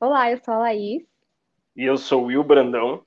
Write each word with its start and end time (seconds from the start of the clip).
Olá, 0.00 0.30
eu 0.30 0.38
sou 0.38 0.54
a 0.54 0.58
Laís. 0.58 1.02
E 1.74 1.82
eu 1.82 1.96
sou 1.96 2.22
o 2.22 2.26
Will 2.26 2.44
Brandão. 2.44 3.04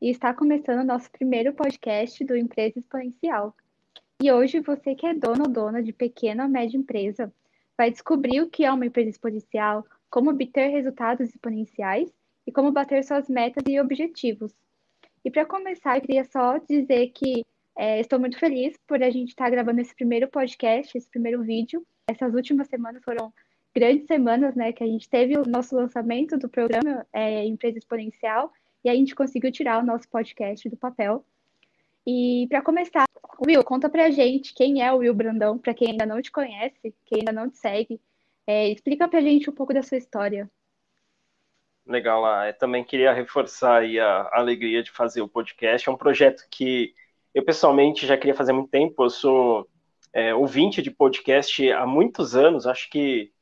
E 0.00 0.08
está 0.08 0.32
começando 0.32 0.78
o 0.78 0.84
nosso 0.84 1.10
primeiro 1.10 1.52
podcast 1.52 2.24
do 2.24 2.36
Empresa 2.36 2.78
Exponencial. 2.78 3.56
E 4.22 4.30
hoje 4.30 4.60
você 4.60 4.94
que 4.94 5.04
é 5.04 5.14
dono 5.14 5.46
ou 5.46 5.50
dona 5.50 5.82
de 5.82 5.92
pequena 5.92 6.44
ou 6.44 6.48
média 6.48 6.78
empresa 6.78 7.34
vai 7.76 7.90
descobrir 7.90 8.40
o 8.40 8.48
que 8.48 8.64
é 8.64 8.72
uma 8.72 8.86
empresa 8.86 9.10
exponencial, 9.10 9.84
como 10.08 10.30
obter 10.30 10.68
resultados 10.68 11.28
exponenciais 11.28 12.08
e 12.46 12.52
como 12.52 12.70
bater 12.70 13.02
suas 13.02 13.28
metas 13.28 13.64
e 13.66 13.80
objetivos. 13.80 14.54
E 15.24 15.30
para 15.30 15.44
começar, 15.44 15.96
eu 15.96 16.02
queria 16.02 16.24
só 16.24 16.56
dizer 16.58 17.08
que 17.08 17.44
é, 17.76 17.98
estou 17.98 18.20
muito 18.20 18.38
feliz 18.38 18.76
por 18.86 19.02
a 19.02 19.10
gente 19.10 19.30
estar 19.30 19.50
gravando 19.50 19.80
esse 19.80 19.92
primeiro 19.92 20.28
podcast, 20.28 20.96
esse 20.96 21.10
primeiro 21.10 21.42
vídeo. 21.42 21.84
Essas 22.06 22.32
últimas 22.32 22.68
semanas 22.68 23.02
foram 23.02 23.32
grandes 23.74 24.06
semanas, 24.06 24.54
né, 24.54 24.72
que 24.72 24.84
a 24.84 24.86
gente 24.86 25.08
teve 25.08 25.36
o 25.36 25.46
nosso 25.46 25.74
lançamento 25.74 26.36
do 26.38 26.48
programa 26.48 27.06
é, 27.12 27.44
Empresa 27.44 27.78
Exponencial 27.78 28.52
e 28.84 28.90
a 28.90 28.94
gente 28.94 29.14
conseguiu 29.14 29.50
tirar 29.50 29.82
o 29.82 29.86
nosso 29.86 30.08
podcast 30.08 30.68
do 30.68 30.76
papel. 30.76 31.24
E 32.06 32.46
para 32.48 32.62
começar, 32.62 33.04
Will, 33.46 33.62
conta 33.64 33.88
pra 33.88 34.10
gente 34.10 34.54
quem 34.54 34.82
é 34.82 34.92
o 34.92 34.98
Will 34.98 35.14
Brandão, 35.14 35.58
para 35.58 35.74
quem 35.74 35.92
ainda 35.92 36.04
não 36.04 36.20
te 36.20 36.30
conhece, 36.30 36.94
quem 37.06 37.20
ainda 37.20 37.32
não 37.32 37.48
te 37.48 37.58
segue. 37.58 38.00
É, 38.46 38.68
explica 38.68 39.08
pra 39.08 39.20
gente 39.20 39.48
um 39.48 39.52
pouco 39.52 39.72
da 39.72 39.82
sua 39.82 39.98
história. 39.98 40.50
Legal, 41.86 42.20
lá. 42.20 42.48
Eu 42.48 42.54
também 42.54 42.84
queria 42.84 43.12
reforçar 43.12 43.80
aí 43.80 43.98
a, 43.98 44.30
alegria 44.32 44.82
de 44.82 44.90
fazer 44.90 45.20
o 45.20 45.28
podcast. 45.28 45.88
É 45.88 45.92
um 45.92 45.96
projeto 45.96 46.46
que 46.50 46.94
eu 47.34 47.44
pessoalmente 47.44 48.06
já 48.06 48.16
queria 48.16 48.34
fazer 48.34 48.52
há 48.52 48.54
muito 48.54 48.70
tempo. 48.70 49.02
Eu 49.02 49.10
sou 49.10 49.68
é, 50.12 50.34
ouvinte 50.34 50.82
de 50.82 50.90
podcast 50.90 51.70
há 51.72 51.86
muitos 51.86 52.36
anos. 52.36 52.66
Acho 52.66 52.88
que 52.90 53.32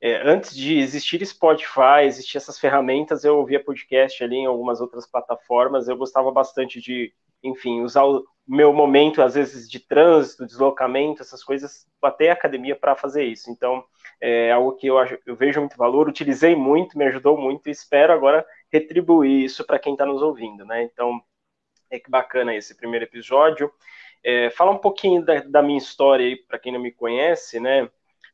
é, 0.00 0.26
antes 0.26 0.54
de 0.54 0.78
existir 0.78 1.24
Spotify, 1.26 2.04
existir 2.04 2.38
essas 2.38 2.58
ferramentas, 2.58 3.22
eu 3.22 3.36
ouvia 3.36 3.62
podcast 3.62 4.24
ali 4.24 4.36
em 4.36 4.46
algumas 4.46 4.80
outras 4.80 5.06
plataformas. 5.06 5.88
Eu 5.88 5.96
gostava 5.96 6.30
bastante 6.32 6.80
de, 6.80 7.12
enfim, 7.42 7.82
usar 7.82 8.04
o 8.04 8.24
meu 8.48 8.72
momento, 8.72 9.20
às 9.22 9.34
vezes, 9.34 9.70
de 9.70 9.78
trânsito, 9.78 10.46
deslocamento, 10.46 11.20
essas 11.20 11.44
coisas, 11.44 11.86
até 12.02 12.30
a 12.30 12.32
academia 12.32 12.74
para 12.74 12.96
fazer 12.96 13.24
isso. 13.24 13.50
Então, 13.50 13.84
é 14.20 14.50
algo 14.50 14.72
que 14.72 14.86
eu, 14.86 14.96
eu 15.26 15.36
vejo 15.36 15.60
muito 15.60 15.76
valor, 15.76 16.08
utilizei 16.08 16.56
muito, 16.56 16.96
me 16.96 17.04
ajudou 17.04 17.36
muito 17.38 17.68
e 17.68 17.72
espero 17.72 18.12
agora 18.12 18.44
retribuir 18.72 19.44
isso 19.44 19.66
para 19.66 19.78
quem 19.78 19.92
está 19.92 20.06
nos 20.06 20.22
ouvindo, 20.22 20.64
né? 20.64 20.82
Então, 20.82 21.22
é 21.90 21.98
que 21.98 22.10
bacana 22.10 22.54
esse 22.54 22.74
primeiro 22.74 23.04
episódio. 23.04 23.70
É, 24.24 24.50
fala 24.50 24.70
um 24.70 24.78
pouquinho 24.78 25.24
da, 25.24 25.40
da 25.40 25.62
minha 25.62 25.78
história 25.78 26.24
aí, 26.24 26.36
para 26.36 26.58
quem 26.58 26.72
não 26.72 26.80
me 26.80 26.92
conhece, 26.92 27.60
né? 27.60 27.90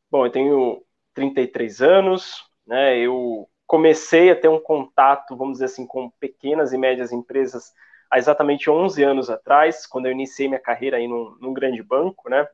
Bom, 0.09 0.25
eu 0.25 0.31
tenho 0.31 0.86
33 1.17 1.81
anos, 1.81 2.45
né? 2.65 2.95
Eu 2.99 3.49
comecei 3.65 4.29
a 4.29 4.35
ter 4.35 4.47
um 4.47 4.59
contato, 4.59 5.35
vamos 5.35 5.53
dizer 5.53 5.65
assim, 5.65 5.87
com 5.87 6.11
pequenas 6.19 6.73
e 6.73 6.77
médias 6.77 7.11
empresas 7.11 7.73
há 8.09 8.19
exatamente 8.19 8.69
11 8.69 9.03
anos 9.03 9.27
atrás, 9.27 9.87
quando 9.87 10.05
eu 10.05 10.11
iniciei 10.11 10.47
minha 10.47 10.59
carreira 10.59 10.97
aí 10.97 11.07
num, 11.07 11.35
num 11.41 11.53
grande 11.53 11.81
banco, 11.81 12.29
né? 12.29 12.47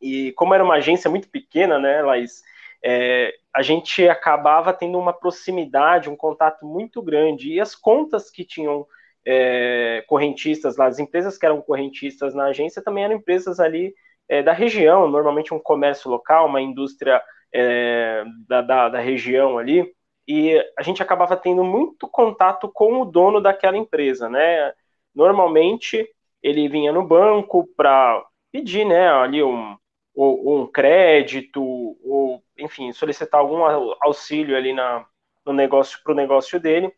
E 0.00 0.32
como 0.32 0.54
era 0.54 0.64
uma 0.64 0.74
agência 0.74 1.08
muito 1.08 1.30
pequena, 1.30 1.78
né, 1.78 2.02
Laís, 2.02 2.42
é, 2.84 3.32
a 3.54 3.62
gente 3.62 4.08
acabava 4.08 4.72
tendo 4.72 4.98
uma 4.98 5.12
proximidade, 5.12 6.10
um 6.10 6.16
contato 6.16 6.66
muito 6.66 7.00
grande. 7.00 7.52
E 7.52 7.60
as 7.60 7.76
contas 7.76 8.28
que 8.28 8.44
tinham 8.44 8.84
é, 9.24 10.04
correntistas 10.08 10.76
lá, 10.76 10.86
as 10.86 10.98
empresas 10.98 11.38
que 11.38 11.46
eram 11.46 11.62
correntistas 11.62 12.34
na 12.34 12.46
agência 12.46 12.82
também 12.82 13.04
eram 13.04 13.14
empresas 13.14 13.60
ali 13.60 13.94
é, 14.28 14.42
da 14.42 14.52
região, 14.52 15.08
normalmente 15.08 15.54
um 15.54 15.60
comércio 15.60 16.10
local, 16.10 16.46
uma 16.46 16.60
indústria 16.60 17.22
é, 17.52 18.24
da, 18.48 18.62
da, 18.62 18.88
da 18.88 19.00
região 19.00 19.58
ali, 19.58 19.92
e 20.26 20.54
a 20.78 20.82
gente 20.82 21.02
acabava 21.02 21.36
tendo 21.36 21.64
muito 21.64 22.06
contato 22.06 22.70
com 22.72 23.00
o 23.00 23.04
dono 23.04 23.40
daquela 23.40 23.76
empresa, 23.76 24.28
né? 24.28 24.72
Normalmente 25.14 26.06
ele 26.42 26.68
vinha 26.68 26.92
no 26.92 27.02
banco 27.02 27.66
para 27.76 28.24
pedir, 28.52 28.84
né, 28.84 29.08
ali 29.08 29.42
um, 29.42 29.76
um 30.14 30.66
crédito, 30.66 31.62
ou 31.62 32.42
enfim, 32.58 32.92
solicitar 32.92 33.40
algum 33.40 33.62
auxílio 34.00 34.56
ali 34.56 34.72
na, 34.72 35.06
no 35.46 35.52
negócio 35.52 35.98
para 36.02 36.12
o 36.12 36.16
negócio 36.16 36.60
dele, 36.60 36.92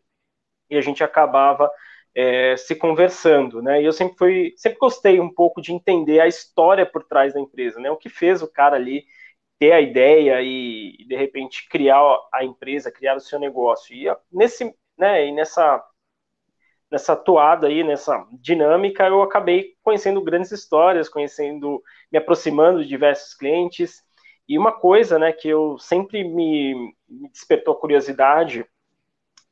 e 0.69 0.77
a 0.77 0.81
gente 0.81 1.03
acabava 1.03 1.69
é, 2.15 2.55
se 2.57 2.75
conversando, 2.75 3.61
né? 3.61 3.81
E 3.81 3.85
eu 3.85 3.93
sempre 3.93 4.17
fui, 4.17 4.53
sempre 4.57 4.79
gostei 4.79 5.19
um 5.19 5.33
pouco 5.33 5.61
de 5.61 5.73
entender 5.73 6.19
a 6.19 6.27
história 6.27 6.85
por 6.85 7.03
trás 7.03 7.33
da 7.33 7.39
empresa, 7.39 7.79
né? 7.79 7.89
O 7.89 7.97
que 7.97 8.09
fez 8.09 8.41
o 8.41 8.51
cara 8.51 8.75
ali 8.75 9.05
ter 9.61 9.73
a 9.73 9.79
ideia 9.79 10.41
e, 10.41 11.05
de 11.07 11.15
repente 11.15 11.69
criar 11.69 12.01
a 12.33 12.43
empresa, 12.43 12.91
criar 12.91 13.15
o 13.15 13.19
seu 13.19 13.39
negócio. 13.39 13.95
E 13.95 14.07
nesse, 14.31 14.75
né, 14.97 15.27
e 15.27 15.31
nessa 15.31 15.85
nessa 16.89 17.15
toada 17.15 17.67
aí, 17.67 17.83
nessa 17.83 18.25
dinâmica, 18.33 19.05
eu 19.07 19.21
acabei 19.21 19.75
conhecendo 19.83 20.19
grandes 20.19 20.51
histórias, 20.51 21.07
conhecendo, 21.07 21.81
me 22.11 22.17
aproximando 22.17 22.81
de 22.81 22.89
diversos 22.89 23.35
clientes. 23.35 24.03
E 24.49 24.57
uma 24.57 24.71
coisa, 24.71 25.19
né, 25.19 25.31
que 25.31 25.47
eu 25.47 25.77
sempre 25.77 26.23
me, 26.23 26.73
me 27.07 27.29
despertou 27.29 27.75
curiosidade 27.75 28.65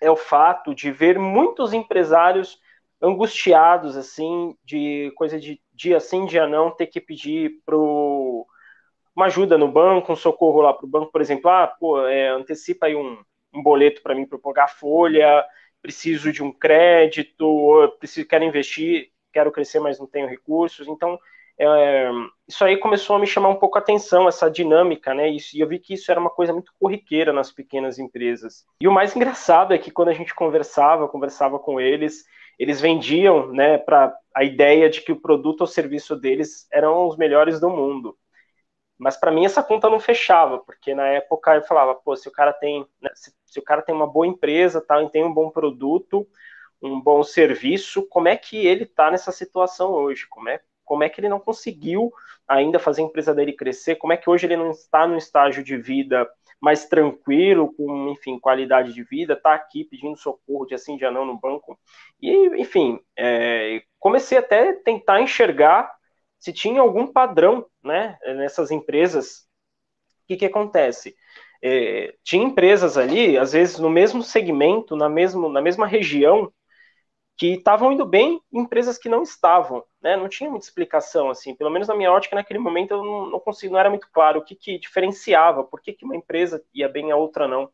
é 0.02 0.10
o 0.10 0.18
fato 0.18 0.74
de 0.74 0.92
ver 0.92 1.20
muitos 1.20 1.72
empresários 1.72 2.60
angustiados, 3.00 3.96
assim, 3.96 4.58
de 4.66 5.14
coisa 5.16 5.40
de 5.40 5.62
dia 5.72 6.00
sim, 6.00 6.26
dia 6.26 6.48
não, 6.48 6.72
ter 6.72 6.88
que 6.88 7.00
pedir 7.00 7.62
pro 7.64 8.46
uma 9.20 9.26
ajuda 9.26 9.58
no 9.58 9.68
banco, 9.68 10.14
um 10.14 10.16
socorro 10.16 10.62
lá 10.62 10.74
para 10.74 10.86
o 10.86 10.90
banco, 10.90 11.12
por 11.12 11.20
exemplo, 11.20 11.52
ah, 11.52 11.68
pô, 11.68 12.06
é, 12.08 12.30
antecipa 12.30 12.86
aí 12.86 12.96
um, 12.96 13.18
um 13.54 13.62
boleto 13.62 14.02
para 14.02 14.16
mim 14.16 14.26
para 14.26 14.40
pagar 14.40 14.70
folha, 14.70 15.46
preciso 15.82 16.32
de 16.32 16.42
um 16.42 16.52
crédito, 16.52 17.98
preciso, 18.00 18.28
quero 18.28 18.46
investir, 18.46 19.10
quero 19.34 19.52
crescer, 19.52 19.80
mas 19.80 20.00
não 20.00 20.08
tenho 20.08 20.28
recursos. 20.28 20.88
Então, 20.88 21.20
é, 21.60 22.10
isso 22.48 22.64
aí 22.64 22.78
começou 22.78 23.18
a 23.18 23.20
me 23.20 23.28
chamar 23.28 23.50
um 23.50 23.56
pouco 23.56 23.78
a 23.78 23.82
atenção, 23.82 24.28
essa 24.28 24.50
dinâmica, 24.50 25.14
né? 25.14 25.28
Isso, 25.28 25.58
e 25.58 25.60
eu 25.60 25.68
vi 25.68 25.80
que 25.80 25.94
isso 25.94 26.10
era 26.10 26.20
uma 26.20 26.30
coisa 26.30 26.54
muito 26.54 26.72
corriqueira 26.80 27.34
nas 27.34 27.52
pequenas 27.52 28.00
empresas. 28.00 28.66
E 28.82 28.88
o 28.88 28.92
mais 28.92 29.14
engraçado 29.14 29.74
é 29.74 29.78
que 29.78 29.92
quando 29.92 30.10
a 30.10 30.14
gente 30.14 30.34
conversava, 30.34 31.10
conversava 31.10 31.60
com 31.60 31.80
eles, 31.80 32.24
eles 32.58 32.80
vendiam, 32.80 33.48
né, 33.52 33.78
para 33.78 34.16
a 34.34 34.46
ideia 34.46 34.90
de 34.90 35.02
que 35.02 35.12
o 35.12 35.20
produto 35.20 35.62
ou 35.62 35.68
serviço 35.68 36.16
deles 36.16 36.68
eram 36.72 37.06
os 37.06 37.18
melhores 37.18 37.60
do 37.60 37.70
mundo. 37.70 38.18
Mas 39.00 39.16
para 39.16 39.32
mim 39.32 39.46
essa 39.46 39.64
conta 39.64 39.90
não 39.90 40.00
fechava, 40.00 40.60
porque 40.60 40.94
na 40.94 41.08
época 41.08 41.56
eu 41.56 41.64
falava, 41.64 41.96
pô, 41.96 42.16
se 42.16 42.28
o 42.28 42.32
cara 42.32 42.52
tem, 42.52 42.86
né, 43.02 43.10
se, 43.16 43.34
se, 43.46 43.60
o 43.60 43.64
cara 43.64 43.82
tem 43.82 43.96
uma 43.96 44.06
boa 44.06 44.28
empresa, 44.28 44.82
tá, 44.82 45.02
e 45.02 45.10
tem 45.10 45.24
um 45.24 45.34
bom 45.34 45.50
produto, 45.50 46.28
um 46.82 47.00
bom 47.00 47.24
serviço, 47.24 48.06
como 48.10 48.28
é 48.28 48.36
que 48.36 48.68
ele 48.68 48.84
está 48.84 49.10
nessa 49.10 49.32
situação 49.32 49.92
hoje? 49.92 50.28
Como 50.28 50.50
é, 50.50 50.62
como 50.84 51.04
é 51.04 51.10
que 51.10 51.22
ele 51.22 51.30
não 51.30 51.40
conseguiu 51.40 52.12
ainda 52.48 52.78
fazer 52.78 53.02
a 53.02 53.06
empresa 53.06 53.34
dele 53.34 53.54
crescer? 53.54 53.96
Como 53.96 54.12
é 54.12 54.18
que 54.18 54.30
hoje 54.30 54.46
ele 54.46 54.58
não 54.58 54.72
está 54.72 55.08
no 55.08 55.18
estágio 55.18 55.64
de 55.64 55.78
vida 55.78 56.30
mais 56.62 56.86
tranquilo, 56.86 57.74
com, 57.74 58.10
enfim, 58.10 58.38
qualidade 58.38 58.94
de 58.94 59.04
vida, 59.04 59.36
tá 59.36 59.54
aqui 59.54 59.86
pedindo 59.86 60.18
socorro 60.18 60.66
de 60.66 60.76
assim, 60.76 60.98
de 60.98 61.10
não 61.10 61.26
no 61.26 61.40
banco. 61.40 61.80
E, 62.22 62.62
enfim, 62.62 63.00
é, 63.18 63.82
comecei 63.98 64.38
até 64.38 64.70
a 64.70 64.76
tentar 64.76 65.22
enxergar 65.22 65.90
se 66.40 66.54
tinha 66.54 66.82
algum 66.82 67.08
padrão 67.08 67.66
né, 67.84 68.18
nessas 68.36 68.72
empresas. 68.72 69.48
O 70.24 70.28
que, 70.28 70.38
que 70.38 70.46
acontece? 70.46 71.16
É, 71.62 72.16
tinha 72.24 72.44
empresas 72.44 72.98
ali, 72.98 73.38
às 73.38 73.52
vezes 73.52 73.80
no 73.80 73.90
mesmo 73.90 74.24
segmento, 74.24 74.96
na, 74.96 75.10
mesmo, 75.10 75.50
na 75.50 75.62
mesma 75.62 75.86
região, 75.86 76.52
que 77.38 77.54
estavam 77.54 77.92
indo 77.94 78.06
bem 78.06 78.42
empresas 78.52 78.98
que 78.98 79.08
não 79.08 79.24
estavam, 79.24 79.84
né? 80.02 80.18
Não 80.18 80.28
tinha 80.28 80.50
muita 80.50 80.66
explicação, 80.66 81.30
assim, 81.30 81.56
pelo 81.56 81.70
menos 81.70 81.88
na 81.88 81.96
minha 81.96 82.12
ótica, 82.12 82.36
naquele 82.36 82.60
momento 82.60 82.92
eu 82.92 83.04
não, 83.04 83.30
não 83.30 83.40
consigo, 83.40 83.74
não 83.74 83.80
era 83.80 83.90
muito 83.90 84.10
claro 84.12 84.40
o 84.40 84.44
que, 84.44 84.56
que 84.56 84.78
diferenciava, 84.78 85.64
por 85.64 85.82
que, 85.82 85.94
que 85.94 86.04
uma 86.04 86.18
empresa 86.18 86.62
ia 86.74 86.90
bem 86.90 87.08
e 87.10 87.12
a 87.12 87.16
outra 87.16 87.48
não. 87.48 87.70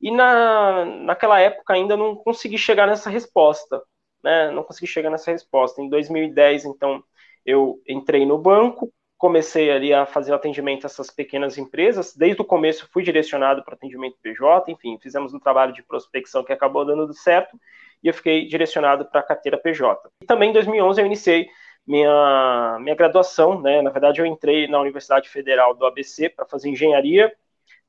E 0.00 0.10
na, 0.10 0.86
naquela 0.86 1.38
época 1.38 1.74
ainda 1.74 1.94
não 1.94 2.16
consegui 2.16 2.56
chegar 2.56 2.86
nessa 2.86 3.10
resposta, 3.10 3.82
né? 4.24 4.50
Não 4.50 4.64
consegui 4.64 4.86
chegar 4.86 5.10
nessa 5.10 5.30
resposta. 5.30 5.82
Em 5.82 5.88
2010, 5.90 6.64
então, 6.64 7.04
eu 7.44 7.80
entrei 7.88 8.24
no 8.26 8.38
banco, 8.38 8.92
comecei 9.16 9.70
ali 9.70 9.92
a 9.92 10.06
fazer 10.06 10.32
atendimento 10.32 10.84
a 10.84 10.86
essas 10.86 11.10
pequenas 11.10 11.58
empresas. 11.58 12.16
Desde 12.16 12.40
o 12.40 12.44
começo 12.44 12.88
fui 12.90 13.02
direcionado 13.02 13.62
para 13.62 13.74
atendimento 13.74 14.16
PJ, 14.22 14.70
enfim, 14.72 14.98
fizemos 14.98 15.34
um 15.34 15.38
trabalho 15.38 15.72
de 15.72 15.82
prospecção 15.82 16.42
que 16.42 16.52
acabou 16.52 16.84
dando 16.86 17.12
certo 17.12 17.58
e 18.02 18.08
eu 18.08 18.14
fiquei 18.14 18.46
direcionado 18.46 19.04
para 19.04 19.20
a 19.20 19.22
carteira 19.22 19.58
PJ. 19.58 20.10
E 20.22 20.26
também 20.26 20.50
em 20.50 20.52
2011 20.54 21.00
eu 21.00 21.06
iniciei 21.06 21.48
minha, 21.86 22.78
minha 22.80 22.94
graduação, 22.94 23.60
né? 23.60 23.82
Na 23.82 23.90
verdade 23.90 24.22
eu 24.22 24.26
entrei 24.26 24.66
na 24.66 24.80
Universidade 24.80 25.28
Federal 25.28 25.74
do 25.74 25.84
ABC 25.84 26.30
para 26.30 26.46
fazer 26.46 26.70
engenharia. 26.70 27.30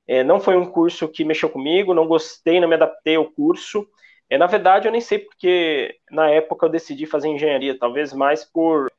É, 0.05 0.25
não 0.25 0.39
foi 0.39 0.57
um 0.57 0.65
curso 0.65 1.07
que 1.07 1.23
mexeu 1.23 1.49
comigo, 1.49 1.93
não 1.93 2.07
gostei, 2.07 2.59
não 2.59 2.67
me 2.67 2.75
adaptei 2.75 3.15
ao 3.15 3.31
curso. 3.31 3.87
É, 4.29 4.37
na 4.37 4.47
verdade, 4.47 4.87
eu 4.87 4.91
nem 4.91 4.99
sei 4.99 5.19
porque 5.19 5.95
na 6.09 6.29
época 6.29 6.65
eu 6.65 6.69
decidi 6.69 7.05
fazer 7.05 7.29
engenharia, 7.29 7.77
talvez 7.77 8.11
mais 8.11 8.43
por 8.43 8.90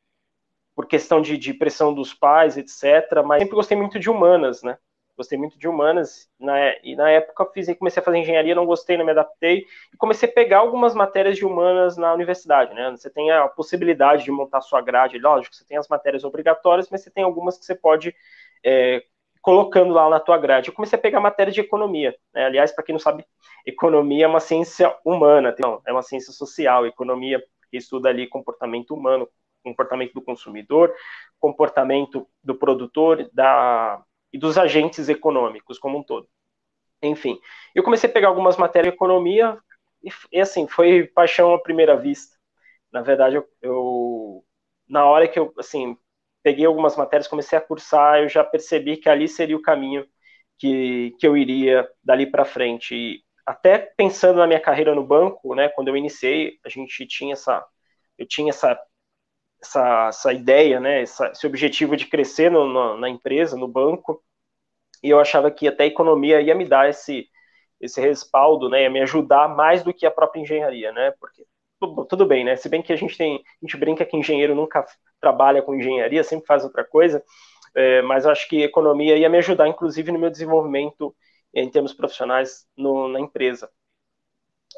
por 0.74 0.86
questão 0.86 1.20
de, 1.20 1.36
de 1.36 1.54
pressão 1.54 1.92
dos 1.92 2.14
pais, 2.14 2.56
etc. 2.56 3.22
Mas 3.24 3.40
sempre 3.40 3.54
gostei 3.54 3.76
muito 3.76 3.98
de 3.98 4.10
humanas, 4.10 4.62
né? 4.62 4.78
gostei 5.16 5.38
muito 5.38 5.58
de 5.58 5.68
humanas, 5.68 6.28
na, 6.38 6.54
e 6.82 6.96
na 6.96 7.10
época 7.10 7.46
fiz, 7.52 7.72
comecei 7.76 8.00
a 8.00 8.04
fazer 8.04 8.18
engenharia, 8.18 8.54
não 8.54 8.66
gostei, 8.66 8.96
não 8.96 9.04
me 9.04 9.10
adaptei, 9.10 9.66
e 9.92 9.96
comecei 9.96 10.28
a 10.28 10.32
pegar 10.32 10.58
algumas 10.58 10.94
matérias 10.94 11.36
de 11.36 11.44
humanas 11.44 11.96
na 11.96 12.12
universidade, 12.12 12.74
né? 12.74 12.90
Você 12.90 13.10
tem 13.10 13.30
a 13.30 13.46
possibilidade 13.48 14.24
de 14.24 14.30
montar 14.30 14.60
sua 14.60 14.80
grade, 14.80 15.18
lógico, 15.18 15.54
você 15.54 15.64
tem 15.64 15.76
as 15.76 15.88
matérias 15.88 16.24
obrigatórias, 16.24 16.88
mas 16.90 17.02
você 17.02 17.10
tem 17.10 17.24
algumas 17.24 17.58
que 17.58 17.64
você 17.64 17.74
pode 17.74 18.14
é, 18.64 19.02
colocando 19.40 19.92
lá 19.92 20.08
na 20.08 20.20
tua 20.20 20.38
grade. 20.38 20.68
Eu 20.68 20.74
comecei 20.74 20.98
a 20.98 21.02
pegar 21.02 21.20
matéria 21.20 21.52
de 21.52 21.60
economia, 21.60 22.16
né? 22.34 22.46
Aliás, 22.46 22.72
para 22.72 22.84
quem 22.84 22.94
não 22.94 23.00
sabe, 23.00 23.24
economia 23.66 24.24
é 24.24 24.28
uma 24.28 24.40
ciência 24.40 24.94
humana, 25.04 25.54
não, 25.60 25.80
é 25.86 25.92
uma 25.92 26.02
ciência 26.02 26.32
social, 26.32 26.86
economia 26.86 27.42
que 27.70 27.76
estuda 27.76 28.08
ali 28.08 28.26
comportamento 28.26 28.94
humano, 28.94 29.28
comportamento 29.62 30.12
do 30.14 30.22
consumidor, 30.22 30.94
comportamento 31.38 32.28
do 32.42 32.54
produtor, 32.54 33.28
da 33.32 34.02
e 34.32 34.38
dos 34.38 34.56
agentes 34.56 35.08
econômicos 35.08 35.78
como 35.78 35.98
um 35.98 36.02
todo. 36.02 36.26
Enfim, 37.02 37.38
eu 37.74 37.82
comecei 37.82 38.08
a 38.08 38.12
pegar 38.12 38.28
algumas 38.28 38.56
matérias 38.56 38.92
de 38.92 38.96
economia 38.96 39.58
e, 40.02 40.10
e 40.32 40.40
assim, 40.40 40.66
foi 40.68 41.06
paixão 41.06 41.52
à 41.54 41.60
primeira 41.60 41.96
vista. 41.96 42.36
Na 42.92 43.02
verdade, 43.02 43.36
eu, 43.36 43.48
eu, 43.60 44.44
na 44.88 45.04
hora 45.06 45.28
que 45.28 45.38
eu, 45.38 45.52
assim, 45.58 45.96
peguei 46.42 46.64
algumas 46.66 46.96
matérias, 46.96 47.28
comecei 47.28 47.58
a 47.58 47.60
cursar, 47.60 48.20
eu 48.20 48.28
já 48.28 48.44
percebi 48.44 48.96
que 48.96 49.08
ali 49.08 49.28
seria 49.28 49.56
o 49.56 49.62
caminho 49.62 50.06
que, 50.58 51.14
que 51.18 51.26
eu 51.26 51.36
iria 51.36 51.88
dali 52.04 52.26
para 52.30 52.44
frente. 52.44 52.94
E 52.94 53.24
até 53.46 53.78
pensando 53.78 54.38
na 54.38 54.46
minha 54.46 54.60
carreira 54.60 54.94
no 54.94 55.04
banco, 55.04 55.54
né, 55.54 55.68
quando 55.70 55.88
eu 55.88 55.96
iniciei, 55.96 56.58
a 56.64 56.68
gente 56.68 57.06
tinha 57.06 57.32
essa, 57.34 57.64
eu 58.18 58.26
tinha 58.26 58.50
essa 58.50 58.78
essa, 59.62 60.08
essa 60.08 60.32
ideia, 60.32 60.80
né, 60.80 61.02
essa, 61.02 61.28
esse 61.28 61.46
objetivo 61.46 61.96
de 61.96 62.06
crescer 62.06 62.50
no, 62.50 62.66
no, 62.66 62.96
na 62.98 63.08
empresa, 63.08 63.56
no 63.56 63.68
banco, 63.68 64.22
e 65.02 65.10
eu 65.10 65.20
achava 65.20 65.50
que 65.50 65.68
até 65.68 65.84
a 65.84 65.86
economia 65.86 66.40
ia 66.40 66.54
me 66.54 66.66
dar 66.68 66.88
esse, 66.88 67.28
esse 67.80 68.00
respaldo, 68.00 68.68
né, 68.68 68.82
ia 68.82 68.90
me 68.90 69.00
ajudar 69.02 69.48
mais 69.48 69.82
do 69.82 69.94
que 69.94 70.06
a 70.06 70.10
própria 70.10 70.40
engenharia, 70.40 70.92
né, 70.92 71.12
porque 71.20 71.44
tudo, 71.80 72.04
tudo 72.06 72.26
bem, 72.26 72.44
né, 72.44 72.56
se 72.56 72.68
bem 72.68 72.82
que 72.82 72.92
a 72.92 72.96
gente 72.96 73.16
tem, 73.16 73.36
a 73.36 73.66
gente 73.66 73.76
brinca 73.76 74.04
que 74.04 74.16
engenheiro 74.16 74.54
nunca 74.54 74.84
trabalha 75.20 75.62
com 75.62 75.74
engenharia, 75.74 76.24
sempre 76.24 76.46
faz 76.46 76.64
outra 76.64 76.84
coisa, 76.84 77.22
é, 77.74 78.02
mas 78.02 78.26
acho 78.26 78.48
que 78.48 78.62
economia 78.62 79.16
ia 79.16 79.28
me 79.28 79.38
ajudar, 79.38 79.68
inclusive, 79.68 80.12
no 80.12 80.18
meu 80.18 80.30
desenvolvimento 80.30 81.14
em 81.54 81.70
termos 81.70 81.92
profissionais 81.92 82.66
no, 82.76 83.08
na 83.08 83.20
empresa. 83.20 83.70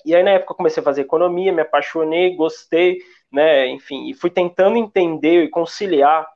E 0.04 0.14
aí, 0.14 0.22
na 0.22 0.32
época, 0.32 0.52
eu 0.52 0.56
comecei 0.56 0.80
a 0.80 0.84
fazer 0.84 1.02
economia, 1.02 1.52
me 1.52 1.62
apaixonei, 1.62 2.34
gostei, 2.36 2.98
né, 3.32 3.66
enfim, 3.68 4.08
e 4.08 4.14
fui 4.14 4.30
tentando 4.30 4.76
entender 4.76 5.44
e 5.44 5.48
conciliar 5.50 6.26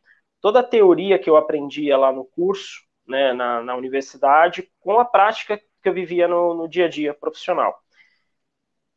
toda 0.40 0.60
a 0.60 0.64
teoria 0.64 1.18
que 1.18 1.28
eu 1.28 1.36
aprendia 1.36 1.96
lá 1.96 2.12
no 2.12 2.24
curso, 2.24 2.82
né, 3.06 3.32
na, 3.32 3.62
na 3.62 3.76
universidade, 3.76 4.70
com 4.80 4.98
a 4.98 5.04
prática 5.04 5.58
que 5.82 5.88
eu 5.88 5.94
vivia 5.94 6.28
no, 6.28 6.54
no 6.54 6.68
dia 6.68 6.86
a 6.86 6.88
dia 6.88 7.14
profissional. 7.14 7.78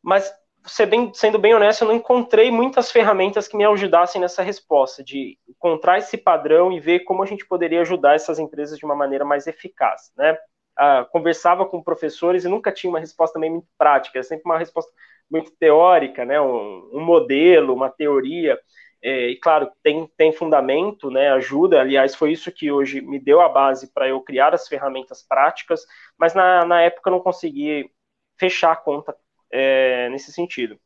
Mas, 0.02 0.32
ser 0.66 0.86
bem, 0.86 1.12
sendo 1.14 1.38
bem 1.38 1.54
honesto, 1.54 1.82
eu 1.82 1.88
não 1.88 1.94
encontrei 1.94 2.50
muitas 2.50 2.90
ferramentas 2.90 3.48
que 3.48 3.56
me 3.56 3.64
ajudassem 3.64 4.20
nessa 4.20 4.42
resposta, 4.42 5.02
de 5.02 5.38
encontrar 5.48 5.98
esse 5.98 6.16
padrão 6.18 6.72
e 6.72 6.80
ver 6.80 7.00
como 7.00 7.22
a 7.22 7.26
gente 7.26 7.46
poderia 7.46 7.80
ajudar 7.82 8.14
essas 8.14 8.38
empresas 8.38 8.78
de 8.78 8.84
uma 8.84 8.94
maneira 8.94 9.24
mais 9.24 9.46
eficaz, 9.46 10.12
né? 10.16 10.36
Ah, 10.76 11.06
conversava 11.10 11.66
com 11.66 11.82
professores 11.82 12.44
e 12.44 12.48
nunca 12.48 12.72
tinha 12.72 12.90
uma 12.90 12.98
resposta 13.00 13.34
também 13.34 13.50
muito 13.50 13.68
prática, 13.76 14.18
é 14.18 14.22
sempre 14.22 14.44
uma 14.46 14.58
resposta 14.58 14.90
muito 15.30 15.50
teórica, 15.58 16.24
né, 16.24 16.40
um, 16.40 16.90
um 16.92 17.00
modelo, 17.00 17.74
uma 17.74 17.90
teoria, 17.90 18.58
é, 19.02 19.28
e 19.30 19.36
claro, 19.36 19.70
tem, 19.82 20.06
tem 20.16 20.32
fundamento, 20.32 21.10
né, 21.10 21.30
ajuda, 21.32 21.80
aliás, 21.80 22.14
foi 22.14 22.32
isso 22.32 22.52
que 22.52 22.70
hoje 22.70 23.00
me 23.00 23.18
deu 23.18 23.40
a 23.40 23.48
base 23.48 23.92
para 23.92 24.08
eu 24.08 24.20
criar 24.20 24.54
as 24.54 24.68
ferramentas 24.68 25.22
práticas, 25.22 25.84
mas 26.18 26.34
na, 26.34 26.64
na 26.64 26.80
época 26.82 27.08
eu 27.10 27.12
não 27.12 27.20
consegui 27.20 27.90
fechar 28.38 28.72
a 28.72 28.76
conta 28.76 29.14
é, 29.50 30.08
nesse 30.08 30.32
sentido. 30.32 30.78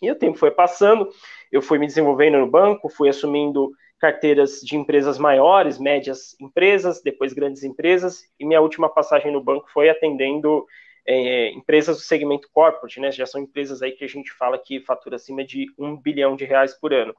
E 0.00 0.10
o 0.10 0.16
tempo 0.16 0.36
foi 0.36 0.50
passando, 0.50 1.08
eu 1.50 1.62
fui 1.62 1.78
me 1.78 1.86
desenvolvendo 1.86 2.38
no 2.38 2.50
banco, 2.50 2.88
fui 2.88 3.08
assumindo 3.08 3.70
carteiras 4.02 4.60
de 4.60 4.76
empresas 4.76 5.16
maiores, 5.16 5.78
médias 5.78 6.34
empresas, 6.40 7.00
depois 7.00 7.32
grandes 7.32 7.62
empresas, 7.62 8.24
e 8.36 8.44
minha 8.44 8.60
última 8.60 8.88
passagem 8.88 9.30
no 9.32 9.40
banco 9.40 9.70
foi 9.72 9.88
atendendo 9.88 10.66
é, 11.06 11.50
empresas 11.52 11.98
do 11.98 12.02
segmento 12.02 12.48
corporate, 12.52 12.98
né, 12.98 13.12
já 13.12 13.26
são 13.26 13.40
empresas 13.40 13.80
aí 13.80 13.92
que 13.92 14.04
a 14.04 14.08
gente 14.08 14.32
fala 14.32 14.58
que 14.58 14.80
fatura 14.80 15.14
acima 15.14 15.44
de 15.44 15.66
um 15.78 15.96
bilhão 15.96 16.34
de 16.34 16.44
reais 16.44 16.74
por 16.74 16.92
ano. 16.92 17.14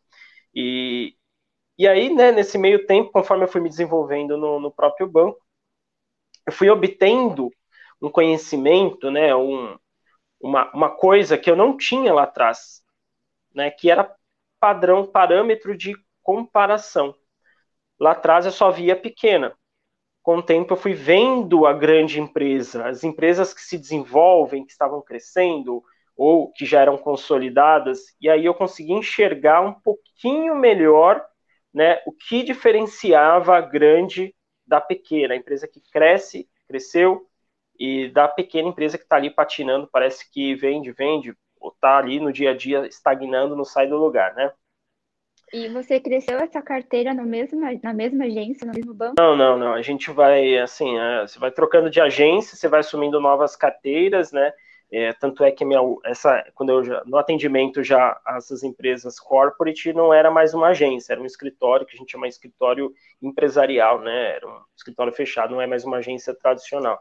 E, 0.53 1.15
e 1.77 1.87
aí, 1.87 2.13
né, 2.13 2.33
nesse 2.33 2.57
meio 2.57 2.85
tempo, 2.85 3.11
conforme 3.13 3.45
eu 3.45 3.47
fui 3.47 3.61
me 3.61 3.69
desenvolvendo 3.69 4.35
no, 4.37 4.59
no 4.59 4.69
próprio 4.69 5.07
banco, 5.07 5.39
eu 6.45 6.51
fui 6.51 6.69
obtendo 6.69 7.49
um 8.01 8.09
conhecimento, 8.09 9.09
né, 9.09 9.33
um, 9.33 9.77
uma, 10.37 10.69
uma 10.73 10.89
coisa 10.89 11.37
que 11.37 11.49
eu 11.49 11.55
não 11.55 11.77
tinha 11.77 12.13
lá 12.13 12.23
atrás, 12.23 12.83
né, 13.55 13.71
que 13.71 13.89
era 13.89 14.13
padrão, 14.59 15.05
parâmetro 15.05 15.77
de 15.77 15.93
comparação. 16.23 17.13
Lá 17.99 18.11
atrás 18.11 18.45
eu 18.45 18.51
só 18.51 18.71
via 18.71 18.95
pequena 18.95 19.55
com 20.23 20.37
o 20.37 20.43
tempo 20.43 20.73
eu 20.73 20.77
fui 20.77 20.93
vendo 20.93 21.67
a 21.67 21.73
grande 21.73 22.19
empresa, 22.19 22.87
as 22.87 23.03
empresas 23.03 23.53
que 23.53 23.61
se 23.61 23.77
desenvolvem, 23.77 24.65
que 24.65 24.71
estavam 24.71 25.01
crescendo 25.01 25.83
ou 26.15 26.51
que 26.53 26.65
já 26.65 26.79
eram 26.79 26.97
consolidadas, 26.97 28.15
e 28.21 28.29
aí 28.29 28.45
eu 28.45 28.53
consegui 28.53 28.93
enxergar 28.93 29.61
um 29.61 29.73
pouquinho 29.73 30.55
melhor 30.55 31.23
né, 31.73 32.01
o 32.05 32.11
que 32.11 32.43
diferenciava 32.43 33.57
a 33.57 33.61
grande 33.61 34.33
da 34.65 34.79
pequena, 34.79 35.33
a 35.33 35.37
empresa 35.37 35.67
que 35.67 35.81
cresce, 35.91 36.47
cresceu, 36.67 37.27
e 37.77 38.09
da 38.09 38.27
pequena 38.27 38.69
empresa 38.69 38.97
que 38.97 39.03
está 39.03 39.15
ali 39.15 39.31
patinando, 39.31 39.89
parece 39.91 40.31
que 40.31 40.53
vende, 40.53 40.91
vende, 40.91 41.35
ou 41.59 41.71
está 41.71 41.97
ali 41.97 42.19
no 42.19 42.31
dia 42.31 42.51
a 42.51 42.55
dia 42.55 42.85
estagnando, 42.87 43.55
não 43.55 43.65
sai 43.65 43.87
do 43.87 43.97
lugar, 43.97 44.35
né? 44.35 44.53
E 45.53 45.69
você 45.69 45.99
cresceu 45.99 46.39
essa 46.39 46.63
carteira 46.63 47.13
no 47.13 47.23
mesmo, 47.23 47.61
na 47.83 47.93
mesma 47.93 48.25
agência, 48.25 48.65
no 48.65 48.73
mesmo 48.73 48.91
banco? 48.91 49.13
Não, 49.15 49.35
não, 49.35 49.55
não. 49.55 49.73
A 49.75 49.83
gente 49.83 50.09
vai, 50.09 50.57
assim, 50.57 50.97
é, 50.97 51.21
você 51.21 51.37
vai 51.37 51.51
trocando 51.51 51.91
de 51.91 52.01
agência, 52.01 52.57
você 52.57 52.67
vai 52.67 52.79
assumindo 52.79 53.21
novas 53.21 53.55
carteiras, 53.55 54.31
né? 54.31 54.51
É, 54.91 55.13
tanto 55.13 55.43
é 55.43 55.51
que 55.51 55.63
minha, 55.63 55.79
essa, 56.05 56.43
quando 56.55 56.71
eu 56.71 56.83
já, 56.83 57.03
no 57.05 57.17
atendimento 57.17 57.83
já 57.83 58.19
essas 58.27 58.63
empresas 58.63 59.19
corporate 59.19 59.93
não 59.93 60.13
era 60.13 60.29
mais 60.29 60.53
uma 60.55 60.67
agência, 60.67 61.13
era 61.13 61.21
um 61.21 61.25
escritório 61.25 61.85
que 61.85 61.95
a 61.95 61.97
gente 61.97 62.11
chama 62.11 62.27
de 62.27 62.33
escritório 62.33 62.91
empresarial, 63.21 64.01
né? 64.01 64.35
Era 64.35 64.47
um 64.47 64.59
escritório 64.75 65.13
fechado, 65.13 65.53
não 65.53 65.61
é 65.61 65.67
mais 65.67 65.85
uma 65.85 65.97
agência 65.97 66.33
tradicional. 66.33 66.99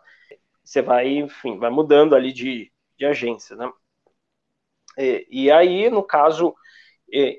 Você 0.63 0.83
vai, 0.83 1.09
enfim, 1.09 1.59
vai 1.59 1.71
mudando 1.71 2.15
ali 2.15 2.33
de, 2.33 2.71
de 2.99 3.07
agência, 3.07 3.57
né? 3.57 3.71
E, 4.99 5.27
e 5.31 5.51
aí, 5.51 5.89
no 5.89 6.03
caso, 6.03 6.55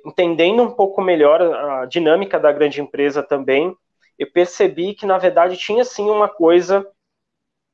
entendendo 0.06 0.64
um 0.64 0.72
pouco 0.72 1.02
melhor 1.02 1.42
a 1.42 1.86
dinâmica 1.86 2.40
da 2.40 2.52
grande 2.52 2.82
empresa 2.82 3.24
também, 3.24 3.76
eu 4.18 4.32
percebi 4.32 4.94
que, 4.94 5.06
na 5.06 5.18
verdade, 5.18 5.58
tinha 5.58 5.84
sim 5.84 6.10
uma 6.10 6.30
coisa 6.30 6.88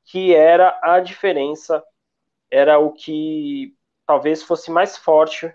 que 0.05 0.33
era 0.33 0.79
a 0.81 0.99
diferença, 0.99 1.83
era 2.51 2.79
o 2.79 2.93
que 2.93 3.75
talvez 4.05 4.43
fosse 4.43 4.71
mais 4.71 4.97
forte 4.97 5.53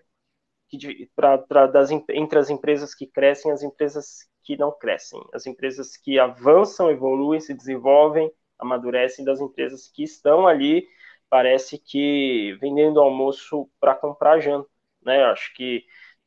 que, 0.69 1.11
pra, 1.15 1.39
pra, 1.39 1.67
das, 1.67 1.91
entre 1.91 2.39
as 2.39 2.51
empresas 2.51 2.95
que 2.95 3.07
crescem 3.07 3.51
e 3.51 3.55
as 3.55 3.63
empresas 3.63 4.29
que 4.43 4.57
não 4.57 4.73
crescem, 4.73 5.21
as 5.33 5.47
empresas 5.47 5.97
que 5.97 6.19
avançam, 6.19 6.91
evoluem, 6.91 7.41
se 7.41 7.55
desenvolvem, 7.55 8.31
amadurecem, 8.59 9.25
das 9.25 9.41
empresas 9.41 9.89
que 9.89 10.03
estão 10.03 10.47
ali, 10.47 10.87
parece 11.31 11.79
que 11.79 12.57
vendendo 12.61 13.01
almoço 13.01 13.69
para 13.81 13.95
comprar 13.95 14.41
janta, 14.41 14.69
né? 15.03 15.25
Acho 15.25 15.53
que 15.55 15.85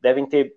devem 0.08 0.26
ter 0.26 0.56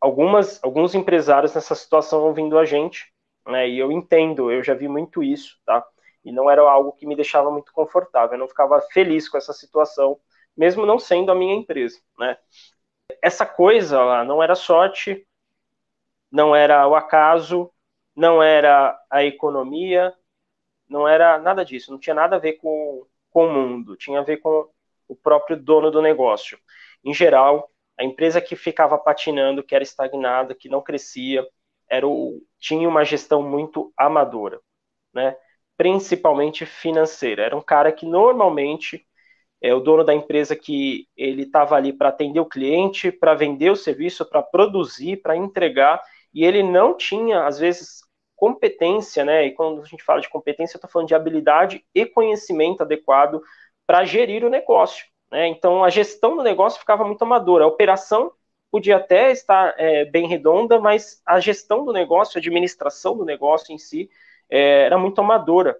algumas, 0.00 0.62
alguns 0.64 0.94
empresários 0.94 1.54
nessa 1.54 1.74
situação 1.74 2.22
ouvindo 2.22 2.58
a 2.58 2.64
gente, 2.64 3.12
né? 3.46 3.68
E 3.68 3.78
eu 3.78 3.92
entendo, 3.92 4.50
eu 4.50 4.62
já 4.62 4.72
vi 4.72 4.88
muito 4.88 5.22
isso, 5.22 5.58
tá? 5.66 5.84
E 6.24 6.32
não 6.32 6.50
era 6.50 6.62
algo 6.62 6.92
que 6.92 7.06
me 7.06 7.14
deixava 7.14 7.50
muito 7.50 7.72
confortável, 7.72 8.34
eu 8.34 8.38
não 8.38 8.48
ficava 8.48 8.80
feliz 8.92 9.28
com 9.28 9.36
essa 9.36 9.52
situação, 9.52 10.18
mesmo 10.56 10.86
não 10.86 10.98
sendo 10.98 11.30
a 11.30 11.34
minha 11.34 11.54
empresa, 11.54 12.00
né? 12.18 12.38
Essa 13.22 13.44
coisa 13.44 14.02
lá 14.02 14.24
não 14.24 14.42
era 14.42 14.54
sorte, 14.54 15.26
não 16.32 16.56
era 16.56 16.88
o 16.88 16.94
acaso, 16.94 17.70
não 18.16 18.42
era 18.42 18.98
a 19.10 19.24
economia, 19.24 20.14
não 20.88 21.06
era 21.06 21.38
nada 21.38 21.64
disso, 21.64 21.90
não 21.90 21.98
tinha 21.98 22.14
nada 22.14 22.36
a 22.36 22.38
ver 22.38 22.54
com, 22.54 23.06
com 23.30 23.46
o 23.46 23.52
mundo, 23.52 23.96
tinha 23.96 24.20
a 24.20 24.24
ver 24.24 24.38
com 24.38 24.70
o 25.08 25.14
próprio 25.14 25.56
dono 25.56 25.90
do 25.90 26.00
negócio. 26.00 26.58
Em 27.04 27.12
geral, 27.12 27.70
a 28.00 28.04
empresa 28.04 28.40
que 28.40 28.56
ficava 28.56 28.96
patinando, 28.96 29.62
que 29.62 29.74
era 29.74 29.84
estagnada, 29.84 30.54
que 30.54 30.70
não 30.70 30.80
crescia, 30.80 31.46
era 31.88 32.08
o, 32.08 32.40
tinha 32.58 32.88
uma 32.88 33.04
gestão 33.04 33.42
muito 33.42 33.92
amadora, 33.94 34.58
né? 35.12 35.36
principalmente 35.76 36.64
financeira. 36.64 37.42
Era 37.44 37.56
um 37.56 37.60
cara 37.60 37.92
que 37.92 38.06
normalmente 38.06 39.06
é 39.60 39.74
o 39.74 39.80
dono 39.80 40.02
da 40.02 40.14
empresa 40.14 40.56
que 40.56 41.08
ele 41.14 41.42
estava 41.42 41.76
ali 41.76 41.92
para 41.92 42.08
atender 42.08 42.40
o 42.40 42.46
cliente, 42.48 43.12
para 43.12 43.34
vender 43.34 43.70
o 43.70 43.76
serviço, 43.76 44.24
para 44.24 44.42
produzir, 44.42 45.18
para 45.18 45.36
entregar, 45.36 46.02
e 46.32 46.42
ele 46.44 46.62
não 46.62 46.96
tinha, 46.96 47.46
às 47.46 47.58
vezes, 47.58 48.00
competência, 48.34 49.24
né? 49.26 49.44
E 49.44 49.52
quando 49.52 49.82
a 49.82 49.84
gente 49.84 50.02
fala 50.02 50.22
de 50.22 50.28
competência, 50.30 50.76
eu 50.76 50.78
estou 50.78 50.90
falando 50.90 51.08
de 51.08 51.14
habilidade 51.14 51.84
e 51.94 52.06
conhecimento 52.06 52.82
adequado 52.82 53.42
para 53.86 54.04
gerir 54.04 54.42
o 54.44 54.48
negócio. 54.48 55.04
Né? 55.30 55.48
Então, 55.48 55.84
a 55.84 55.90
gestão 55.90 56.36
do 56.36 56.42
negócio 56.42 56.80
ficava 56.80 57.04
muito 57.04 57.22
amadora. 57.22 57.64
A 57.64 57.68
operação 57.68 58.32
podia 58.70 58.96
até 58.96 59.32
estar 59.32 59.74
é, 59.78 60.04
bem 60.04 60.26
redonda, 60.28 60.78
mas 60.78 61.20
a 61.26 61.40
gestão 61.40 61.84
do 61.84 61.92
negócio, 61.92 62.38
a 62.38 62.40
administração 62.40 63.16
do 63.16 63.24
negócio 63.24 63.74
em 63.74 63.78
si, 63.78 64.10
é, 64.48 64.84
era 64.84 64.98
muito 64.98 65.20
amadora. 65.20 65.76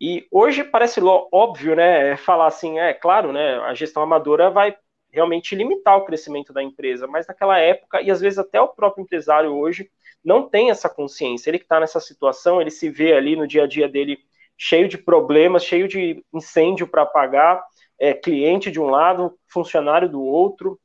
E 0.00 0.26
hoje 0.30 0.64
parece 0.64 1.00
óbvio, 1.32 1.76
né, 1.76 2.16
falar 2.16 2.46
assim, 2.48 2.78
é 2.78 2.92
claro, 2.92 3.32
né, 3.32 3.56
a 3.60 3.74
gestão 3.74 4.02
amadora 4.02 4.50
vai 4.50 4.76
realmente 5.12 5.54
limitar 5.54 5.96
o 5.96 6.04
crescimento 6.04 6.52
da 6.52 6.62
empresa, 6.62 7.06
mas 7.06 7.26
naquela 7.26 7.58
época, 7.58 8.00
e 8.00 8.10
às 8.10 8.20
vezes 8.20 8.38
até 8.38 8.60
o 8.60 8.68
próprio 8.68 9.02
empresário 9.02 9.54
hoje, 9.54 9.90
não 10.24 10.48
tem 10.48 10.70
essa 10.70 10.88
consciência. 10.88 11.50
Ele 11.50 11.58
que 11.58 11.64
está 11.64 11.78
nessa 11.78 12.00
situação, 12.00 12.60
ele 12.60 12.70
se 12.70 12.88
vê 12.88 13.12
ali 13.12 13.36
no 13.36 13.46
dia 13.46 13.64
a 13.64 13.66
dia 13.66 13.88
dele 13.88 14.18
cheio 14.56 14.88
de 14.88 14.96
problemas, 14.96 15.64
cheio 15.64 15.86
de 15.86 16.24
incêndio 16.32 16.86
para 16.86 17.02
apagar, 17.02 17.62
é, 17.98 18.12
cliente 18.14 18.70
de 18.70 18.80
um 18.80 18.86
lado, 18.86 19.38
funcionário 19.46 20.08
do 20.08 20.22
outro, 20.22 20.80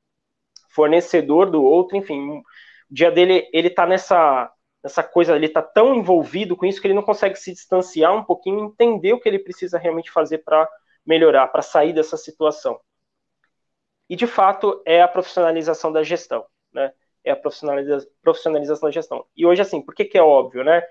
fornecedor 0.70 1.50
do 1.50 1.64
outro, 1.64 1.98
enfim, 1.98 2.30
o 2.30 2.44
dia 2.90 3.12
dele 3.12 3.50
ele 3.52 3.68
está 3.68 3.86
nessa 3.86 4.52
nessa 4.84 5.04
coisa, 5.04 5.36
ele 5.36 5.48
está 5.48 5.62
tão 5.62 5.96
envolvido 5.96 6.56
com 6.56 6.66
isso 6.66 6.80
que 6.80 6.88
ele 6.88 6.94
não 6.94 7.02
consegue 7.02 7.36
se 7.36 7.52
distanciar 7.52 8.16
um 8.16 8.24
pouquinho, 8.24 8.66
entender 8.66 9.12
o 9.12 9.20
que 9.20 9.28
ele 9.28 9.40
precisa 9.40 9.78
realmente 9.78 10.12
fazer 10.12 10.38
para 10.40 10.70
melhorar, 11.06 11.48
para 11.48 11.62
sair 11.62 11.94
dessa 11.94 12.16
situação. 12.16 12.80
E 14.10 14.16
de 14.16 14.28
fato 14.28 14.82
é 14.86 15.02
a 15.02 15.08
profissionalização 15.08 15.92
da 15.92 16.04
gestão, 16.04 16.46
né? 16.72 16.94
É 17.24 17.32
a 17.32 17.36
profissionaliza 17.36 18.08
profissionalização 18.22 18.88
da 18.88 18.94
gestão. 18.94 19.26
E 19.36 19.46
hoje 19.46 19.62
assim, 19.62 19.82
por 19.82 19.94
que, 19.94 20.06
que 20.06 20.18
é 20.18 20.22
óbvio, 20.22 20.64
né? 20.64 20.82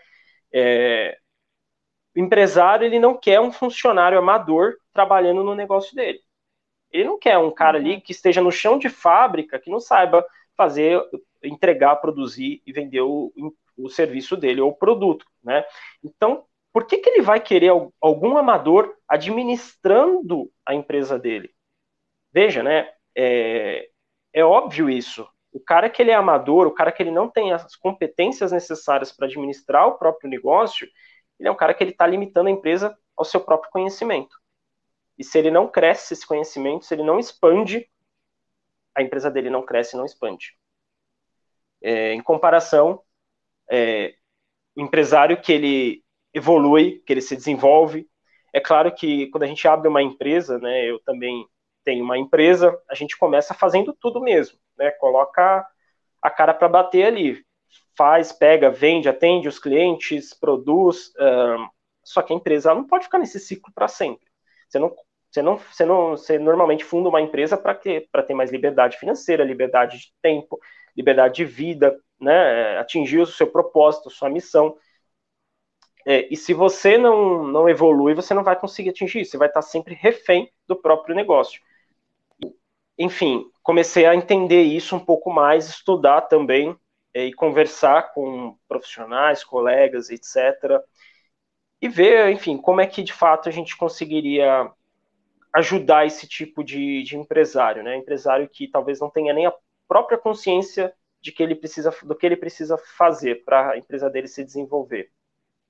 É, 0.52 1.16
o 2.14 2.20
empresário 2.20 2.85
ele 2.85 2.99
não 2.99 3.16
quer 3.16 3.40
um 3.40 3.52
funcionário 3.52 4.18
amador 4.18 4.75
trabalhando 4.96 5.44
no 5.44 5.54
negócio 5.54 5.94
dele. 5.94 6.20
Ele 6.90 7.04
não 7.04 7.18
quer 7.18 7.36
um 7.36 7.50
cara 7.50 7.76
ali 7.78 7.94
uhum. 7.94 8.00
que 8.00 8.12
esteja 8.12 8.40
no 8.40 8.50
chão 8.50 8.78
de 8.78 8.88
fábrica, 8.88 9.58
que 9.58 9.70
não 9.70 9.78
saiba 9.78 10.26
fazer, 10.56 10.98
entregar, 11.42 11.96
produzir 11.96 12.62
e 12.66 12.72
vender 12.72 13.02
o, 13.02 13.32
o 13.76 13.90
serviço 13.90 14.36
dele 14.36 14.62
ou 14.62 14.70
o 14.70 14.76
produto, 14.76 15.26
né? 15.44 15.64
Então, 16.02 16.46
por 16.72 16.86
que, 16.86 16.98
que 16.98 17.10
ele 17.10 17.22
vai 17.22 17.40
querer 17.40 17.70
algum 18.00 18.38
amador 18.38 18.94
administrando 19.06 20.50
a 20.64 20.74
empresa 20.74 21.18
dele? 21.18 21.50
Veja, 22.32 22.62
né? 22.62 22.90
É, 23.14 23.88
é 24.32 24.44
óbvio 24.44 24.88
isso. 24.88 25.28
O 25.52 25.60
cara 25.60 25.90
que 25.90 26.02
ele 26.02 26.10
é 26.10 26.14
amador, 26.14 26.66
o 26.66 26.74
cara 26.74 26.92
que 26.92 27.02
ele 27.02 27.10
não 27.10 27.30
tem 27.30 27.52
as 27.52 27.74
competências 27.76 28.52
necessárias 28.52 29.10
para 29.10 29.26
administrar 29.26 29.86
o 29.88 29.98
próprio 29.98 30.28
negócio, 30.28 30.88
ele 31.38 31.48
é 31.48 31.52
um 31.52 31.56
cara 31.56 31.72
que 31.74 31.82
ele 31.82 31.92
está 31.92 32.06
limitando 32.06 32.48
a 32.48 32.52
empresa 32.52 32.96
ao 33.16 33.24
seu 33.24 33.40
próprio 33.40 33.70
conhecimento. 33.70 34.36
E 35.18 35.25
se 35.25 35.38
ele 35.38 35.50
não 35.50 35.68
cresce 35.68 36.14
esse 36.14 36.26
conhecimento, 36.26 36.85
se 36.85 36.94
ele 36.94 37.02
não 37.02 37.18
expande, 37.18 37.88
a 38.94 39.02
empresa 39.02 39.30
dele 39.30 39.50
não 39.50 39.64
cresce 39.64 39.94
e 39.94 39.99
não 39.99 40.04
expande. 40.04 40.56
É, 41.82 42.12
em 42.12 42.23
comparação, 42.23 43.02
é, 43.70 44.14
o 44.75 44.80
empresário 44.80 45.40
que 45.40 45.52
ele 45.52 46.04
evolui, 46.32 47.02
que 47.06 47.12
ele 47.12 47.20
se 47.20 47.37
desenvolve, 47.37 48.08
é 48.52 48.61
claro 48.61 48.94
que 48.94 49.28
quando 49.28 49.44
a 49.44 49.46
gente 49.46 49.66
abre 49.68 49.88
uma 49.88 50.02
empresa, 50.02 50.58
né, 50.58 50.85
eu 50.85 50.99
também 51.00 51.46
tenho 51.85 52.04
uma 52.04 52.18
empresa, 52.18 52.78
a 52.88 52.94
gente 52.94 53.16
começa 53.16 53.54
fazendo 53.54 53.94
tudo 53.94 54.20
mesmo, 54.20 54.58
né, 54.76 54.90
coloca 54.92 55.66
a 56.23 56.30
cara 56.30 56.52
para 56.54 56.68
bater 56.68 57.06
ali, 57.06 57.44
faz, 57.96 58.32
pega, 58.32 58.70
vende, 58.70 59.08
atende 59.08 59.49
os 59.49 59.58
clientes, 59.58 60.35
produz. 60.35 61.12
Só 62.02 62.23
que 62.23 62.32
a 62.32 62.37
empresa 62.37 62.75
não 62.75 62.85
pode 62.87 63.04
ficar 63.04 63.18
nesse 63.18 63.40
ciclo 63.40 63.73
para 63.75 63.88
sempre. 63.88 64.26
Você 64.68 64.78
não, 64.78 64.94
você 65.37 65.43
não, 65.43 65.59
você 65.59 65.85
não, 65.85 66.11
você 66.12 66.38
normalmente 66.38 66.85
funda 66.85 67.09
uma 67.09 67.21
empresa 67.21 67.57
para 67.57 67.75
quê? 67.75 68.09
Para 68.11 68.23
ter 68.23 68.35
mais 68.35 68.50
liberdade 68.50 68.97
financeira, 68.97 69.45
liberdade 69.45 69.99
de 69.99 70.12
tempo, 70.23 70.59
liberdade 70.97 71.37
de 71.37 71.45
vida, 71.45 71.99
né? 72.21 72.78
Atingir 72.78 73.19
o 73.19 73.26
seu 73.26 73.47
propósito, 73.47 74.11
sua 74.11 74.31
missão. 74.31 74.76
É, 76.07 76.26
e 76.33 76.37
se 76.37 76.55
você 76.55 76.97
não, 76.97 77.45
não 77.45 77.69
evolui, 77.69 78.14
você 78.14 78.33
não 78.33 78.45
vai 78.45 78.59
conseguir 78.59 78.90
atingir 78.90 79.21
isso. 79.21 79.33
Você 79.33 79.38
vai 79.38 79.49
estar 79.49 79.62
sempre 79.62 79.95
refém 79.95 80.50
do 80.66 80.76
próprio 80.76 81.14
negócio. 81.14 81.61
Enfim, 82.99 83.45
comecei 83.62 84.07
a 84.07 84.14
entender 84.14 84.62
isso 84.62 84.97
um 84.97 85.05
pouco 85.05 85.31
mais, 85.31 85.69
estudar 85.69 86.23
também 86.23 86.75
é, 87.12 87.26
e 87.26 87.35
conversar 87.35 88.14
com 88.14 88.57
profissionais, 88.69 89.45
colegas, 89.45 90.09
etc. 90.09 90.81
E 91.83 91.88
ver, 91.88 92.31
enfim, 92.31 92.57
como 92.57 92.81
é 92.81 92.87
que 92.87 93.02
de 93.02 93.12
fato 93.12 93.49
a 93.49 93.52
gente 93.52 93.76
conseguiria 93.76 94.71
ajudar 95.56 96.04
esse 96.04 96.28
tipo 96.28 96.62
de, 96.62 97.02
de 97.02 97.16
empresário, 97.16 97.82
né? 97.82 97.96
Empresário 97.96 98.46
que 98.46 98.68
talvez 98.68 99.00
não 99.00 99.08
tenha 99.08 99.32
nem 99.32 99.46
a 99.46 99.54
própria 99.88 100.18
consciência 100.18 100.92
de 101.18 101.32
que 101.32 101.42
ele 101.42 101.54
precisa, 101.54 101.90
do 102.02 102.14
que 102.14 102.26
ele 102.26 102.36
precisa 102.36 102.76
fazer 102.76 103.42
para 103.42 103.70
a 103.70 103.78
empresa 103.78 104.10
dele 104.10 104.28
se 104.28 104.44
desenvolver. 104.44 105.10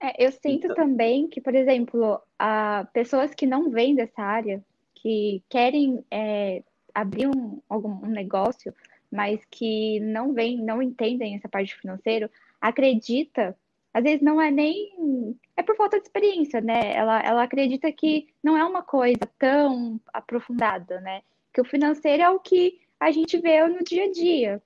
É, 0.02 0.26
eu 0.26 0.32
sinto 0.32 0.64
então... 0.64 0.74
também 0.74 1.28
que, 1.28 1.40
por 1.40 1.54
exemplo, 1.54 2.20
a 2.36 2.86
pessoas 2.92 3.32
que 3.32 3.46
não 3.46 3.70
vêm 3.70 3.94
dessa 3.94 4.20
área, 4.20 4.60
que 4.92 5.40
querem 5.48 6.04
é, 6.10 6.64
abrir 6.92 7.28
um, 7.28 7.62
algum 7.68 8.04
um 8.04 8.10
negócio, 8.10 8.74
mas 9.10 9.40
que 9.48 10.00
não 10.00 10.32
vem, 10.32 10.58
não 10.58 10.82
entendem 10.82 11.36
essa 11.36 11.48
parte 11.48 11.76
financeira, 11.76 12.28
acredita, 12.60 13.56
às 13.94 14.02
vezes 14.02 14.20
não 14.20 14.42
é 14.42 14.50
nem 14.50 15.38
é 15.56 15.62
por 15.62 15.76
falta 15.76 15.98
de 15.98 16.04
experiência, 16.06 16.60
né? 16.60 16.92
Ela, 16.94 17.20
ela 17.20 17.42
acredita 17.42 17.90
que 17.90 18.28
não 18.42 18.56
é 18.56 18.64
uma 18.64 18.82
coisa 18.82 19.20
tão 19.38 20.00
aprofundada, 20.12 21.00
né? 21.00 21.22
Que 21.52 21.60
o 21.60 21.64
financeiro 21.64 22.22
é 22.22 22.30
o 22.30 22.38
que 22.38 22.80
a 23.00 23.10
gente 23.10 23.38
vê 23.38 23.66
no 23.66 23.82
dia 23.82 24.04
a 24.04 24.10
dia, 24.12 24.62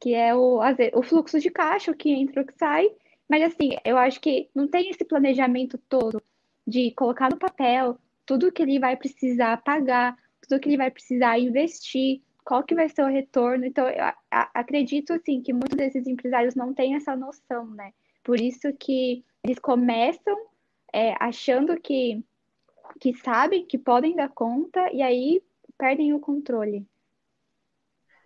que 0.00 0.14
é 0.14 0.34
o, 0.34 0.60
o 0.94 1.02
fluxo 1.02 1.40
de 1.40 1.50
caixa, 1.50 1.90
o 1.90 1.96
que 1.96 2.10
entra, 2.10 2.42
o 2.42 2.46
que 2.46 2.56
sai. 2.58 2.90
Mas 3.28 3.42
assim, 3.42 3.70
eu 3.84 3.96
acho 3.96 4.20
que 4.20 4.50
não 4.54 4.68
tem 4.68 4.90
esse 4.90 5.04
planejamento 5.04 5.78
todo 5.88 6.22
de 6.66 6.90
colocar 6.92 7.30
no 7.30 7.38
papel 7.38 7.98
tudo 8.26 8.52
que 8.52 8.62
ele 8.62 8.78
vai 8.78 8.96
precisar 8.96 9.62
pagar, 9.62 10.16
tudo 10.40 10.60
que 10.60 10.68
ele 10.68 10.76
vai 10.76 10.90
precisar 10.90 11.38
investir, 11.38 12.22
qual 12.44 12.62
que 12.62 12.74
vai 12.74 12.88
ser 12.88 13.02
o 13.02 13.08
retorno. 13.08 13.64
Então, 13.64 13.86
eu 13.88 14.04
acredito, 14.30 15.12
assim, 15.12 15.40
que 15.42 15.52
muitos 15.52 15.76
desses 15.76 16.06
empresários 16.06 16.54
não 16.54 16.74
têm 16.74 16.94
essa 16.94 17.16
noção, 17.16 17.66
né? 17.66 17.92
Por 18.22 18.40
isso 18.40 18.72
que 18.78 19.24
eles 19.44 19.58
começam 19.58 20.36
é, 20.92 21.14
achando 21.20 21.78
que, 21.78 22.24
que 22.98 23.14
sabem, 23.14 23.66
que 23.66 23.76
podem 23.76 24.16
dar 24.16 24.30
conta, 24.30 24.90
e 24.92 25.02
aí 25.02 25.42
perdem 25.76 26.14
o 26.14 26.20
controle. 26.20 26.86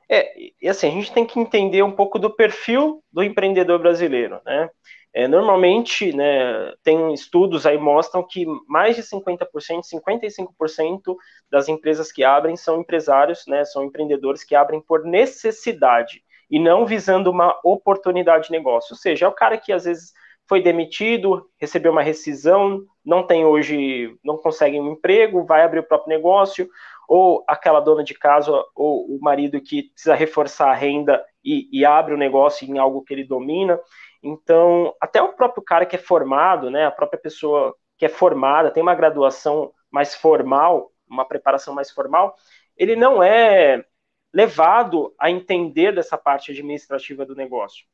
É, 0.08 0.52
e 0.62 0.68
assim, 0.68 0.88
a 0.88 0.90
gente 0.90 1.12
tem 1.12 1.26
que 1.26 1.38
entender 1.38 1.82
um 1.82 1.92
pouco 1.92 2.18
do 2.18 2.30
perfil 2.30 3.02
do 3.12 3.22
empreendedor 3.22 3.78
brasileiro, 3.78 4.40
né? 4.46 4.70
É, 5.12 5.26
normalmente, 5.26 6.14
né, 6.14 6.72
tem 6.82 7.12
estudos 7.14 7.66
aí 7.66 7.78
mostram 7.78 8.22
que 8.22 8.46
mais 8.68 8.94
de 8.94 9.02
50%, 9.02 9.82
55% 9.82 11.16
das 11.50 11.68
empresas 11.68 12.12
que 12.12 12.22
abrem 12.22 12.56
são 12.56 12.80
empresários, 12.80 13.44
né, 13.46 13.64
são 13.64 13.84
empreendedores 13.84 14.44
que 14.44 14.54
abrem 14.54 14.80
por 14.80 15.04
necessidade 15.04 16.22
e 16.50 16.58
não 16.58 16.86
visando 16.86 17.30
uma 17.30 17.58
oportunidade 17.64 18.46
de 18.46 18.52
negócio. 18.52 18.92
Ou 18.92 18.98
seja, 18.98 19.26
é 19.26 19.28
o 19.28 19.34
cara 19.34 19.58
que 19.58 19.72
às 19.72 19.84
vezes 19.84 20.12
foi 20.48 20.62
demitido, 20.62 21.46
recebeu 21.58 21.92
uma 21.92 22.02
rescisão, 22.02 22.82
não 23.04 23.26
tem 23.26 23.44
hoje, 23.44 24.16
não 24.24 24.38
consegue 24.38 24.80
um 24.80 24.92
emprego, 24.92 25.44
vai 25.44 25.62
abrir 25.62 25.80
o 25.80 25.86
próprio 25.86 26.08
negócio, 26.08 26.68
ou 27.06 27.44
aquela 27.46 27.80
dona 27.80 28.02
de 28.02 28.14
casa 28.14 28.50
ou 28.74 29.06
o 29.06 29.18
marido 29.20 29.60
que 29.60 29.90
precisa 29.90 30.14
reforçar 30.14 30.70
a 30.70 30.74
renda 30.74 31.24
e, 31.44 31.68
e 31.72 31.84
abre 31.84 32.14
o 32.14 32.18
negócio 32.18 32.66
em 32.66 32.78
algo 32.78 33.02
que 33.02 33.12
ele 33.12 33.24
domina. 33.24 33.78
Então, 34.22 34.94
até 35.00 35.22
o 35.22 35.34
próprio 35.34 35.62
cara 35.62 35.86
que 35.86 35.96
é 35.96 35.98
formado, 35.98 36.70
né, 36.70 36.86
a 36.86 36.90
própria 36.90 37.20
pessoa 37.20 37.74
que 37.96 38.06
é 38.06 38.08
formada, 38.08 38.70
tem 38.70 38.82
uma 38.82 38.94
graduação 38.94 39.72
mais 39.90 40.14
formal, 40.14 40.90
uma 41.08 41.24
preparação 41.24 41.74
mais 41.74 41.90
formal, 41.90 42.34
ele 42.76 42.94
não 42.94 43.22
é 43.22 43.84
levado 44.32 45.14
a 45.18 45.30
entender 45.30 45.94
dessa 45.94 46.16
parte 46.16 46.52
administrativa 46.52 47.24
do 47.24 47.34
negócio. 47.34 47.86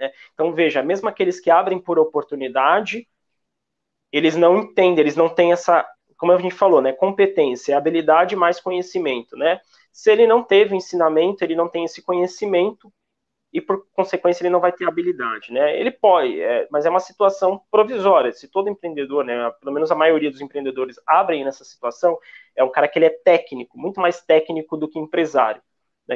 Né? 0.00 0.10
Então, 0.32 0.52
veja, 0.52 0.82
mesmo 0.82 1.08
aqueles 1.08 1.38
que 1.38 1.50
abrem 1.50 1.78
por 1.78 1.98
oportunidade, 1.98 3.06
eles 4.10 4.34
não 4.34 4.58
entendem, 4.58 5.00
eles 5.00 5.16
não 5.16 5.28
têm 5.28 5.52
essa, 5.52 5.86
como 6.16 6.32
a 6.32 6.38
gente 6.38 6.54
falou, 6.54 6.80
né, 6.80 6.92
competência, 6.92 7.76
habilidade 7.76 8.34
mais 8.34 8.58
conhecimento, 8.60 9.36
né? 9.36 9.60
Se 9.92 10.10
ele 10.10 10.26
não 10.26 10.42
teve 10.42 10.74
ensinamento, 10.74 11.44
ele 11.44 11.54
não 11.54 11.68
tem 11.68 11.84
esse 11.84 12.02
conhecimento, 12.02 12.92
e 13.52 13.60
por 13.60 13.84
consequência 13.92 14.42
ele 14.42 14.50
não 14.50 14.60
vai 14.60 14.72
ter 14.72 14.86
habilidade, 14.86 15.52
né? 15.52 15.78
Ele 15.78 15.90
pode, 15.90 16.40
é, 16.40 16.68
mas 16.70 16.86
é 16.86 16.90
uma 16.90 17.00
situação 17.00 17.60
provisória. 17.70 18.32
Se 18.32 18.48
todo 18.48 18.68
empreendedor, 18.68 19.24
né, 19.24 19.50
pelo 19.60 19.72
menos 19.72 19.90
a 19.90 19.94
maioria 19.94 20.30
dos 20.30 20.40
empreendedores 20.40 20.96
abrem 21.06 21.44
nessa 21.44 21.64
situação, 21.64 22.18
é 22.54 22.62
um 22.62 22.70
cara 22.70 22.86
que 22.88 22.98
ele 22.98 23.06
é 23.06 23.10
técnico, 23.10 23.78
muito 23.78 24.00
mais 24.00 24.22
técnico 24.22 24.76
do 24.76 24.88
que 24.88 24.98
empresário. 24.98 25.60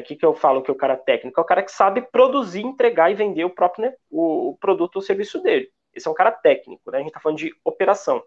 O 0.00 0.02
que, 0.02 0.16
que 0.16 0.26
eu 0.26 0.34
falo 0.34 0.62
que 0.62 0.70
é 0.70 0.74
o 0.74 0.76
cara 0.76 0.96
técnico? 0.96 1.38
É 1.40 1.42
o 1.42 1.46
cara 1.46 1.62
que 1.62 1.70
sabe 1.70 2.02
produzir, 2.02 2.62
entregar 2.62 3.10
e 3.10 3.14
vender 3.14 3.44
o 3.44 3.50
próprio 3.50 3.86
né, 3.86 3.94
o 4.10 4.56
produto 4.60 4.96
ou 4.96 5.02
serviço 5.02 5.42
dele. 5.42 5.70
Esse 5.94 6.08
é 6.08 6.10
um 6.10 6.14
cara 6.14 6.32
técnico, 6.32 6.90
né? 6.90 6.98
A 6.98 7.00
gente 7.00 7.08
está 7.08 7.20
falando 7.20 7.38
de 7.38 7.54
operação. 7.64 8.22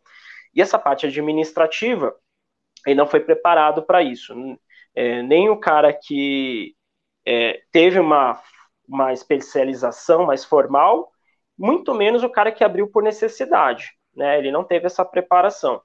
E 0.54 0.62
essa 0.62 0.80
parte 0.80 1.06
administrativa, 1.06 2.16
ele 2.86 2.96
não 2.96 3.08
foi 3.08 3.20
preparado 3.20 3.84
para 3.84 4.02
isso. 4.02 4.34
É, 4.96 5.22
nem 5.22 5.50
o 5.50 5.60
cara 5.60 5.94
que 5.94 6.76
é, 7.26 7.62
teve 7.72 8.00
uma, 8.00 8.42
uma 8.88 9.12
especialização 9.14 10.26
mais 10.26 10.46
formal, 10.46 11.12
muito 11.58 11.94
menos 11.94 12.24
o 12.24 12.30
cara 12.30 12.52
que 12.52 12.64
abriu 12.64 12.88
por 12.90 13.04
necessidade. 13.04 13.92
Né? 14.16 14.40
Ele 14.40 14.52
não 14.52 14.64
teve 14.64 14.86
essa 14.86 15.04
preparação. 15.04 15.82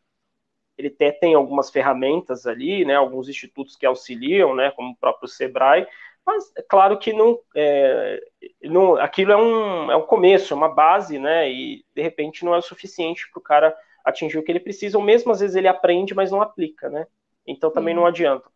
Ele 0.76 0.88
até 0.88 1.12
tem 1.12 1.35
algumas 1.35 1.71
ferramentas 1.71 2.47
ali, 2.47 2.85
né, 2.85 2.97
alguns 2.97 3.29
institutos 3.29 3.76
que 3.76 3.87
auxiliam, 3.87 4.55
né, 4.55 4.71
como 4.71 4.93
o 4.93 4.97
próprio 4.97 5.29
Sebrae, 5.29 5.87
mas 6.25 6.52
é 6.57 6.62
claro 6.62 6.99
que 6.99 7.12
não, 7.12 7.38
é, 7.55 8.21
não 8.62 8.97
aquilo 8.97 9.33
é 9.33 9.37
um, 9.37 9.91
é 9.91 9.97
um 9.97 10.07
começo, 10.07 10.55
é 10.55 10.57
uma 10.57 10.73
base, 10.73 11.19
né, 11.19 11.50
e 11.50 11.85
de 11.95 12.02
repente 12.02 12.45
não 12.45 12.55
é 12.55 12.59
o 12.59 12.62
suficiente 12.62 13.31
para 13.31 13.41
o 13.41 13.43
cara 13.43 13.76
atingir 14.05 14.38
o 14.38 14.43
que 14.43 14.50
ele 14.50 14.61
precisa, 14.61 14.97
ou 14.99 15.05
mesmo 15.05 15.31
às 15.33 15.41
vezes 15.41 15.57
ele 15.57 15.69
aprende, 15.69 16.14
mas 16.14 16.31
não 16.31 16.41
aplica, 16.41 16.88
né, 16.88 17.07
então 17.47 17.71
também 17.71 17.95
não 17.95 18.07
adianta. 18.07 18.50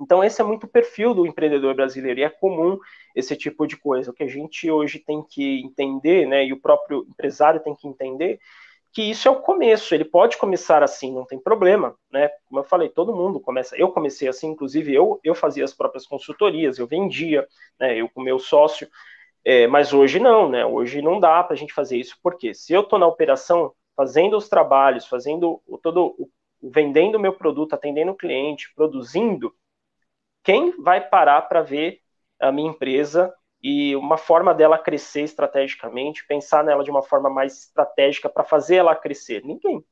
Então, 0.00 0.24
esse 0.24 0.40
é 0.40 0.44
muito 0.44 0.64
o 0.64 0.68
perfil 0.68 1.14
do 1.14 1.26
empreendedor 1.26 1.74
brasileiro 1.76 2.18
e 2.18 2.24
é 2.24 2.28
comum 2.28 2.78
esse 3.14 3.36
tipo 3.36 3.66
de 3.66 3.76
coisa. 3.76 4.10
O 4.10 4.14
que 4.14 4.24
a 4.24 4.28
gente 4.28 4.68
hoje 4.68 4.98
tem 4.98 5.22
que 5.22 5.60
entender, 5.60 6.26
né, 6.26 6.44
e 6.44 6.52
o 6.52 6.60
próprio 6.60 7.06
empresário 7.08 7.60
tem 7.60 7.74
que 7.74 7.86
entender, 7.86 8.40
que 8.92 9.02
isso 9.02 9.26
é 9.26 9.30
o 9.30 9.40
começo. 9.40 9.94
Ele 9.94 10.04
pode 10.04 10.36
começar 10.36 10.82
assim, 10.82 11.12
não 11.12 11.24
tem 11.24 11.38
problema, 11.38 11.96
né? 12.10 12.28
Como 12.46 12.60
eu 12.60 12.64
falei, 12.64 12.88
todo 12.88 13.14
mundo 13.14 13.40
começa. 13.40 13.76
Eu 13.76 13.90
comecei 13.90 14.28
assim, 14.28 14.48
inclusive 14.48 14.94
eu, 14.94 15.18
eu 15.24 15.34
fazia 15.34 15.64
as 15.64 15.72
próprias 15.72 16.06
consultorias, 16.06 16.78
eu 16.78 16.86
vendia, 16.86 17.46
né? 17.80 17.96
Eu 17.96 18.08
com 18.08 18.22
meu 18.22 18.38
sócio. 18.38 18.88
É, 19.44 19.66
mas 19.66 19.92
hoje 19.92 20.20
não, 20.20 20.48
né? 20.48 20.64
Hoje 20.66 21.02
não 21.02 21.18
dá 21.18 21.42
para 21.42 21.54
a 21.54 21.56
gente 21.56 21.72
fazer 21.72 21.96
isso, 21.96 22.16
porque 22.22 22.54
se 22.54 22.72
eu 22.72 22.82
estou 22.82 22.98
na 22.98 23.06
operação, 23.06 23.72
fazendo 23.96 24.36
os 24.36 24.48
trabalhos, 24.48 25.06
fazendo 25.06 25.60
todo, 25.82 26.16
vendendo 26.62 27.16
o 27.16 27.20
meu 27.20 27.32
produto, 27.32 27.74
atendendo 27.74 28.12
o 28.12 28.16
cliente, 28.16 28.72
produzindo, 28.74 29.54
quem 30.44 30.80
vai 30.82 31.00
parar 31.00 31.42
para 31.42 31.62
ver 31.62 32.00
a 32.40 32.52
minha 32.52 32.70
empresa 32.70 33.34
e 33.62 33.94
uma 33.94 34.16
forma 34.16 34.52
dela 34.52 34.78
crescer 34.78 35.22
estrategicamente, 35.22 36.26
pensar 36.26 36.64
nela 36.64 36.82
de 36.82 36.90
uma 36.90 37.02
forma 37.02 37.30
mais 37.30 37.64
estratégica 37.64 38.28
para 38.28 38.42
fazer 38.42 38.76
ela 38.76 38.96
crescer? 38.96 39.44
Ninguém. 39.44 39.84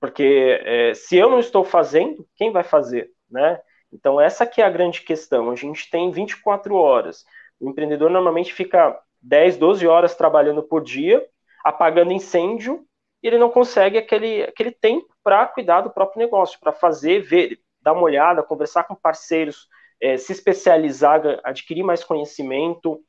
Porque 0.00 0.60
é, 0.64 0.94
se 0.94 1.16
eu 1.16 1.30
não 1.30 1.40
estou 1.40 1.64
fazendo, 1.64 2.26
quem 2.36 2.52
vai 2.52 2.62
fazer, 2.62 3.10
né? 3.30 3.60
Então 3.92 4.20
essa 4.20 4.46
que 4.46 4.60
é 4.60 4.64
a 4.64 4.70
grande 4.70 5.00
questão. 5.00 5.50
A 5.50 5.56
gente 5.56 5.90
tem 5.90 6.10
24 6.10 6.74
horas. 6.74 7.24
O 7.58 7.68
empreendedor 7.68 8.10
normalmente 8.10 8.52
fica 8.52 9.00
10, 9.22 9.56
12 9.56 9.86
horas 9.86 10.14
trabalhando 10.14 10.62
por 10.62 10.82
dia, 10.82 11.26
apagando 11.64 12.12
incêndio, 12.12 12.84
e 13.22 13.26
ele 13.26 13.38
não 13.38 13.50
consegue 13.50 13.98
aquele, 13.98 14.44
aquele 14.44 14.70
tempo 14.70 15.08
para 15.24 15.46
cuidar 15.46 15.80
do 15.80 15.90
próprio 15.90 16.20
negócio, 16.20 16.60
para 16.60 16.72
fazer, 16.72 17.20
ver, 17.20 17.58
dar 17.80 17.92
uma 17.92 18.02
olhada, 18.02 18.42
conversar 18.42 18.84
com 18.84 18.94
parceiros, 18.94 19.66
é, 20.00 20.16
se 20.16 20.32
especializar, 20.32 21.22
adquirir 21.44 21.82
mais 21.82 22.04
conhecimento, 22.04 23.02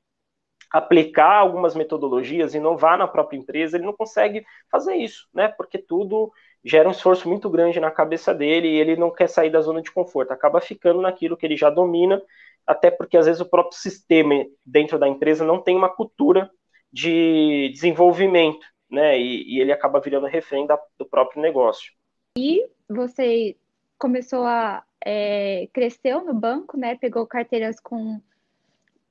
aplicar 0.72 1.38
algumas 1.38 1.76
metodologias, 1.76 2.54
inovar 2.54 2.98
na 2.98 3.08
própria 3.08 3.38
empresa, 3.38 3.78
ele 3.78 3.86
não 3.86 3.96
consegue 3.96 4.46
fazer 4.72 4.96
isso, 4.96 5.28
né? 5.34 5.48
Porque 5.48 5.78
tudo 5.80 6.32
gera 6.64 6.88
um 6.88 6.92
esforço 6.92 7.28
muito 7.28 7.50
grande 7.50 7.80
na 7.80 7.90
cabeça 7.90 8.34
dele 8.34 8.68
e 8.68 8.80
ele 8.80 8.96
não 8.96 9.12
quer 9.12 9.28
sair 9.28 9.50
da 9.50 9.62
zona 9.62 9.82
de 9.82 9.92
conforto, 9.92 10.32
acaba 10.32 10.62
ficando 10.62 11.02
naquilo 11.02 11.38
que 11.38 11.46
ele 11.46 11.58
já 11.58 11.70
domina, 11.70 12.22
até 12.68 12.92
porque 12.92 13.18
às 13.18 13.26
vezes 13.26 13.42
o 13.42 13.50
próprio 13.50 13.80
sistema 13.80 14.46
dentro 14.64 15.00
da 15.00 15.08
empresa 15.08 15.44
não 15.44 15.60
tem 15.62 15.76
uma 15.76 15.90
cultura 15.90 16.52
de 16.92 17.70
desenvolvimento, 17.74 18.66
né? 18.90 19.18
E, 19.20 19.56
e 19.56 19.62
ele 19.62 19.72
acaba 19.72 20.00
virando 20.00 20.28
refém 20.28 20.68
da, 20.68 20.80
do 20.98 21.06
próprio 21.06 21.42
negócio. 21.42 21.92
E 22.38 22.64
você 22.88 23.56
começou 23.98 24.44
a 24.44 24.84
é, 25.06 25.68
cresceu 25.74 26.24
no 26.24 26.34
banco, 26.34 26.78
né? 26.78 26.96
Pegou 26.96 27.26
carteiras 27.26 27.80
com, 27.80 28.22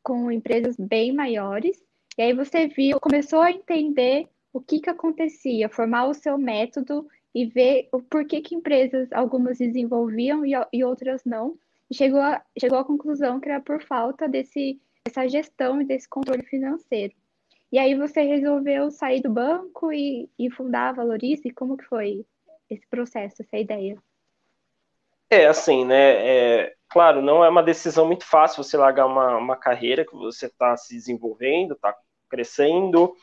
com 0.03 0.31
empresas 0.31 0.77
bem 0.77 1.13
maiores. 1.13 1.83
E 2.17 2.23
aí 2.23 2.33
você 2.33 2.67
viu, 2.67 2.99
começou 3.01 3.41
a 3.41 3.51
entender 3.51 4.29
o 4.53 4.61
que, 4.61 4.81
que 4.81 4.91
acontecia, 4.91 5.69
formar 5.69 6.07
o 6.07 6.15
seu 6.15 6.37
método 6.37 7.07
e 7.35 7.47
ver 7.47 7.89
o 7.93 8.01
porquê 8.01 8.41
que 8.41 8.55
empresas, 8.55 9.13
algumas 9.13 9.59
desenvolviam 9.59 10.45
e, 10.45 10.53
e 10.73 10.83
outras 10.85 11.25
não. 11.25 11.57
E 11.91 11.95
chegou, 11.95 12.21
a, 12.21 12.43
chegou 12.59 12.79
à 12.79 12.85
conclusão 12.85 13.41
que 13.41 13.49
era 13.49 13.61
por 13.61 13.83
falta 13.83 14.29
desse, 14.29 14.81
dessa 15.05 15.29
gestão 15.29 15.81
e 15.81 15.85
desse 15.85 16.09
controle 16.09 16.43
financeiro. 16.43 17.15
E 17.71 17.79
aí 17.79 17.95
você 17.95 18.23
resolveu 18.23 18.91
sair 18.91 19.21
do 19.21 19.31
banco 19.31 19.93
e, 19.93 20.29
e 20.39 20.51
fundar 20.51 20.89
a 20.89 20.93
Valorize? 20.93 21.51
Como 21.51 21.77
que 21.77 21.85
foi 21.85 22.25
esse 22.69 22.87
processo, 22.89 23.43
essa 23.43 23.59
ideia? 23.59 23.97
É, 25.31 25.47
assim, 25.47 25.85
né? 25.85 26.63
É, 26.65 26.75
claro, 26.89 27.21
não 27.21 27.45
é 27.45 27.49
uma 27.49 27.63
decisão 27.63 28.07
muito 28.07 28.25
fácil 28.25 28.63
você 28.63 28.77
largar 28.77 29.07
uma, 29.07 29.37
uma 29.37 29.57
carreira 29.57 30.05
que 30.05 30.15
você 30.15 30.47
está 30.47 30.77
se 30.77 30.95
desenvolvendo, 30.95 31.75
está 31.75 31.95
crescendo. 32.31 33.15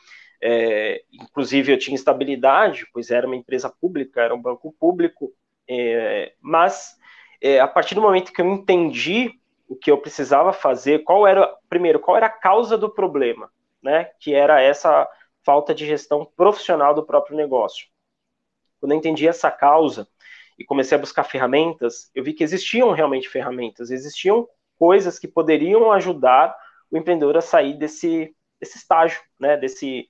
É, 0.42 1.02
inclusive, 1.12 1.72
eu 1.72 1.78
tinha 1.78 1.94
estabilidade, 1.94 2.86
pois 2.92 3.10
era 3.10 3.26
uma 3.26 3.36
empresa 3.36 3.68
pública, 3.80 4.20
era 4.22 4.34
um 4.34 4.40
banco 4.40 4.72
público. 4.78 5.32
É, 5.68 6.32
mas, 6.40 6.96
é, 7.42 7.58
a 7.60 7.66
partir 7.66 7.94
do 7.94 8.02
momento 8.02 8.32
que 8.32 8.40
eu 8.40 8.46
entendi 8.46 9.32
o 9.68 9.74
que 9.74 9.90
eu 9.90 9.98
precisava 9.98 10.52
fazer, 10.52 11.02
qual 11.02 11.26
era, 11.26 11.52
primeiro, 11.68 11.98
qual 11.98 12.16
era 12.16 12.26
a 12.26 12.30
causa 12.30 12.78
do 12.78 12.88
problema, 12.88 13.50
né? 13.82 14.04
Que 14.20 14.32
era 14.32 14.60
essa 14.60 15.08
falta 15.44 15.74
de 15.74 15.86
gestão 15.86 16.24
profissional 16.36 16.94
do 16.94 17.04
próprio 17.04 17.36
negócio. 17.36 17.86
Quando 18.80 18.92
eu 18.92 18.98
entendi 18.98 19.26
essa 19.26 19.50
causa, 19.50 20.06
e 20.58 20.64
comecei 20.64 20.96
a 20.96 21.00
buscar 21.00 21.24
ferramentas, 21.24 22.10
eu 22.14 22.24
vi 22.24 22.32
que 22.32 22.44
existiam 22.44 22.92
realmente 22.92 23.28
ferramentas, 23.28 23.90
existiam 23.90 24.48
coisas 24.78 25.18
que 25.18 25.28
poderiam 25.28 25.92
ajudar 25.92 26.56
o 26.90 26.96
empreendedor 26.96 27.36
a 27.36 27.40
sair 27.40 27.74
desse, 27.78 28.34
desse 28.60 28.78
estágio, 28.78 29.20
né, 29.38 29.56
desse 29.56 30.08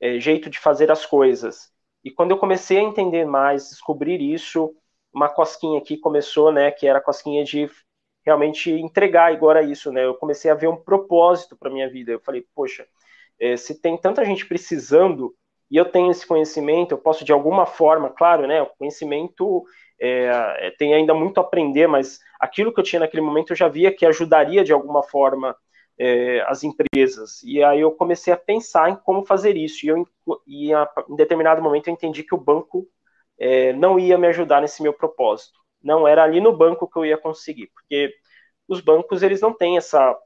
é, 0.00 0.18
jeito 0.18 0.50
de 0.50 0.58
fazer 0.58 0.90
as 0.90 1.04
coisas. 1.04 1.72
E 2.04 2.10
quando 2.10 2.30
eu 2.30 2.38
comecei 2.38 2.78
a 2.78 2.82
entender 2.82 3.24
mais, 3.24 3.70
descobrir 3.70 4.20
isso, 4.20 4.74
uma 5.12 5.28
cosquinha 5.28 5.78
aqui 5.78 5.96
começou, 5.96 6.52
né, 6.52 6.70
que 6.70 6.86
era 6.86 6.98
a 6.98 7.02
cosquinha 7.02 7.44
de 7.44 7.68
realmente 8.24 8.70
entregar 8.70 9.32
agora 9.32 9.62
isso, 9.62 9.90
né? 9.90 10.04
Eu 10.04 10.14
comecei 10.14 10.50
a 10.50 10.54
ver 10.54 10.68
um 10.68 10.76
propósito 10.76 11.56
para 11.56 11.70
minha 11.70 11.88
vida. 11.88 12.12
Eu 12.12 12.20
falei, 12.20 12.44
poxa, 12.54 12.86
é, 13.40 13.56
se 13.56 13.80
tem 13.80 13.96
tanta 13.96 14.22
gente 14.22 14.46
precisando 14.46 15.34
e 15.70 15.76
eu 15.76 15.84
tenho 15.84 16.10
esse 16.10 16.26
conhecimento, 16.26 16.92
eu 16.92 16.98
posso 16.98 17.24
de 17.24 17.32
alguma 17.32 17.66
forma, 17.66 18.10
claro, 18.10 18.46
né? 18.46 18.62
O 18.62 18.70
conhecimento 18.78 19.64
é, 20.00 20.66
é, 20.68 20.70
tem 20.78 20.94
ainda 20.94 21.14
muito 21.14 21.38
a 21.38 21.42
aprender, 21.42 21.86
mas 21.86 22.20
aquilo 22.40 22.72
que 22.72 22.80
eu 22.80 22.84
tinha 22.84 23.00
naquele 23.00 23.22
momento 23.22 23.52
eu 23.52 23.56
já 23.56 23.68
via 23.68 23.94
que 23.94 24.06
ajudaria 24.06 24.64
de 24.64 24.72
alguma 24.72 25.02
forma 25.02 25.56
é, 25.98 26.40
as 26.46 26.62
empresas. 26.64 27.42
E 27.42 27.62
aí 27.62 27.80
eu 27.80 27.92
comecei 27.92 28.32
a 28.32 28.36
pensar 28.36 28.90
em 28.90 28.96
como 28.96 29.26
fazer 29.26 29.56
isso. 29.56 29.84
E, 29.84 29.88
eu, 29.88 30.08
e 30.46 30.72
a, 30.72 30.88
em 31.08 31.16
determinado 31.16 31.62
momento 31.62 31.88
eu 31.88 31.94
entendi 31.94 32.22
que 32.22 32.34
o 32.34 32.38
banco 32.40 32.86
é, 33.38 33.72
não 33.72 33.98
ia 33.98 34.16
me 34.18 34.28
ajudar 34.28 34.60
nesse 34.62 34.82
meu 34.82 34.92
propósito. 34.92 35.58
Não 35.82 36.06
era 36.08 36.24
ali 36.24 36.40
no 36.40 36.56
banco 36.56 36.88
que 36.88 36.98
eu 36.98 37.04
ia 37.04 37.18
conseguir, 37.18 37.68
porque 37.68 38.12
os 38.68 38.80
bancos 38.80 39.22
eles 39.22 39.40
não 39.40 39.52
têm 39.52 39.76
essa, 39.76 40.16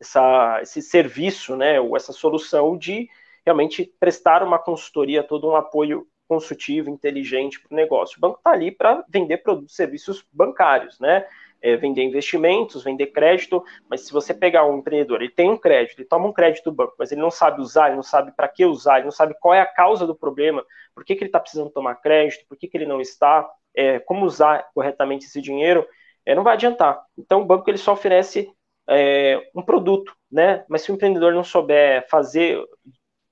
essa, 0.00 0.60
esse 0.62 0.80
serviço, 0.82 1.56
né, 1.56 1.80
ou 1.80 1.96
essa 1.96 2.12
solução 2.12 2.76
de 2.78 3.08
realmente 3.48 3.90
prestar 3.98 4.42
uma 4.42 4.58
consultoria, 4.58 5.22
todo 5.22 5.48
um 5.48 5.56
apoio 5.56 6.06
consultivo, 6.28 6.90
inteligente 6.90 7.58
para 7.60 7.72
o 7.72 7.76
negócio. 7.76 8.18
O 8.18 8.20
banco 8.20 8.38
está 8.38 8.50
ali 8.50 8.70
para 8.70 9.02
vender 9.08 9.38
produtos 9.38 9.72
e 9.72 9.76
serviços 9.76 10.24
bancários, 10.30 11.00
né? 11.00 11.26
É, 11.60 11.74
vender 11.76 12.04
investimentos, 12.04 12.84
vender 12.84 13.08
crédito, 13.08 13.64
mas 13.90 14.02
se 14.02 14.12
você 14.12 14.32
pegar 14.32 14.64
um 14.64 14.78
empreendedor, 14.78 15.20
ele 15.20 15.32
tem 15.32 15.50
um 15.50 15.56
crédito, 15.56 15.98
ele 15.98 16.06
toma 16.06 16.28
um 16.28 16.32
crédito 16.32 16.70
do 16.70 16.72
banco, 16.72 16.94
mas 16.96 17.10
ele 17.10 17.20
não 17.20 17.32
sabe 17.32 17.60
usar, 17.60 17.88
ele 17.88 17.96
não 17.96 18.02
sabe 18.02 18.30
para 18.30 18.46
que 18.46 18.64
usar, 18.64 18.98
ele 18.98 19.06
não 19.06 19.10
sabe 19.10 19.34
qual 19.40 19.54
é 19.54 19.60
a 19.60 19.66
causa 19.66 20.06
do 20.06 20.14
problema, 20.14 20.64
por 20.94 21.04
que, 21.04 21.16
que 21.16 21.24
ele 21.24 21.28
está 21.28 21.40
precisando 21.40 21.70
tomar 21.70 21.96
crédito, 21.96 22.46
por 22.48 22.56
que, 22.56 22.68
que 22.68 22.76
ele 22.76 22.86
não 22.86 23.00
está, 23.00 23.48
é, 23.74 23.98
como 23.98 24.24
usar 24.24 24.68
corretamente 24.72 25.26
esse 25.26 25.40
dinheiro, 25.40 25.84
é, 26.24 26.32
não 26.32 26.44
vai 26.44 26.54
adiantar. 26.54 27.02
Então 27.16 27.40
o 27.42 27.44
banco 27.44 27.68
ele 27.68 27.78
só 27.78 27.92
oferece 27.92 28.48
é, 28.88 29.50
um 29.54 29.62
produto, 29.62 30.14
né? 30.30 30.64
Mas 30.68 30.82
se 30.82 30.90
o 30.90 30.94
empreendedor 30.94 31.34
não 31.34 31.42
souber 31.42 32.08
fazer 32.08 32.62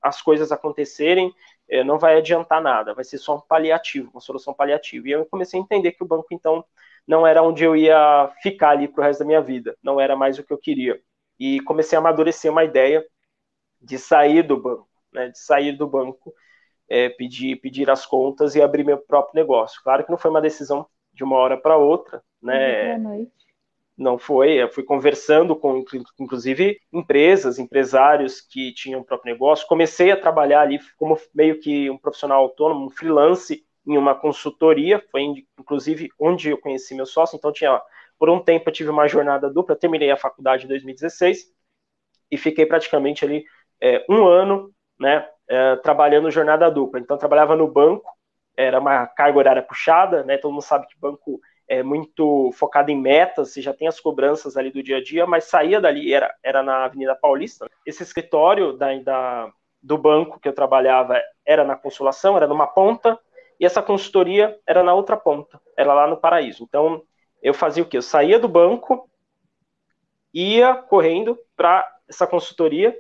as 0.03 0.23
coisas 0.23 0.53
acontecerem, 0.53 1.33
é, 1.69 1.83
não 1.83 1.99
vai 1.99 2.17
adiantar 2.17 2.63
nada, 2.63 2.95
vai 2.95 3.05
ser 3.05 3.19
só 3.19 3.37
um 3.37 3.41
paliativo, 3.41 4.11
uma 4.13 4.21
solução 4.21 4.55
paliativa. 4.55 5.09
E 5.09 5.13
eu 5.13 5.27
comecei 5.27 5.59
a 5.59 5.63
entender 5.63 5.93
que 5.93 6.05
o 6.05 6.07
banco, 6.07 6.29
então, 6.31 6.65
não 7.07 7.27
era 7.27 7.43
onde 7.43 7.65
eu 7.65 7.77
ia 7.77 8.31
ficar 8.43 8.71
ali 8.71 8.89
para 8.89 9.03
o 9.03 9.05
resto 9.05 9.21
da 9.21 9.27
minha 9.27 9.41
vida, 9.41 9.77
não 9.83 10.01
era 10.01 10.17
mais 10.17 10.39
o 10.39 10.45
que 10.45 10.53
eu 10.53 10.59
queria. 10.59 11.01
E 11.39 11.61
comecei 11.61 11.97
a 11.97 12.01
amadurecer 12.01 12.51
uma 12.51 12.65
ideia 12.65 13.05
de 13.81 13.99
sair 13.99 14.43
do 14.43 14.57
banco, 14.57 14.89
né, 15.13 15.29
de 15.29 15.39
sair 15.39 15.73
do 15.73 15.87
banco, 15.87 16.33
é, 16.89 17.09
pedir, 17.09 17.57
pedir 17.57 17.91
as 17.91 18.07
contas 18.07 18.55
e 18.55 18.63
abrir 18.63 18.85
meu 18.85 18.99
próprio 18.99 19.41
negócio. 19.41 19.83
Claro 19.83 20.05
que 20.05 20.11
não 20.11 20.19
foi 20.19 20.31
uma 20.31 20.41
decisão 20.41 20.87
de 21.13 21.25
uma 21.25 21.37
hora 21.37 21.57
para 21.57 21.77
outra, 21.77 22.23
né? 22.41 22.99
Não 23.97 24.19
foi. 24.19 24.53
Eu 24.63 24.69
fui 24.69 24.83
conversando 24.83 25.57
com, 25.57 25.85
inclusive, 26.21 26.79
empresas, 26.93 27.59
empresários 27.59 28.41
que 28.41 28.73
tinham 28.73 29.01
o 29.01 29.05
próprio 29.05 29.33
negócio. 29.33 29.67
Comecei 29.67 30.11
a 30.11 30.21
trabalhar 30.21 30.61
ali 30.61 30.79
como 30.97 31.19
meio 31.35 31.59
que 31.61 31.89
um 31.91 31.97
profissional 31.97 32.43
autônomo, 32.43 32.87
um 32.87 32.91
freelance 32.91 33.65
em 33.87 33.97
uma 33.97 34.15
consultoria. 34.15 35.03
Foi, 35.11 35.23
inclusive, 35.59 36.11
onde 36.19 36.51
eu 36.51 36.59
conheci 36.59 36.95
meu 36.95 37.07
sócio. 37.07 37.37
Então, 37.37 37.53
tinha, 37.53 37.81
por 38.19 38.29
um 38.29 38.41
tempo, 38.41 38.69
eu 38.69 38.73
tive 38.73 38.91
uma 38.91 39.09
jornada 39.09 39.49
dupla. 39.49 39.77
Terminei 39.77 40.11
a 40.11 40.17
faculdade 40.17 40.65
em 40.65 40.69
2016 40.69 41.47
e 42.31 42.37
fiquei 42.37 42.67
praticamente 42.67 43.25
ali 43.25 43.45
é, 43.81 44.05
um 44.09 44.27
ano, 44.27 44.73
né, 44.99 45.27
é, 45.49 45.77
trabalhando 45.77 46.31
jornada 46.31 46.71
dupla. 46.71 47.01
Então, 47.01 47.17
trabalhava 47.17 47.57
no 47.57 47.69
banco, 47.69 48.11
era 48.57 48.79
uma 48.79 49.07
carga 49.07 49.39
horária 49.39 49.63
puxada, 49.63 50.23
né? 50.25 50.39
Todo 50.39 50.53
mundo 50.53 50.63
sabe 50.63 50.87
que 50.87 50.99
banco 50.99 51.41
é 51.69 51.83
muito 51.83 52.53
focado 52.53 52.91
em 52.91 53.01
metas, 53.01 53.51
você 53.51 53.61
já 53.61 53.73
tem 53.73 53.89
as 53.89 53.99
cobranças 53.99 54.57
ali 54.57 54.71
do 54.71 54.83
dia 54.83 54.99
a 54.99 55.03
dia, 55.03 55.27
mas 55.27 55.45
saía 55.45 55.81
dali, 55.81 56.13
era, 56.13 56.35
era 56.43 56.63
na 56.63 56.85
Avenida 56.85 57.15
Paulista. 57.15 57.69
Esse 57.85 58.03
escritório 58.03 58.73
da, 58.75 58.95
da, 58.99 59.53
do 59.83 59.99
banco 59.99 60.39
que 60.39 60.49
eu 60.49 60.53
trabalhava 60.53 61.21
era 61.45 61.65
na 61.65 61.77
Consolação, 61.77 62.37
era 62.37 62.47
numa 62.47 62.67
ponta, 62.67 63.19
e 63.59 63.67
essa 63.67 63.83
consultoria 63.83 64.59
era 64.67 64.83
na 64.83 64.95
outra 64.95 65.17
ponta, 65.17 65.61
era 65.77 65.93
lá 65.93 66.07
no 66.07 66.17
Paraíso. 66.17 66.63
Então, 66.63 67.03
eu 67.43 67.55
fazia 67.55 67.83
o 67.83 67.87
quê? 67.87 67.97
Eu 67.97 68.03
saía 68.03 68.39
do 68.39 68.49
banco, 68.49 69.09
ia 70.33 70.75
correndo 70.75 71.39
para 71.57 71.89
essa 72.09 72.27
consultoria, 72.27 72.97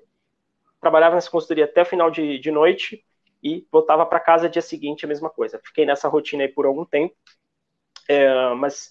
trabalhava 0.80 1.14
nessa 1.14 1.30
consultoria 1.30 1.64
até 1.64 1.84
final 1.84 2.10
de, 2.10 2.38
de 2.38 2.50
noite 2.50 3.04
e 3.42 3.66
voltava 3.70 4.04
para 4.06 4.20
casa 4.20 4.48
dia 4.48 4.62
seguinte 4.62 5.04
a 5.04 5.08
mesma 5.08 5.30
coisa. 5.30 5.60
Fiquei 5.62 5.84
nessa 5.86 6.08
rotina 6.08 6.42
aí 6.42 6.48
por 6.48 6.66
algum 6.66 6.84
tempo. 6.84 7.14
É, 8.08 8.54
mas 8.54 8.90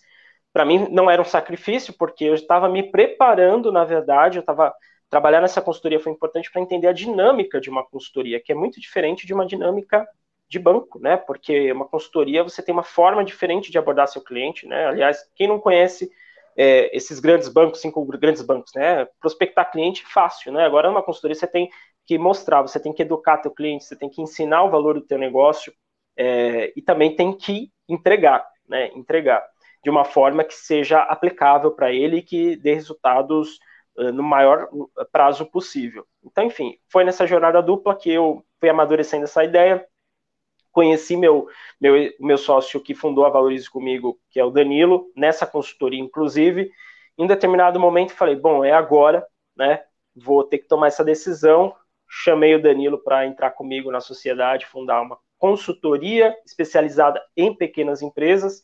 para 0.53 0.65
mim 0.65 0.87
não 0.89 1.09
era 1.09 1.21
um 1.21 1.25
sacrifício, 1.25 1.93
porque 1.97 2.23
eu 2.25 2.33
estava 2.33 2.69
me 2.69 2.83
preparando, 2.83 3.71
na 3.71 3.83
verdade, 3.83 4.37
eu 4.37 4.41
estava 4.41 4.73
trabalhar 5.09 5.41
nessa 5.41 5.61
consultoria 5.61 5.99
foi 5.99 6.11
importante 6.11 6.51
para 6.51 6.61
entender 6.61 6.87
a 6.87 6.93
dinâmica 6.93 7.61
de 7.61 7.69
uma 7.69 7.85
consultoria, 7.85 8.41
que 8.41 8.51
é 8.51 8.55
muito 8.55 8.79
diferente 8.79 9.25
de 9.25 9.33
uma 9.33 9.45
dinâmica 9.45 10.07
de 10.47 10.59
banco, 10.59 10.99
né? 10.99 11.17
Porque 11.17 11.71
uma 11.71 11.87
consultoria 11.87 12.43
você 12.43 12.61
tem 12.61 12.73
uma 12.73 12.83
forma 12.83 13.23
diferente 13.23 13.71
de 13.71 13.77
abordar 13.77 14.07
seu 14.07 14.21
cliente, 14.21 14.67
né? 14.67 14.87
Aliás, 14.87 15.19
quem 15.35 15.47
não 15.47 15.59
conhece 15.59 16.11
é, 16.57 16.95
esses 16.95 17.19
grandes 17.19 17.47
bancos, 17.49 17.81
cinco 17.81 18.03
grandes 18.05 18.41
bancos, 18.41 18.71
né? 18.75 19.05
Prospectar 19.19 19.71
cliente 19.71 20.03
é 20.03 20.11
fácil, 20.11 20.51
né? 20.51 20.65
Agora 20.65 20.89
numa 20.89 21.03
consultoria 21.03 21.35
você 21.35 21.47
tem 21.47 21.69
que 22.05 22.17
mostrar, 22.17 22.61
você 22.61 22.79
tem 22.79 22.93
que 22.93 23.01
educar 23.01 23.37
teu 23.37 23.51
cliente, 23.51 23.85
você 23.85 23.95
tem 23.95 24.09
que 24.09 24.21
ensinar 24.21 24.63
o 24.63 24.69
valor 24.69 24.95
do 24.95 25.05
teu 25.05 25.17
negócio 25.17 25.73
é, 26.17 26.71
e 26.75 26.81
também 26.81 27.15
tem 27.15 27.33
que 27.33 27.71
entregar 27.89 28.45
né, 28.67 28.89
entregar 28.95 29.45
de 29.83 29.89
uma 29.89 30.03
forma 30.03 30.43
que 30.43 30.53
seja 30.53 31.01
aplicável 31.03 31.71
para 31.71 31.91
ele 31.91 32.17
e 32.17 32.21
que 32.23 32.55
dê 32.55 32.73
resultados 32.73 33.59
uh, 33.97 34.11
no 34.11 34.23
maior 34.23 34.67
prazo 35.11 35.45
possível. 35.45 36.05
Então, 36.23 36.43
enfim, 36.43 36.77
foi 36.87 37.03
nessa 37.03 37.27
jornada 37.27 37.61
dupla 37.61 37.95
que 37.95 38.09
eu 38.09 38.43
fui 38.59 38.67
amadurecendo 38.67 39.25
essa 39.25 39.43
ideia, 39.43 39.85
conheci 40.71 41.15
meu, 41.15 41.47
meu, 41.79 41.93
meu 42.19 42.37
sócio 42.37 42.81
que 42.81 42.95
fundou 42.95 43.25
a 43.25 43.29
Valorize 43.29 43.69
comigo, 43.69 44.19
que 44.29 44.39
é 44.39 44.43
o 44.43 44.49
Danilo, 44.49 45.11
nessa 45.15 45.45
consultoria, 45.45 45.99
inclusive, 45.99 46.71
em 47.17 47.27
determinado 47.27 47.79
momento 47.79 48.13
falei, 48.13 48.35
bom, 48.35 48.65
é 48.65 48.71
agora, 48.71 49.25
né, 49.55 49.83
vou 50.15 50.43
ter 50.43 50.57
que 50.57 50.67
tomar 50.67 50.87
essa 50.87 51.03
decisão, 51.03 51.75
chamei 52.09 52.55
o 52.55 52.61
Danilo 52.61 52.97
para 53.03 53.25
entrar 53.25 53.51
comigo 53.51 53.91
na 53.91 54.01
sociedade, 54.01 54.65
fundar 54.65 55.01
uma 55.01 55.17
consultoria 55.37 56.35
especializada 56.45 57.21
em 57.35 57.53
pequenas 57.53 58.01
empresas. 58.01 58.63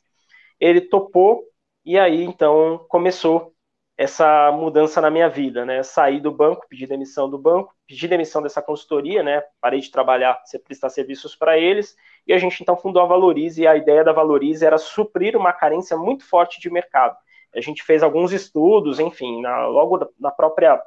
Ele 0.59 0.81
topou 0.81 1.43
e 1.85 1.97
aí 1.97 2.23
então 2.23 2.85
começou 2.89 3.53
essa 3.97 4.51
mudança 4.51 4.99
na 4.99 5.11
minha 5.11 5.29
vida, 5.29 5.63
né? 5.63 5.83
Saí 5.83 6.19
do 6.19 6.31
banco, 6.31 6.65
pedi 6.67 6.87
demissão 6.87 7.29
do 7.29 7.37
banco, 7.37 7.75
pedi 7.87 8.07
demissão 8.07 8.41
dessa 8.41 8.61
consultoria, 8.61 9.21
né? 9.21 9.43
Parei 9.59 9.79
de 9.79 9.91
trabalhar, 9.91 10.41
prestar 10.65 10.89
serviços 10.89 11.35
para 11.35 11.57
eles 11.57 11.95
e 12.25 12.33
a 12.33 12.37
gente 12.37 12.61
então 12.61 12.75
fundou 12.75 13.01
a 13.01 13.05
Valorize 13.05 13.61
e 13.61 13.67
a 13.67 13.75
ideia 13.75 14.03
da 14.03 14.11
Valorize 14.11 14.65
era 14.65 14.77
suprir 14.77 15.37
uma 15.37 15.53
carência 15.53 15.95
muito 15.97 16.25
forte 16.25 16.59
de 16.59 16.69
mercado. 16.71 17.15
A 17.53 17.61
gente 17.61 17.83
fez 17.83 18.01
alguns 18.01 18.31
estudos, 18.31 18.99
enfim, 18.99 19.41
na, 19.41 19.67
logo 19.67 19.99
na 20.19 20.31
própria 20.31 20.81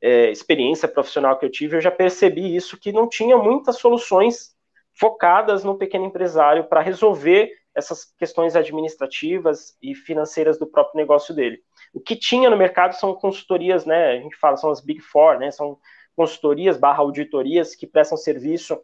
é, 0.00 0.30
experiência 0.30 0.88
profissional 0.88 1.38
que 1.38 1.44
eu 1.44 1.50
tive, 1.50 1.76
eu 1.76 1.80
já 1.80 1.90
percebi 1.90 2.56
isso 2.56 2.78
que 2.78 2.92
não 2.92 3.08
tinha 3.08 3.36
muitas 3.36 3.78
soluções 3.78 4.56
focadas 4.98 5.62
no 5.64 5.78
pequeno 5.78 6.06
empresário 6.06 6.64
para 6.64 6.80
resolver 6.80 7.50
essas 7.74 8.04
questões 8.18 8.56
administrativas 8.56 9.76
e 9.80 9.94
financeiras 9.94 10.58
do 10.58 10.66
próprio 10.66 10.96
negócio 10.96 11.34
dele. 11.34 11.60
O 11.94 12.00
que 12.00 12.16
tinha 12.16 12.50
no 12.50 12.56
mercado 12.56 12.94
são 12.94 13.14
consultorias, 13.14 13.86
né? 13.86 14.12
A 14.12 14.20
gente 14.20 14.36
fala, 14.36 14.56
são 14.56 14.70
as 14.70 14.80
Big 14.80 15.00
Four, 15.00 15.38
né? 15.38 15.50
São 15.50 15.78
consultorias 16.16 16.76
barra 16.76 16.98
auditorias 16.98 17.76
que 17.76 17.86
prestam 17.86 18.18
serviço, 18.18 18.80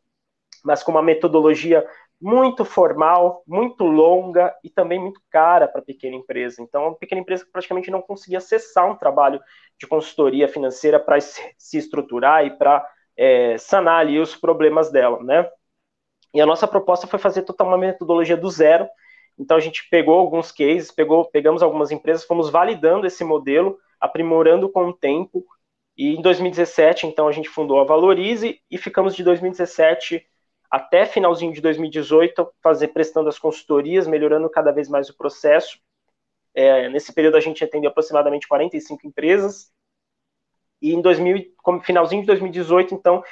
mas 0.64 0.83
com 0.83 0.92
uma 0.92 1.03
metodologia 1.03 1.85
muito 2.20 2.64
formal, 2.64 3.42
muito 3.46 3.85
longa 3.85 4.55
e 4.62 4.70
também 4.70 5.00
muito 5.00 5.20
cara 5.29 5.66
para 5.66 5.81
a 5.81 5.85
pequena 5.85 6.14
empresa. 6.14 6.62
Então, 6.62 6.87
a 6.88 6.94
pequena 6.94 7.20
empresa 7.20 7.44
praticamente 7.53 7.90
não 7.90 8.00
conseguia 8.00 8.38
acessar 8.38 8.88
um 8.88 8.96
trabalho 8.96 9.40
de 9.79 9.87
consultoria 9.87 10.48
financeira 10.48 11.00
para 11.00 11.20
se 11.20 11.77
estruturar 11.77 12.46
e 12.46 12.57
para 12.57 12.87
é, 13.16 13.59
sanar 13.59 14.00
ali 14.00 14.20
os 14.20 14.37
problemas 14.37 14.90
dela, 14.92 15.22
né? 15.22 15.50
E 16.35 16.40
a 16.40 16.47
nossa 16.47 16.66
proposta 16.66 17.07
foi 17.07 17.18
fazer 17.18 17.42
total 17.42 17.68
uma 17.68 17.79
metodologia 17.79 18.37
do 18.37 18.51
zero. 18.51 18.88
Então 19.38 19.57
a 19.57 19.61
gente 19.61 19.88
pegou 19.88 20.18
alguns 20.18 20.51
cases, 20.51 20.90
pegou, 20.90 21.25
pegamos 21.25 21.62
algumas 21.62 21.92
empresas, 21.92 22.25
fomos 22.25 22.51
validando 22.51 23.07
esse 23.07 23.23
modelo, 23.23 23.79
aprimorando 24.01 24.68
com 24.68 24.88
o 24.88 24.92
tempo. 24.92 25.47
E 25.97 26.16
em 26.16 26.20
2017, 26.20 27.07
então 27.07 27.29
a 27.29 27.33
gente 27.33 27.49
fundou 27.49 27.81
a 27.81 27.85
Valorize 27.85 28.61
e 28.68 28.77
ficamos 28.77 29.14
de 29.14 29.23
2017 29.23 30.27
até 30.68 31.07
finalzinho 31.07 31.53
de 31.53 31.61
2018 31.61 32.53
fazer 32.61 32.88
prestando 32.88 33.29
as 33.29 33.38
consultorias, 33.38 34.09
melhorando 34.09 34.51
cada 34.51 34.73
vez 34.73 34.88
mais 34.88 35.09
o 35.09 35.16
processo. 35.16 35.79
É, 36.53 36.88
nesse 36.88 37.12
período 37.12 37.37
a 37.37 37.40
gente 37.40 37.62
atendeu 37.62 37.90
aproximadamente 37.90 38.49
45 38.49 39.07
empresas. 39.07 39.73
E 40.83 40.92
em 40.92 41.01
2000, 41.01 41.55
finalzinho 41.85 42.23
de 42.23 42.27
2018, 42.27 42.92
então, 42.92 43.23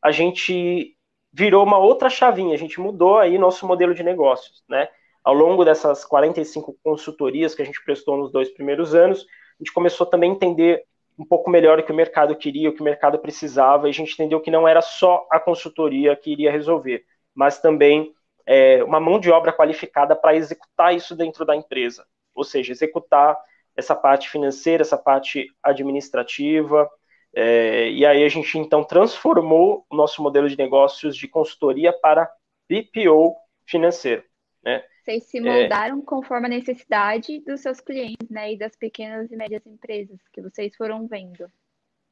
a 0.00 0.12
gente 0.12 0.96
virou 1.32 1.64
uma 1.64 1.78
outra 1.78 2.10
chavinha, 2.10 2.54
a 2.54 2.58
gente 2.58 2.80
mudou 2.80 3.18
aí 3.18 3.38
nosso 3.38 3.66
modelo 3.66 3.94
de 3.94 4.02
negócios, 4.02 4.62
né? 4.68 4.88
Ao 5.24 5.32
longo 5.32 5.64
dessas 5.64 6.04
45 6.04 6.76
consultorias 6.82 7.54
que 7.54 7.62
a 7.62 7.64
gente 7.64 7.82
prestou 7.84 8.16
nos 8.16 8.30
dois 8.30 8.50
primeiros 8.50 8.94
anos, 8.94 9.20
a 9.20 9.62
gente 9.62 9.72
começou 9.72 10.06
também 10.06 10.30
a 10.30 10.34
entender 10.34 10.84
um 11.18 11.24
pouco 11.24 11.50
melhor 11.50 11.78
o 11.78 11.82
que 11.82 11.92
o 11.92 11.94
mercado 11.94 12.34
queria, 12.34 12.68
o 12.68 12.72
que 12.72 12.80
o 12.80 12.84
mercado 12.84 13.18
precisava, 13.18 13.86
e 13.86 13.90
a 13.90 13.94
gente 13.94 14.12
entendeu 14.12 14.40
que 14.40 14.50
não 14.50 14.66
era 14.66 14.82
só 14.82 15.26
a 15.30 15.38
consultoria 15.38 16.16
que 16.16 16.32
iria 16.32 16.50
resolver, 16.50 17.04
mas 17.34 17.60
também 17.60 18.12
é, 18.44 18.82
uma 18.82 18.98
mão 18.98 19.20
de 19.20 19.30
obra 19.30 19.52
qualificada 19.52 20.16
para 20.16 20.34
executar 20.34 20.94
isso 20.94 21.14
dentro 21.14 21.44
da 21.44 21.54
empresa, 21.54 22.04
ou 22.34 22.44
seja, 22.44 22.72
executar 22.72 23.38
essa 23.76 23.94
parte 23.94 24.28
financeira, 24.28 24.82
essa 24.82 24.98
parte 24.98 25.46
administrativa, 25.62 26.90
é, 27.34 27.88
e 27.88 28.04
aí 28.04 28.24
a 28.24 28.28
gente 28.28 28.58
então 28.58 28.84
transformou 28.84 29.86
o 29.90 29.96
nosso 29.96 30.22
modelo 30.22 30.48
de 30.48 30.56
negócios 30.56 31.16
de 31.16 31.26
consultoria 31.26 31.92
para 31.92 32.30
BPO 32.68 33.34
financeiro. 33.66 34.22
Né? 34.62 34.84
Vocês 35.02 35.24
se 35.24 35.40
moldaram 35.40 35.98
é, 35.98 36.02
conforme 36.04 36.46
a 36.46 36.50
necessidade 36.50 37.40
dos 37.40 37.60
seus 37.60 37.80
clientes, 37.80 38.28
né? 38.30 38.52
E 38.52 38.58
das 38.58 38.76
pequenas 38.76 39.32
e 39.32 39.36
médias 39.36 39.66
empresas 39.66 40.20
que 40.32 40.40
vocês 40.40 40.76
foram 40.76 41.08
vendo. 41.08 41.46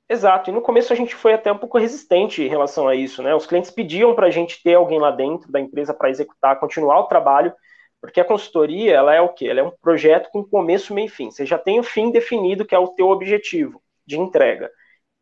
Exato, 0.09 0.51
e 0.51 0.53
no 0.53 0.61
começo 0.61 0.93
a 0.93 0.97
gente 0.97 1.15
foi 1.15 1.35
até 1.35 1.53
um 1.53 1.59
pouco 1.59 1.79
resistente 1.79 2.43
em 2.43 2.49
relação 2.49 2.89
a 2.89 2.97
isso, 2.97 3.23
né? 3.23 3.33
Os 3.33 3.47
clientes 3.47 3.71
pediam 3.71 4.13
para 4.13 4.27
a 4.27 4.31
gente 4.31 4.61
ter 4.61 4.75
alguém 4.75 4.99
lá 4.99 5.13
dentro 5.13 5.53
da 5.53 5.61
empresa 5.61 5.95
para 5.95 6.11
executar, 6.11 6.59
continuar 6.59 6.99
o 6.99 7.07
trabalho, 7.07 7.55
porque 8.01 8.21
a 8.21 8.25
consultoria, 8.25 8.97
ela 8.97 9.15
é 9.15 9.21
o 9.21 9.29
quê? 9.29 9.47
Ela 9.47 9.61
é 9.61 9.63
um 9.63 9.71
projeto 9.71 10.29
com 10.33 10.43
começo, 10.43 10.93
meio 10.93 11.07
e 11.07 11.09
fim. 11.09 11.31
Você 11.31 11.47
já 11.47 11.59
tem 11.59 11.79
o 11.79 11.85
fim 11.85 12.11
definido, 12.11 12.65
que 12.65 12.75
é 12.75 12.79
o 12.79 12.89
teu 12.89 13.09
objetivo 13.09 13.81
de 14.05 14.19
entrega. 14.19 14.69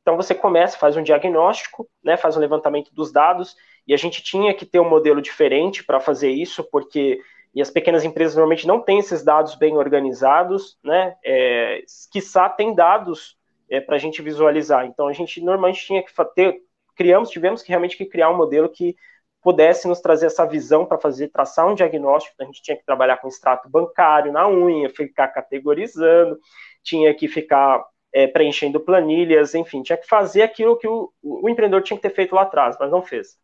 Então 0.09 0.17
você 0.17 0.35
começa, 0.35 0.79
faz 0.79 0.97
um 0.97 1.03
diagnóstico, 1.03 1.87
né, 2.03 2.17
faz 2.17 2.35
um 2.35 2.41
levantamento 2.41 2.91
dos 2.95 3.13
dados, 3.13 3.55
e 3.87 3.93
a 3.93 3.97
gente 3.99 4.23
tinha 4.23 4.55
que 4.55 4.65
ter 4.65 4.81
um 4.81 4.89
modelo 4.89 5.21
diferente 5.21 5.85
para 5.85 6.01
fazer 6.01 6.31
isso, 6.31 6.65
porque 6.73 7.21
e 7.55 7.61
as 7.61 7.71
pequenas 7.71 8.07
empresas 8.07 8.35
normalmente 8.35 8.67
não 8.67 8.81
têm 8.81 9.01
esses 9.01 9.23
dados 9.23 9.55
bem 9.55 9.77
organizados, 9.77 10.79
né? 10.83 11.15
É, 11.23 11.83
quiçá 12.11 12.49
tem 12.49 12.75
dados 12.75 13.37
é, 13.69 13.83
para 13.83 13.97
a 13.97 13.99
gente 13.99 14.23
visualizar. 14.23 14.87
Então 14.87 15.09
a 15.09 15.13
gente 15.13 15.43
normalmente 15.43 15.85
tinha 15.85 16.03
que 16.03 16.11
ter, 16.35 16.59
criamos, 16.97 17.29
tivemos 17.29 17.61
que 17.61 17.69
realmente 17.69 17.97
que 17.97 18.07
criar 18.07 18.31
um 18.31 18.37
modelo 18.37 18.71
que 18.71 18.97
pudesse 19.43 19.87
nos 19.87 20.01
trazer 20.01 20.27
essa 20.27 20.47
visão 20.47 20.87
para 20.87 20.99
fazer 20.99 21.29
traçar 21.29 21.67
um 21.67 21.75
diagnóstico. 21.75 22.35
A 22.41 22.45
gente 22.47 22.63
tinha 22.63 22.79
que 22.79 22.85
trabalhar 22.85 23.19
com 23.19 23.29
extrato 23.29 23.69
bancário 23.69 24.33
na 24.33 24.49
unha, 24.49 24.89
ficar 24.89 25.29
categorizando, 25.29 26.39
tinha 26.83 27.13
que 27.13 27.29
ficar 27.29 27.85
é, 28.13 28.27
preenchendo 28.27 28.81
planilhas, 28.81 29.55
enfim, 29.55 29.83
tinha 29.83 29.97
que 29.97 30.07
fazer 30.07 30.43
aquilo 30.43 30.77
que 30.77 30.89
o, 30.89 31.13
o, 31.23 31.49
empreendedor 31.49 31.83
tinha 31.83 31.97
que 31.97 32.03
ter 32.03 32.15
feito 32.15 32.35
lá 32.35 32.43
atrás, 32.43 32.77
mas 32.79 32.91
não 32.91 33.03
fez. 33.03 33.39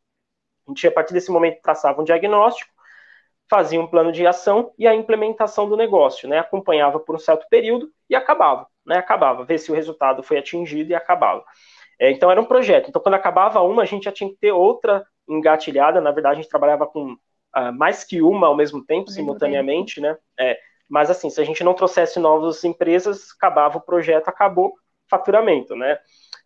A 0.67 0.71
gente, 0.71 0.87
a 0.87 0.93
partir 0.93 1.13
desse 1.13 1.31
momento, 1.31 1.61
traçava 1.63 2.01
um 2.01 2.05
diagnóstico, 2.05 2.73
fazia 3.49 3.81
um 3.81 3.87
plano 3.87 4.11
de 4.11 4.27
ação 4.27 4.73
e 4.79 4.87
a 4.87 4.95
implementação 4.95 5.69
do 5.69 5.77
negócio, 5.77 6.29
né? 6.29 6.39
Acompanhava 6.39 6.99
por 6.99 7.15
um 7.15 7.19
certo 7.19 7.47
período 7.51 7.91
e 8.09 8.15
acabava, 8.15 8.67
né? 8.87 8.97
Acabava, 8.97 9.45
ver 9.45 9.59
se 9.59 9.71
o 9.71 9.75
resultado 9.75 10.23
foi 10.23 10.39
atingido 10.39 10.91
e 10.91 10.95
acabava. 10.95 11.45
É, 12.01 12.11
então 12.11 12.31
era 12.31 12.41
um 12.41 12.47
projeto. 12.47 12.89
Então 12.89 13.03
quando 13.03 13.15
acabava 13.15 13.61
uma, 13.61 13.83
a 13.83 13.87
gente 13.87 14.05
já 14.05 14.13
tinha 14.13 14.31
que 14.31 14.37
ter 14.37 14.53
outra 14.53 15.07
engatilhada. 15.29 16.01
Na 16.01 16.11
verdade, 16.11 16.39
a 16.39 16.43
gente 16.43 16.51
trabalhava 16.51 16.87
com 16.87 17.13
uh, 17.13 17.73
mais 17.73 18.05
que 18.05 18.23
uma 18.23 18.47
ao 18.47 18.57
mesmo 18.57 18.85
tempo, 18.85 19.11
simultaneamente, 19.11 20.01
né? 20.01 20.17
É, 20.39 20.59
mas 20.89 21.11
assim, 21.11 21.31
se 21.31 21.41
a 21.41 21.45
gente 21.45 21.65
não 21.65 21.75
trouxesse 21.75 22.19
novas 22.19 22.63
empresas, 22.65 23.29
acabava 23.37 23.79
o 23.79 23.81
projeto, 23.81 24.29
acabou 24.29 24.75
faturamento, 25.09 25.75
né? 25.77 25.99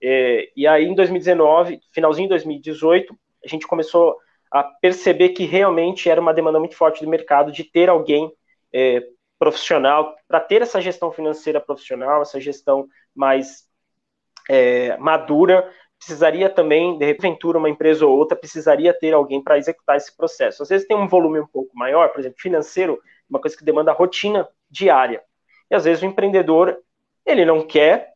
É, 0.03 0.49
e 0.57 0.67
aí 0.67 0.85
em 0.85 0.95
2019, 0.95 1.81
finalzinho 1.93 2.27
de 2.29 2.35
2018, 2.35 3.17
a 3.45 3.49
gente 3.49 3.67
começou 3.67 4.17
a 4.51 4.63
perceber 4.63 5.31
que 5.31 5.45
realmente 5.45 6.09
era 6.09 6.21
uma 6.21 6.33
demanda 6.33 6.59
muito 6.59 6.77
forte 6.77 7.05
do 7.05 7.11
mercado 7.11 7.53
de 7.53 7.65
ter 7.65 7.89
alguém 7.89 8.33
é, 8.73 9.03
profissional 9.39 10.17
para 10.27 10.41
ter 10.41 10.63
essa 10.63 10.81
gestão 10.81 11.13
financeira 11.13 11.61
profissional, 11.61 12.23
essa 12.23 12.41
gestão 12.41 12.89
mais 13.15 13.67
é, 14.49 14.97
madura. 14.97 15.71
Precisaria 15.99 16.49
também, 16.49 16.97
de 16.97 17.05
repente, 17.05 17.45
uma 17.47 17.69
empresa 17.69 18.07
ou 18.07 18.17
outra 18.17 18.37
precisaria 18.37 18.97
ter 18.97 19.13
alguém 19.13 19.43
para 19.43 19.59
executar 19.59 19.97
esse 19.97 20.17
processo. 20.17 20.63
Às 20.63 20.69
vezes 20.69 20.87
tem 20.87 20.97
um 20.97 21.09
volume 21.09 21.41
um 21.41 21.47
pouco 21.47 21.77
maior, 21.77 22.09
por 22.11 22.21
exemplo, 22.21 22.39
financeiro, 22.41 23.01
uma 23.29 23.41
coisa 23.41 23.57
que 23.57 23.65
demanda 23.65 23.93
rotina 23.93 24.49
diária. 24.71 25.23
E 25.71 25.75
às 25.75 25.85
vezes 25.85 26.03
o 26.03 26.07
empreendedor 26.07 26.79
ele 27.25 27.45
não 27.45 27.67
quer 27.67 28.13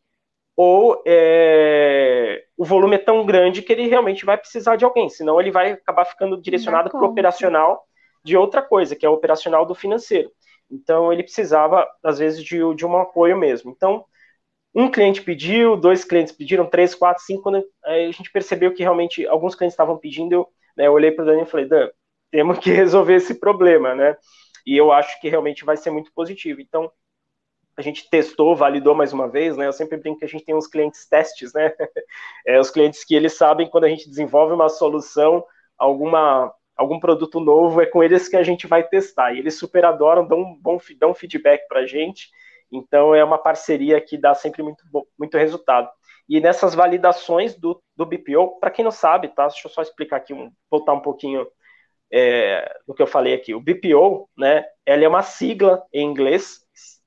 ou 0.57 1.03
é, 1.07 2.45
o 2.57 2.65
volume 2.65 2.97
é 2.97 2.99
tão 2.99 3.25
grande 3.25 3.63
que 3.63 3.73
ele 3.73 3.89
realmente 3.89 4.25
vai 4.25 4.37
precisar 4.37 4.77
de 4.77 4.85
alguém, 4.85 5.09
senão 5.09 5.41
ele 5.41 5.51
vai 5.51 5.73
acabar 5.73 6.05
ficando 6.05 6.41
direcionado 6.41 6.91
para 6.91 7.01
o 7.01 7.09
operacional 7.09 7.85
de 8.25 8.37
outra 8.37 8.63
coisa, 8.63 8.95
que 8.95 9.05
é 9.05 9.09
o 9.09 9.15
operacional 9.15 9.65
do 9.67 9.75
financeiro. 9.75 10.31
Então 10.71 11.13
ele 11.13 11.23
precisava, 11.23 11.87
às 12.03 12.19
vezes, 12.19 12.43
de, 12.43 12.59
de 12.75 12.87
um 12.87 12.97
apoio 12.97 13.37
mesmo. 13.37 13.71
Então, 13.71 14.05
um 14.75 14.91
cliente 14.91 15.23
pediu, 15.23 15.77
dois 15.77 16.05
clientes 16.05 16.33
pediram, 16.33 16.65
três, 16.67 16.95
quatro, 16.95 17.23
cinco, 17.23 17.43
quando 17.43 17.65
a 17.85 18.11
gente 18.11 18.31
percebeu 18.31 18.73
que 18.73 18.83
realmente 18.83 19.27
alguns 19.27 19.55
clientes 19.55 19.75
estavam 19.75 19.99
pedindo, 19.99 20.33
eu, 20.33 20.49
né, 20.77 20.87
eu 20.87 20.93
olhei 20.93 21.11
para 21.11 21.25
o 21.25 21.27
Daniel 21.27 21.45
e 21.45 21.51
falei, 21.51 21.67
Dan, 21.67 21.91
temos 22.31 22.59
que 22.59 22.71
resolver 22.73 23.15
esse 23.17 23.35
problema, 23.35 23.95
né? 23.95 24.17
E 24.67 24.77
eu 24.77 24.93
acho 24.93 25.21
que 25.21 25.29
realmente 25.29 25.65
vai 25.65 25.77
ser 25.77 25.91
muito 25.91 26.13
positivo. 26.13 26.61
Então, 26.61 26.91
a 27.77 27.83
gente 27.83 28.09
testou, 28.11 28.55
validou 28.55 28.95
mais 28.95 29.13
uma 29.13 29.29
vez, 29.29 29.57
né? 29.57 29.67
Eu 29.67 29.73
sempre 29.73 29.97
brinco 29.97 30.19
que 30.19 30.25
a 30.25 30.29
gente 30.29 30.45
tem 30.45 30.55
uns 30.55 30.67
clientes 30.67 31.07
testes, 31.09 31.53
né? 31.53 31.73
É, 32.47 32.59
os 32.59 32.71
clientes 32.71 33.05
que 33.05 33.15
eles 33.15 33.35
sabem 33.35 33.71
quando 33.71 33.85
a 33.85 33.89
gente 33.89 34.09
desenvolve 34.09 34.53
uma 34.53 34.69
solução, 34.69 35.45
alguma 35.79 36.53
algum 36.77 36.99
produto 36.99 37.39
novo, 37.39 37.81
é 37.81 37.87
com 37.87 38.03
eles 38.03 38.29
que 38.29 38.37
a 38.37 38.43
gente 38.43 38.67
vai 38.67 38.83
testar. 38.83 39.33
E 39.33 39.39
eles 39.39 39.59
super 39.59 39.85
adoram, 39.85 40.27
dão 40.27 40.41
um 40.41 40.59
bom 40.61 40.79
dão 40.99 41.15
feedback 41.15 41.69
para 41.69 41.81
a 41.81 41.87
gente. 41.87 42.31
Então 42.71 43.15
é 43.15 43.23
uma 43.23 43.39
parceria 43.39 44.01
que 44.01 44.17
dá 44.19 44.35
sempre 44.35 44.63
muito, 44.63 44.83
muito 45.19 45.37
resultado. 45.39 45.89
E 46.29 46.41
nessas 46.41 46.75
validações 46.75 47.55
do, 47.55 47.81
do 47.97 48.07
BPO, 48.07 48.59
para 48.59 48.71
quem 48.71 48.85
não 48.85 48.91
sabe, 48.91 49.29
tá? 49.29 49.47
Deixa 49.47 49.69
eu 49.69 49.71
só 49.71 49.83
explicar 49.83 50.17
aqui, 50.17 50.35
voltar 50.71 50.95
um 50.95 51.01
pouquinho 51.01 51.47
é, 52.13 52.81
do 52.87 52.95
que 52.95 53.03
eu 53.03 53.07
falei 53.07 53.35
aqui. 53.35 53.55
O 53.55 53.61
BPO, 53.61 54.29
né? 54.37 54.65
Ela 54.85 55.05
é 55.05 55.09
uma 55.09 55.23
sigla 55.23 55.83
em 55.93 56.05
inglês 56.07 56.61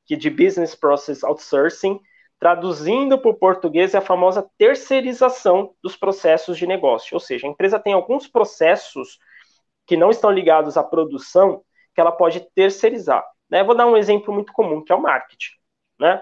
que 0.05 0.15
de 0.15 0.29
Business 0.29 0.75
Process 0.75 1.23
Outsourcing, 1.23 1.99
traduzindo 2.39 3.17
para 3.17 3.31
o 3.31 3.37
português 3.37 3.93
é 3.93 3.97
a 3.97 4.01
famosa 4.01 4.47
terceirização 4.57 5.73
dos 5.83 5.95
processos 5.95 6.57
de 6.57 6.67
negócio. 6.67 7.15
Ou 7.15 7.19
seja, 7.19 7.47
a 7.47 7.49
empresa 7.49 7.79
tem 7.79 7.93
alguns 7.93 8.27
processos 8.27 9.19
que 9.85 9.95
não 9.95 10.09
estão 10.09 10.31
ligados 10.31 10.77
à 10.77 10.83
produção 10.83 11.63
que 11.93 12.01
ela 12.01 12.11
pode 12.11 12.41
terceirizar. 12.53 13.23
Né? 13.49 13.63
Vou 13.63 13.75
dar 13.75 13.87
um 13.87 13.97
exemplo 13.97 14.33
muito 14.33 14.51
comum, 14.53 14.83
que 14.83 14.91
é 14.91 14.95
o 14.95 15.01
marketing. 15.01 15.53
Né? 15.99 16.21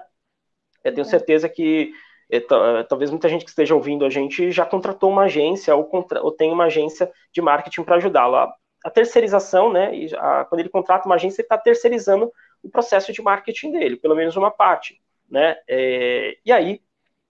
Eu 0.83 0.93
tenho 0.93 1.05
é. 1.05 1.09
certeza 1.09 1.49
que 1.49 1.93
é, 2.29 2.39
talvez 2.83 3.09
muita 3.09 3.29
gente 3.29 3.43
que 3.43 3.49
esteja 3.49 3.75
ouvindo 3.75 4.05
a 4.05 4.09
gente 4.09 4.51
já 4.51 4.65
contratou 4.65 5.09
uma 5.09 5.23
agência 5.23 5.75
ou, 5.75 5.85
contra, 5.85 6.21
ou 6.21 6.31
tem 6.31 6.51
uma 6.51 6.65
agência 6.65 7.11
de 7.33 7.41
marketing 7.41 7.83
para 7.83 7.95
ajudá-lo. 7.95 8.53
A, 8.83 8.87
a, 8.87 8.91
terceirização, 8.91 9.71
né, 9.71 9.91
a, 10.17 10.45
quando 10.45 10.59
ele 10.59 10.69
contrata 10.69 11.07
uma 11.07 11.15
agência, 11.15 11.41
ele 11.41 11.45
está 11.45 11.57
terceirizando 11.57 12.31
o 12.61 12.69
processo 12.69 13.11
de 13.11 13.21
marketing 13.21 13.71
dele, 13.71 13.97
pelo 13.97 14.15
menos 14.15 14.35
uma 14.35 14.51
parte, 14.51 15.01
né? 15.29 15.57
É, 15.67 16.37
e 16.45 16.51
aí, 16.51 16.81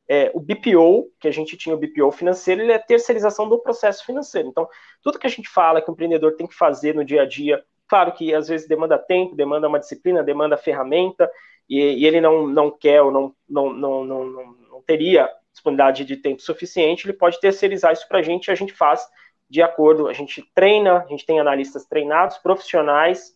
é, 0.08 0.32
o 0.34 0.40
BPO, 0.40 1.12
que 1.20 1.28
a 1.28 1.32
gente 1.32 1.58
tinha 1.58 1.76
o 1.76 1.78
BPO 1.78 2.12
financeiro, 2.12 2.62
ele 2.62 2.72
é 2.72 2.78
terceirização 2.78 3.48
do 3.48 3.60
processo 3.60 4.06
financeiro. 4.06 4.48
Então, 4.50 4.68
tudo 5.02 5.18
que 5.18 5.28
a 5.28 5.30
gente 5.30 5.48
fala 5.48 5.82
que 5.82 5.90
o 5.90 5.94
empreendedor 5.94 6.36
tem 6.36 6.46
que 6.46 6.56
fazer 6.56 6.94
no 6.94 7.06
dia 7.06 7.22
a 7.22 7.26
dia, 7.26 7.64
claro 7.88 8.12
que 8.12 8.34
às 8.34 8.48
vezes 8.48 8.68
demanda 8.68 8.98
tempo, 8.98 9.36
demanda 9.36 9.68
uma 9.68 9.80
disciplina, 9.80 10.24
demanda 10.24 10.58
ferramenta, 10.58 11.30
e, 11.70 11.80
e 11.80 12.06
ele 12.06 12.20
não, 12.20 12.48
não 12.48 12.70
quer 12.70 13.02
ou 13.02 13.12
não, 13.12 13.36
não, 13.48 13.74
não, 13.74 14.06
não, 14.06 14.26
não 14.26 14.82
teria 14.86 15.30
disponibilidade 15.52 16.04
de 16.04 16.18
tempo 16.18 16.42
suficiente, 16.42 17.06
ele 17.06 17.14
pode 17.14 17.40
terceirizar 17.40 17.94
isso 17.94 18.08
para 18.08 18.20
a 18.20 18.22
gente 18.22 18.48
e 18.48 18.52
a 18.52 18.56
gente 18.56 18.74
faz 18.74 19.08
de 19.50 19.62
acordo, 19.62 20.08
a 20.08 20.14
gente 20.14 20.44
treina, 20.54 21.04
a 21.04 21.08
gente 21.08 21.26
tem 21.26 21.40
analistas 21.40 21.86
treinados, 21.86 22.38
profissionais, 22.38 23.36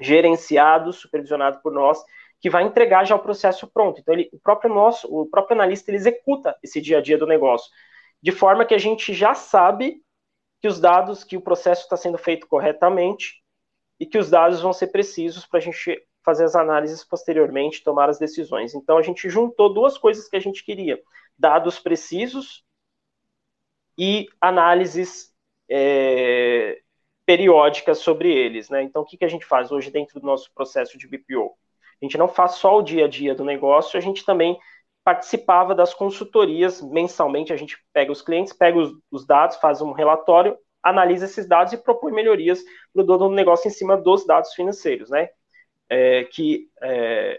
gerenciado, 0.00 0.92
supervisionado 0.92 1.60
por 1.62 1.72
nós, 1.72 2.02
que 2.40 2.50
vai 2.50 2.62
entregar 2.62 3.04
já 3.04 3.14
o 3.14 3.20
processo 3.20 3.66
pronto. 3.66 4.00
Então, 4.00 4.14
ele, 4.14 4.28
o 4.32 4.38
próprio 4.38 4.72
nosso, 4.72 5.06
o 5.08 5.26
próprio 5.26 5.54
analista, 5.54 5.90
ele 5.90 5.98
executa 5.98 6.56
esse 6.62 6.80
dia 6.80 6.98
a 6.98 7.02
dia 7.02 7.18
do 7.18 7.26
negócio, 7.26 7.70
de 8.22 8.32
forma 8.32 8.64
que 8.64 8.74
a 8.74 8.78
gente 8.78 9.12
já 9.12 9.34
sabe 9.34 10.02
que 10.60 10.68
os 10.68 10.80
dados, 10.80 11.24
que 11.24 11.36
o 11.36 11.40
processo 11.40 11.82
está 11.82 11.96
sendo 11.96 12.18
feito 12.18 12.46
corretamente 12.46 13.42
e 13.98 14.06
que 14.06 14.18
os 14.18 14.30
dados 14.30 14.60
vão 14.60 14.72
ser 14.72 14.88
precisos 14.88 15.46
para 15.46 15.58
a 15.58 15.62
gente 15.62 16.02
fazer 16.22 16.44
as 16.44 16.54
análises 16.54 17.04
posteriormente, 17.04 17.82
tomar 17.82 18.08
as 18.08 18.18
decisões. 18.18 18.74
Então, 18.74 18.98
a 18.98 19.02
gente 19.02 19.28
juntou 19.28 19.72
duas 19.72 19.96
coisas 19.96 20.28
que 20.28 20.36
a 20.36 20.40
gente 20.40 20.64
queria: 20.64 21.00
dados 21.38 21.78
precisos 21.78 22.64
e 24.00 24.30
análises 24.40 25.30
é, 25.70 26.80
periódicas 27.26 27.98
sobre 27.98 28.32
eles, 28.32 28.70
né? 28.70 28.82
Então, 28.82 29.02
o 29.02 29.04
que, 29.04 29.18
que 29.18 29.26
a 29.26 29.28
gente 29.28 29.44
faz 29.44 29.70
hoje 29.70 29.90
dentro 29.90 30.18
do 30.18 30.26
nosso 30.26 30.50
processo 30.54 30.96
de 30.96 31.06
BPO? 31.06 31.54
A 32.00 32.04
gente 32.06 32.16
não 32.16 32.26
faz 32.26 32.52
só 32.52 32.78
o 32.78 32.82
dia 32.82 33.04
a 33.04 33.08
dia 33.08 33.34
do 33.34 33.44
negócio, 33.44 33.98
a 33.98 34.00
gente 34.00 34.24
também 34.24 34.58
participava 35.04 35.74
das 35.74 35.92
consultorias 35.92 36.80
mensalmente. 36.80 37.52
A 37.52 37.56
gente 37.56 37.76
pega 37.92 38.10
os 38.10 38.22
clientes, 38.22 38.54
pega 38.54 38.78
os, 38.78 38.90
os 39.10 39.26
dados, 39.26 39.58
faz 39.58 39.82
um 39.82 39.92
relatório, 39.92 40.56
analisa 40.82 41.26
esses 41.26 41.46
dados 41.46 41.74
e 41.74 41.76
propõe 41.76 42.10
melhorias 42.10 42.62
para 42.94 43.02
o 43.02 43.04
dono 43.04 43.28
do 43.28 43.34
negócio 43.34 43.68
em 43.68 43.70
cima 43.70 43.98
dos 43.98 44.26
dados 44.26 44.54
financeiros, 44.54 45.10
né? 45.10 45.28
É, 45.90 46.24
que 46.24 46.70
é, 46.82 47.38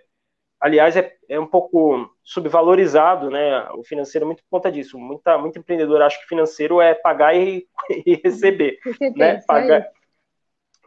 aliás, 0.62 0.96
é, 0.96 1.12
é 1.28 1.40
um 1.40 1.48
pouco 1.48 2.08
subvalorizado, 2.24 3.32
né? 3.32 3.68
O 3.72 3.84
financeiro 3.84 4.28
muito 4.28 4.44
por 4.44 4.58
conta 4.58 4.72
disso. 4.72 4.98
Muita, 5.00 5.38
muito 5.38 5.58
empreendedor 5.58 6.02
acha 6.04 6.20
que 6.20 6.28
financeiro 6.28 6.80
é 6.80 6.94
pagar 6.94 7.36
e, 7.36 7.68
e 8.06 8.22
receber, 8.24 8.78
né? 9.16 9.42
Pagar, 9.48 9.88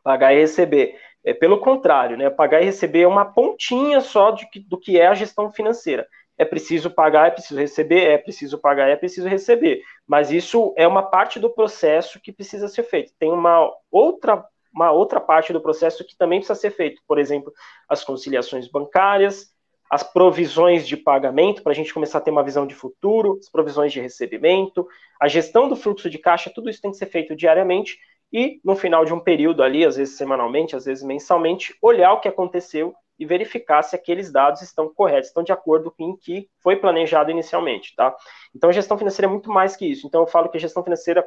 pagar 0.03 0.33
e 0.33 0.39
receber. 0.39 0.97
É 1.25 1.35
pelo 1.35 1.59
contrário, 1.59 2.17
né? 2.17 2.31
Pagar 2.31 2.63
e 2.63 2.67
receber 2.67 3.01
é 3.01 3.09
uma 3.09 3.25
pontinha 3.25 4.01
só 4.01 4.31
de, 4.31 4.47
do 4.69 4.79
que 4.79 5.01
é 5.01 5.09
a 5.09 5.15
gestão 5.15 5.51
financeira. 5.53 6.07
É 6.37 6.45
preciso 6.45 6.91
pagar, 6.91 7.29
é 7.29 7.31
preciso 7.31 7.59
receber, 7.59 8.11
é 8.11 8.19
preciso 8.19 8.59
pagar, 8.59 8.89
é 8.89 8.97
preciso 8.97 9.29
receber. 9.29 9.83
Mas 10.07 10.31
isso 10.31 10.75
é 10.77 10.87
uma 10.87 11.03
parte 11.03 11.39
do 11.39 11.51
processo 11.51 12.21
que 12.21 12.33
precisa 12.33 12.69
ser 12.69 12.83
feito. 12.85 13.13
Tem 13.19 13.31
uma 13.31 13.71
outra 13.91 14.45
uma 14.75 14.91
outra 14.91 15.21
parte 15.21 15.53
do 15.53 15.61
processo 15.61 16.05
que 16.05 16.17
também 16.17 16.41
precisa 16.41 16.59
ser 16.59 16.73
feito. 16.73 17.01
Por 17.07 17.17
exemplo, 17.17 17.53
as 17.89 18.03
conciliações 18.03 18.67
bancárias, 18.67 19.54
as 19.95 20.03
provisões 20.03 20.89
de 20.89 20.97
pagamento, 20.97 21.63
para 21.63 21.71
a 21.71 21.75
gente 21.75 21.95
começar 21.95 22.19
a 22.19 22.21
ter 22.21 22.33
uma 22.33 22.43
visão 22.43 22.67
de 22.67 22.75
futuro, 22.75 23.39
as 23.41 23.49
provisões 23.49 23.93
de 23.93 24.01
recebimento, 24.01 24.89
a 25.21 25.29
gestão 25.29 25.69
do 25.69 25.77
fluxo 25.77 26.11
de 26.11 26.19
caixa, 26.19 26.51
tudo 26.53 26.69
isso 26.69 26.83
tem 26.83 26.91
que 26.91 26.97
ser 26.97 27.07
feito 27.07 27.37
diariamente 27.37 27.97
e 28.33 28.61
no 28.65 28.75
final 28.75 29.05
de 29.05 29.15
um 29.15 29.21
período 29.21 29.63
ali, 29.63 29.87
às 29.87 29.95
vezes 29.95 30.17
semanalmente, 30.17 30.75
às 30.75 30.85
vezes 30.85 31.05
mensalmente, 31.05 31.77
olhar 31.81 32.13
o 32.13 32.19
que 32.19 32.27
aconteceu 32.27 32.93
e 33.17 33.25
verificar 33.25 33.85
se 33.85 33.95
aqueles 33.95 34.33
dados 34.33 34.63
estão 34.63 34.93
corretos, 34.93 35.29
estão 35.29 35.45
de 35.45 35.53
acordo 35.53 35.93
com 35.93 36.11
o 36.11 36.17
que 36.17 36.51
foi 36.59 36.75
planejado 36.75 37.31
inicialmente, 37.31 37.95
tá? 37.95 38.13
Então, 38.53 38.73
gestão 38.73 38.99
financeira 38.99 39.29
é 39.29 39.31
muito 39.31 39.49
mais 39.49 39.77
que 39.77 39.87
isso. 39.87 40.09
Então, 40.09 40.23
eu 40.23 40.27
falo 40.27 40.49
que 40.49 40.57
a 40.57 40.61
gestão 40.61 40.83
financeira 40.83 41.25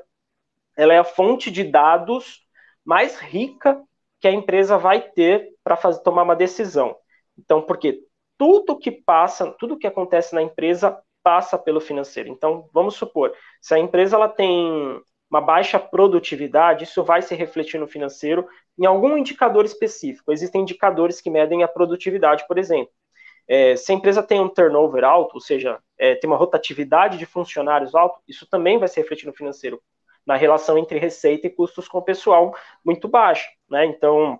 ela 0.75 0.93
é 0.93 0.99
a 0.99 1.05
fonte 1.05 1.49
de 1.49 1.63
dados 1.63 2.45
mais 2.83 3.17
rica 3.17 3.81
que 4.19 4.27
a 4.27 4.31
empresa 4.33 4.77
vai 4.77 4.99
ter 4.99 5.53
para 5.63 5.77
tomar 5.93 6.23
uma 6.23 6.35
decisão. 6.35 6.93
Então, 7.37 7.61
porque 7.61 8.05
tudo 8.37 8.77
que 8.77 8.91
passa, 8.91 9.51
tudo 9.59 9.77
que 9.77 9.87
acontece 9.87 10.33
na 10.35 10.41
empresa 10.41 11.01
passa 11.23 11.57
pelo 11.57 11.81
financeiro. 11.81 12.29
Então, 12.29 12.69
vamos 12.73 12.95
supor, 12.95 13.33
se 13.61 13.73
a 13.73 13.79
empresa 13.79 14.15
ela 14.15 14.29
tem 14.29 15.01
uma 15.29 15.41
baixa 15.41 15.77
produtividade, 15.77 16.85
isso 16.85 17.03
vai 17.03 17.21
se 17.21 17.35
refletir 17.35 17.79
no 17.79 17.87
financeiro 17.87 18.47
em 18.79 18.85
algum 18.85 19.17
indicador 19.17 19.65
específico. 19.65 20.31
Existem 20.31 20.61
indicadores 20.61 21.19
que 21.19 21.29
medem 21.29 21.63
a 21.63 21.67
produtividade, 21.67 22.47
por 22.47 22.57
exemplo. 22.57 22.93
É, 23.47 23.75
se 23.75 23.91
a 23.91 23.95
empresa 23.95 24.21
tem 24.21 24.39
um 24.39 24.49
turnover 24.49 25.03
alto, 25.03 25.35
ou 25.35 25.41
seja, 25.41 25.79
é, 25.97 26.15
tem 26.15 26.29
uma 26.29 26.37
rotatividade 26.37 27.17
de 27.17 27.25
funcionários 27.25 27.95
alto, 27.95 28.21
isso 28.27 28.45
também 28.49 28.77
vai 28.77 28.87
se 28.87 28.99
refletir 28.99 29.25
no 29.25 29.33
financeiro, 29.33 29.81
na 30.25 30.35
relação 30.35 30.77
entre 30.77 30.99
receita 30.99 31.47
e 31.47 31.49
custos 31.49 31.87
com 31.87 31.97
o 31.99 32.03
pessoal 32.03 32.53
muito 32.83 33.07
baixa. 33.07 33.49
Né? 33.69 33.85
Então, 33.85 34.39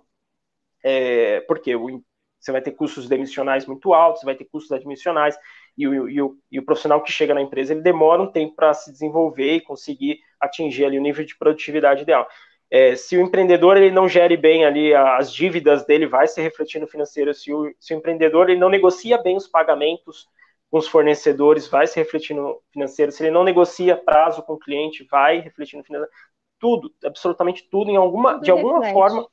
é, 0.82 1.40
porque 1.42 1.74
o, 1.74 2.02
você 2.38 2.52
vai 2.52 2.60
ter 2.62 2.72
custos 2.72 3.08
demissionais 3.08 3.66
muito 3.66 3.92
altos, 3.92 4.20
você 4.20 4.26
vai 4.26 4.34
ter 4.34 4.44
custos 4.44 4.72
admissionais, 4.72 5.36
e 5.76 5.86
o, 5.86 6.08
e, 6.08 6.20
o, 6.20 6.36
e 6.50 6.58
o 6.58 6.64
profissional 6.64 7.02
que 7.02 7.12
chega 7.12 7.34
na 7.34 7.42
empresa, 7.42 7.72
ele 7.72 7.82
demora 7.82 8.22
um 8.22 8.30
tempo 8.30 8.54
para 8.54 8.74
se 8.74 8.90
desenvolver 8.90 9.54
e 9.54 9.60
conseguir 9.60 10.18
atingir 10.40 10.84
ali 10.84 10.98
o 10.98 11.02
nível 11.02 11.24
de 11.24 11.36
produtividade 11.36 12.02
ideal. 12.02 12.26
É, 12.70 12.94
se 12.94 13.16
o 13.16 13.20
empreendedor 13.20 13.76
ele 13.76 13.90
não 13.90 14.08
gere 14.08 14.36
bem 14.36 14.64
ali 14.64 14.94
as 14.94 15.32
dívidas 15.32 15.86
dele, 15.86 16.06
vai 16.06 16.26
se 16.28 16.40
refletir 16.40 16.80
no 16.80 16.86
financeiro. 16.86 17.32
Se 17.32 17.52
o, 17.52 17.72
se 17.80 17.94
o 17.94 17.96
empreendedor 17.96 18.50
ele 18.50 18.60
não 18.60 18.68
negocia 18.68 19.16
bem 19.16 19.36
os 19.36 19.46
pagamentos 19.46 20.28
com 20.70 20.78
os 20.78 20.86
fornecedores, 20.86 21.66
vai 21.66 21.86
se 21.86 21.98
refletir 21.98 22.34
no 22.34 22.60
financeiro. 22.70 23.10
Se 23.10 23.22
ele 23.22 23.30
não 23.30 23.42
negocia 23.42 23.96
prazo 23.96 24.42
com 24.42 24.52
o 24.54 24.58
cliente, 24.58 25.06
vai 25.10 25.40
refletir 25.40 25.78
no 25.78 25.84
financeiro. 25.84 26.12
Tudo, 26.60 26.92
absolutamente 27.04 27.66
tudo, 27.70 27.90
em 27.90 27.96
alguma, 27.96 28.34
tudo 28.34 28.44
de 28.44 28.50
alguma 28.50 28.80
reflete. 28.80 28.92
forma, 28.92 29.28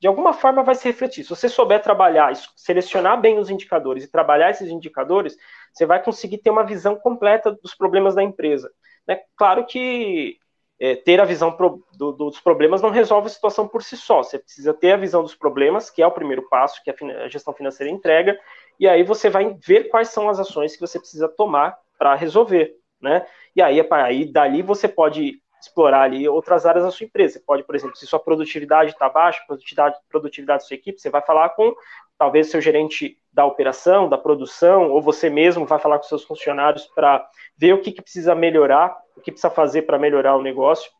de 0.00 0.06
alguma 0.06 0.32
forma 0.32 0.62
vai 0.62 0.74
se 0.74 0.86
refletir. 0.86 1.24
Se 1.24 1.30
você 1.30 1.48
souber 1.48 1.82
trabalhar, 1.82 2.34
selecionar 2.54 3.20
bem 3.20 3.38
os 3.38 3.50
indicadores 3.50 4.04
e 4.04 4.10
trabalhar 4.10 4.50
esses 4.50 4.68
indicadores, 4.68 5.36
você 5.72 5.86
vai 5.86 6.02
conseguir 6.02 6.38
ter 6.38 6.50
uma 6.50 6.64
visão 6.64 6.96
completa 6.96 7.50
dos 7.50 7.74
problemas 7.74 8.14
da 8.14 8.22
empresa. 8.22 8.70
Né? 9.06 9.20
Claro 9.36 9.64
que 9.64 10.38
é, 10.78 10.94
ter 10.94 11.20
a 11.20 11.24
visão 11.24 11.52
pro, 11.52 11.82
do, 11.96 12.12
dos 12.12 12.38
problemas 12.40 12.82
não 12.82 12.90
resolve 12.90 13.26
a 13.28 13.30
situação 13.30 13.66
por 13.66 13.82
si 13.82 13.96
só. 13.96 14.22
Você 14.22 14.38
precisa 14.38 14.74
ter 14.74 14.92
a 14.92 14.96
visão 14.96 15.22
dos 15.22 15.34
problemas, 15.34 15.88
que 15.88 16.02
é 16.02 16.06
o 16.06 16.12
primeiro 16.12 16.46
passo 16.48 16.82
que 16.84 16.90
a, 16.90 16.94
a 17.24 17.28
gestão 17.28 17.54
financeira 17.54 17.90
entrega, 17.90 18.38
e 18.78 18.86
aí 18.86 19.02
você 19.02 19.30
vai 19.30 19.56
ver 19.66 19.88
quais 19.88 20.08
são 20.08 20.28
as 20.28 20.38
ações 20.38 20.74
que 20.74 20.80
você 20.80 20.98
precisa 20.98 21.28
tomar 21.28 21.76
para 21.98 22.14
resolver, 22.14 22.74
né? 23.00 23.26
E 23.54 23.62
aí, 23.62 23.80
aí 23.90 24.30
dali 24.30 24.60
você 24.60 24.86
pode 24.86 25.40
explorar 25.66 26.02
ali 26.02 26.28
outras 26.28 26.64
áreas 26.64 26.84
da 26.84 26.90
sua 26.90 27.04
empresa. 27.04 27.34
Você 27.34 27.40
pode, 27.40 27.62
por 27.64 27.74
exemplo, 27.74 27.96
se 27.96 28.06
sua 28.06 28.18
produtividade 28.18 28.92
está 28.92 29.08
baixa, 29.08 29.42
produtividade, 29.46 29.96
produtividade 30.08 30.62
da 30.62 30.66
sua 30.66 30.74
equipe, 30.74 31.00
você 31.00 31.10
vai 31.10 31.22
falar 31.22 31.50
com 31.50 31.74
talvez 32.18 32.50
seu 32.50 32.60
gerente 32.60 33.18
da 33.32 33.44
operação, 33.44 34.08
da 34.08 34.16
produção, 34.16 34.90
ou 34.90 35.02
você 35.02 35.28
mesmo 35.28 35.66
vai 35.66 35.78
falar 35.78 35.98
com 35.98 36.04
seus 36.04 36.24
funcionários 36.24 36.86
para 36.86 37.28
ver 37.56 37.74
o 37.74 37.80
que, 37.80 37.92
que, 37.92 38.00
precisa 38.00 38.34
melhorar, 38.34 38.96
o 39.16 39.20
que 39.20 39.30
precisa 39.30 39.50
fazer 39.50 39.82
para 39.82 39.98
melhorar 39.98 40.36
o 40.36 40.42
negócio, 40.42 40.90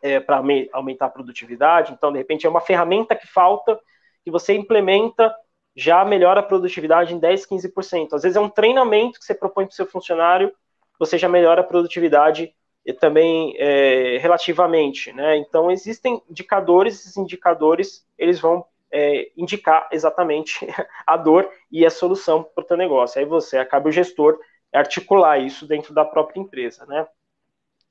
é, 0.00 0.20
para 0.20 0.40
aumentar 0.72 1.06
a 1.06 1.10
produtividade. 1.10 1.92
Então, 1.92 2.12
de 2.12 2.18
repente, 2.18 2.46
é 2.46 2.50
uma 2.50 2.60
ferramenta 2.60 3.16
que 3.16 3.26
falta, 3.26 3.78
que 4.24 4.30
você 4.30 4.54
implementa, 4.54 5.34
já 5.74 6.04
melhora 6.04 6.40
a 6.40 6.44
produtividade 6.44 7.12
em 7.12 7.18
10, 7.18 7.46
15%. 7.46 8.14
Às 8.14 8.22
vezes 8.22 8.36
é 8.36 8.40
um 8.40 8.48
treinamento 8.48 9.18
que 9.18 9.24
você 9.24 9.34
propõe 9.34 9.66
para 9.66 9.72
o 9.72 9.76
seu 9.76 9.86
funcionário, 9.86 10.52
você 10.98 11.18
já 11.18 11.28
melhora 11.28 11.60
a 11.60 11.64
produtividade 11.64 12.54
e 12.86 12.92
também 12.92 13.52
é, 13.58 14.16
relativamente, 14.18 15.12
né? 15.12 15.36
Então 15.38 15.72
existem 15.72 16.22
indicadores, 16.30 17.00
esses 17.00 17.16
indicadores 17.16 18.06
eles 18.16 18.38
vão 18.38 18.64
é, 18.92 19.28
indicar 19.36 19.88
exatamente 19.90 20.64
a 21.04 21.16
dor 21.16 21.50
e 21.70 21.84
a 21.84 21.90
solução 21.90 22.44
para 22.44 22.62
o 22.62 22.66
teu 22.66 22.76
negócio. 22.76 23.18
Aí 23.18 23.26
você 23.26 23.58
acaba 23.58 23.88
o 23.88 23.92
gestor 23.92 24.38
articular 24.72 25.38
isso 25.38 25.66
dentro 25.66 25.92
da 25.92 26.04
própria 26.04 26.40
empresa, 26.40 26.86
né? 26.86 27.08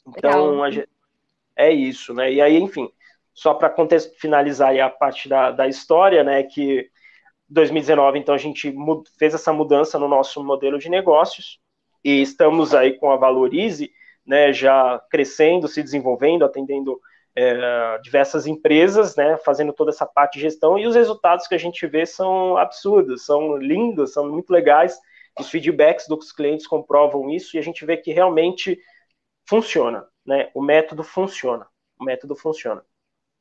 Então 0.07 0.61
é 1.57 1.71
isso, 1.71 2.13
né? 2.13 2.31
E 2.31 2.39
aí, 2.39 2.57
enfim, 2.57 2.89
só 3.33 3.53
para 3.53 3.75
finalizar 4.17 4.79
a 4.79 4.89
parte 4.89 5.27
da, 5.27 5.51
da 5.51 5.67
história, 5.67 6.23
né? 6.23 6.43
Que 6.43 6.89
2019, 7.49 8.17
então 8.17 8.33
a 8.33 8.37
gente 8.37 8.73
fez 9.19 9.33
essa 9.33 9.51
mudança 9.51 9.99
no 9.99 10.07
nosso 10.07 10.41
modelo 10.41 10.79
de 10.79 10.89
negócios 10.89 11.59
e 12.01 12.21
estamos 12.21 12.73
aí 12.73 12.93
com 12.93 13.11
a 13.11 13.17
Valorize 13.17 13.91
né, 14.25 14.51
já 14.51 14.99
crescendo, 15.09 15.67
se 15.67 15.83
desenvolvendo, 15.83 16.43
atendendo 16.43 16.99
é, 17.35 17.97
diversas 17.99 18.47
empresas, 18.47 19.15
né, 19.15 19.37
fazendo 19.37 19.73
toda 19.73 19.91
essa 19.91 20.05
parte 20.05 20.35
de 20.35 20.41
gestão, 20.41 20.77
e 20.79 20.87
os 20.87 20.95
resultados 20.95 21.47
que 21.47 21.55
a 21.55 21.59
gente 21.59 21.85
vê 21.85 22.05
são 22.05 22.57
absurdos, 22.57 23.25
são 23.25 23.57
lindos, 23.57 24.13
são 24.13 24.29
muito 24.29 24.51
legais, 24.51 24.97
os 25.39 25.49
feedbacks 25.49 26.07
dos 26.07 26.31
clientes 26.31 26.65
comprovam 26.65 27.29
isso, 27.29 27.55
e 27.55 27.59
a 27.59 27.61
gente 27.61 27.85
vê 27.85 27.97
que 27.97 28.13
realmente 28.13 28.79
funciona, 29.47 30.07
né, 30.25 30.49
o 30.53 30.61
método 30.61 31.03
funciona, 31.03 31.67
o 31.99 32.05
método 32.05 32.35
funciona. 32.35 32.81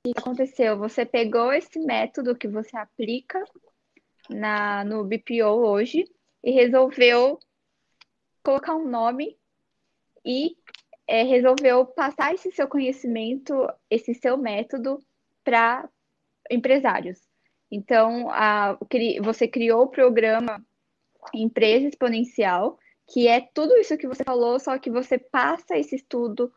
O 0.06 0.12
que 0.12 0.20
aconteceu? 0.20 0.76
Você 0.78 1.06
pegou 1.06 1.50
esse 1.52 1.78
método 1.78 2.36
que 2.36 2.46
você 2.46 2.76
aplica 2.76 3.42
na, 4.28 4.84
no 4.84 5.02
BPO 5.02 5.66
hoje 5.66 6.04
e 6.42 6.50
resolveu 6.50 7.38
colocar 8.42 8.74
um 8.74 8.86
nome 8.86 9.38
e 10.22 10.56
é, 11.06 11.22
resolveu 11.22 11.84
passar 11.86 12.34
esse 12.34 12.50
seu 12.52 12.66
conhecimento, 12.66 13.68
esse 13.90 14.14
seu 14.14 14.36
método 14.36 15.02
para 15.42 15.88
empresários. 16.50 17.20
Então, 17.70 18.30
a, 18.30 18.78
você 19.22 19.48
criou 19.48 19.82
o 19.82 19.88
programa 19.88 20.64
Empresa 21.34 21.88
Exponencial, 21.88 22.78
que 23.06 23.28
é 23.28 23.40
tudo 23.40 23.76
isso 23.76 23.98
que 23.98 24.06
você 24.06 24.24
falou, 24.24 24.58
só 24.58 24.78
que 24.78 24.90
você 24.90 25.18
passa 25.18 25.76
esse 25.76 25.96
estudo, 25.96 26.52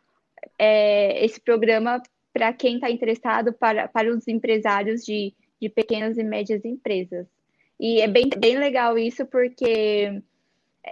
é, 0.58 1.24
esse 1.24 1.40
programa 1.42 2.02
para 2.32 2.54
quem 2.54 2.76
está 2.76 2.90
interessado, 2.90 3.52
para, 3.52 3.88
para 3.88 4.10
os 4.14 4.28
empresários 4.28 5.04
de, 5.04 5.34
de 5.60 5.70
pequenas 5.70 6.18
e 6.18 6.24
médias 6.24 6.64
empresas. 6.64 7.28
E 7.80 8.00
é 8.00 8.08
bem, 8.08 8.30
bem 8.38 8.58
legal 8.58 8.98
isso, 8.98 9.26
porque 9.26 10.22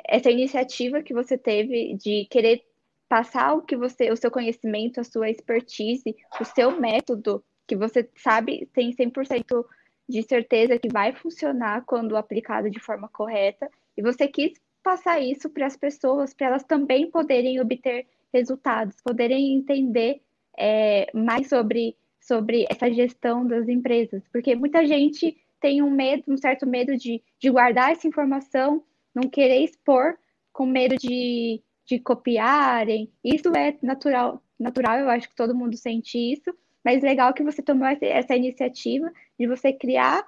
essa 0.07 0.29
iniciativa 0.29 1.01
que 1.01 1.13
você 1.13 1.37
teve 1.37 1.93
de 1.95 2.25
querer 2.29 2.63
passar 3.07 3.53
o 3.53 3.61
que 3.61 3.75
você, 3.75 4.11
o 4.11 4.15
seu 4.15 4.31
conhecimento, 4.31 4.99
a 4.99 5.03
sua 5.03 5.29
expertise, 5.29 6.15
o 6.39 6.45
seu 6.45 6.79
método, 6.79 7.43
que 7.67 7.75
você 7.75 8.09
sabe, 8.17 8.67
tem 8.73 8.91
100% 8.91 9.65
de 10.07 10.23
certeza 10.23 10.77
que 10.77 10.87
vai 10.87 11.11
funcionar 11.13 11.83
quando 11.85 12.15
aplicado 12.15 12.69
de 12.69 12.79
forma 12.79 13.07
correta, 13.09 13.69
e 13.97 14.01
você 14.01 14.27
quis 14.27 14.53
passar 14.83 15.19
isso 15.19 15.49
para 15.49 15.65
as 15.65 15.75
pessoas, 15.75 16.33
para 16.33 16.47
elas 16.47 16.63
também 16.63 17.09
poderem 17.09 17.59
obter 17.59 18.05
resultados, 18.31 18.95
poderem 19.01 19.55
entender 19.55 20.21
é, 20.57 21.07
mais 21.13 21.49
sobre, 21.49 21.97
sobre 22.19 22.65
essa 22.69 22.91
gestão 22.91 23.47
das 23.47 23.67
empresas, 23.67 24.21
porque 24.31 24.55
muita 24.55 24.85
gente 24.85 25.35
tem 25.59 25.81
um 25.81 25.89
medo, 25.89 26.23
um 26.27 26.37
certo 26.37 26.67
medo 26.67 26.95
de, 26.95 27.23
de 27.39 27.49
guardar 27.49 27.91
essa 27.91 28.07
informação, 28.07 28.83
não 29.13 29.27
querer 29.29 29.63
expor, 29.63 30.15
com 30.53 30.65
medo 30.65 30.95
de, 30.97 31.61
de 31.85 31.99
copiarem. 31.99 33.11
Isso 33.23 33.55
é 33.55 33.77
natural, 33.81 34.41
natural, 34.59 34.99
eu 34.99 35.09
acho 35.09 35.29
que 35.29 35.35
todo 35.35 35.55
mundo 35.55 35.77
sente 35.77 36.17
isso, 36.17 36.53
mas 36.83 37.03
legal 37.03 37.33
que 37.33 37.43
você 37.43 37.61
tomou 37.61 37.87
essa 37.87 38.35
iniciativa 38.35 39.11
de 39.39 39.47
você 39.47 39.73
criar 39.73 40.25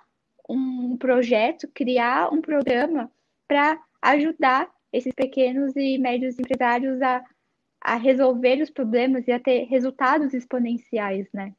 um 0.50 0.98
projeto, 0.98 1.68
criar 1.74 2.34
um 2.34 2.42
programa 2.42 3.12
para 3.48 3.80
ajudar 4.02 4.70
esses 4.92 5.14
pequenos 5.14 5.76
e 5.76 5.98
médios 5.98 6.40
empresários 6.40 7.02
a, 7.02 7.24
a 7.82 7.96
resolver 7.96 8.62
os 8.62 8.70
problemas 8.70 9.28
e 9.28 9.32
a 9.32 9.40
ter 9.40 9.66
resultados 9.66 10.34
exponenciais, 10.34 11.28
né? 11.34 11.54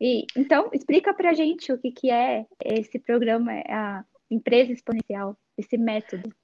E, 0.00 0.26
então, 0.36 0.70
explica 0.72 1.14
para 1.14 1.30
a 1.30 1.34
gente 1.34 1.72
o 1.72 1.78
que, 1.78 1.92
que 1.92 2.10
é 2.10 2.46
esse 2.64 2.98
programa, 2.98 3.52
a 3.68 4.04
empresa 4.30 4.72
exponencial, 4.72 5.36
esse 5.56 5.78
método. 5.78 6.34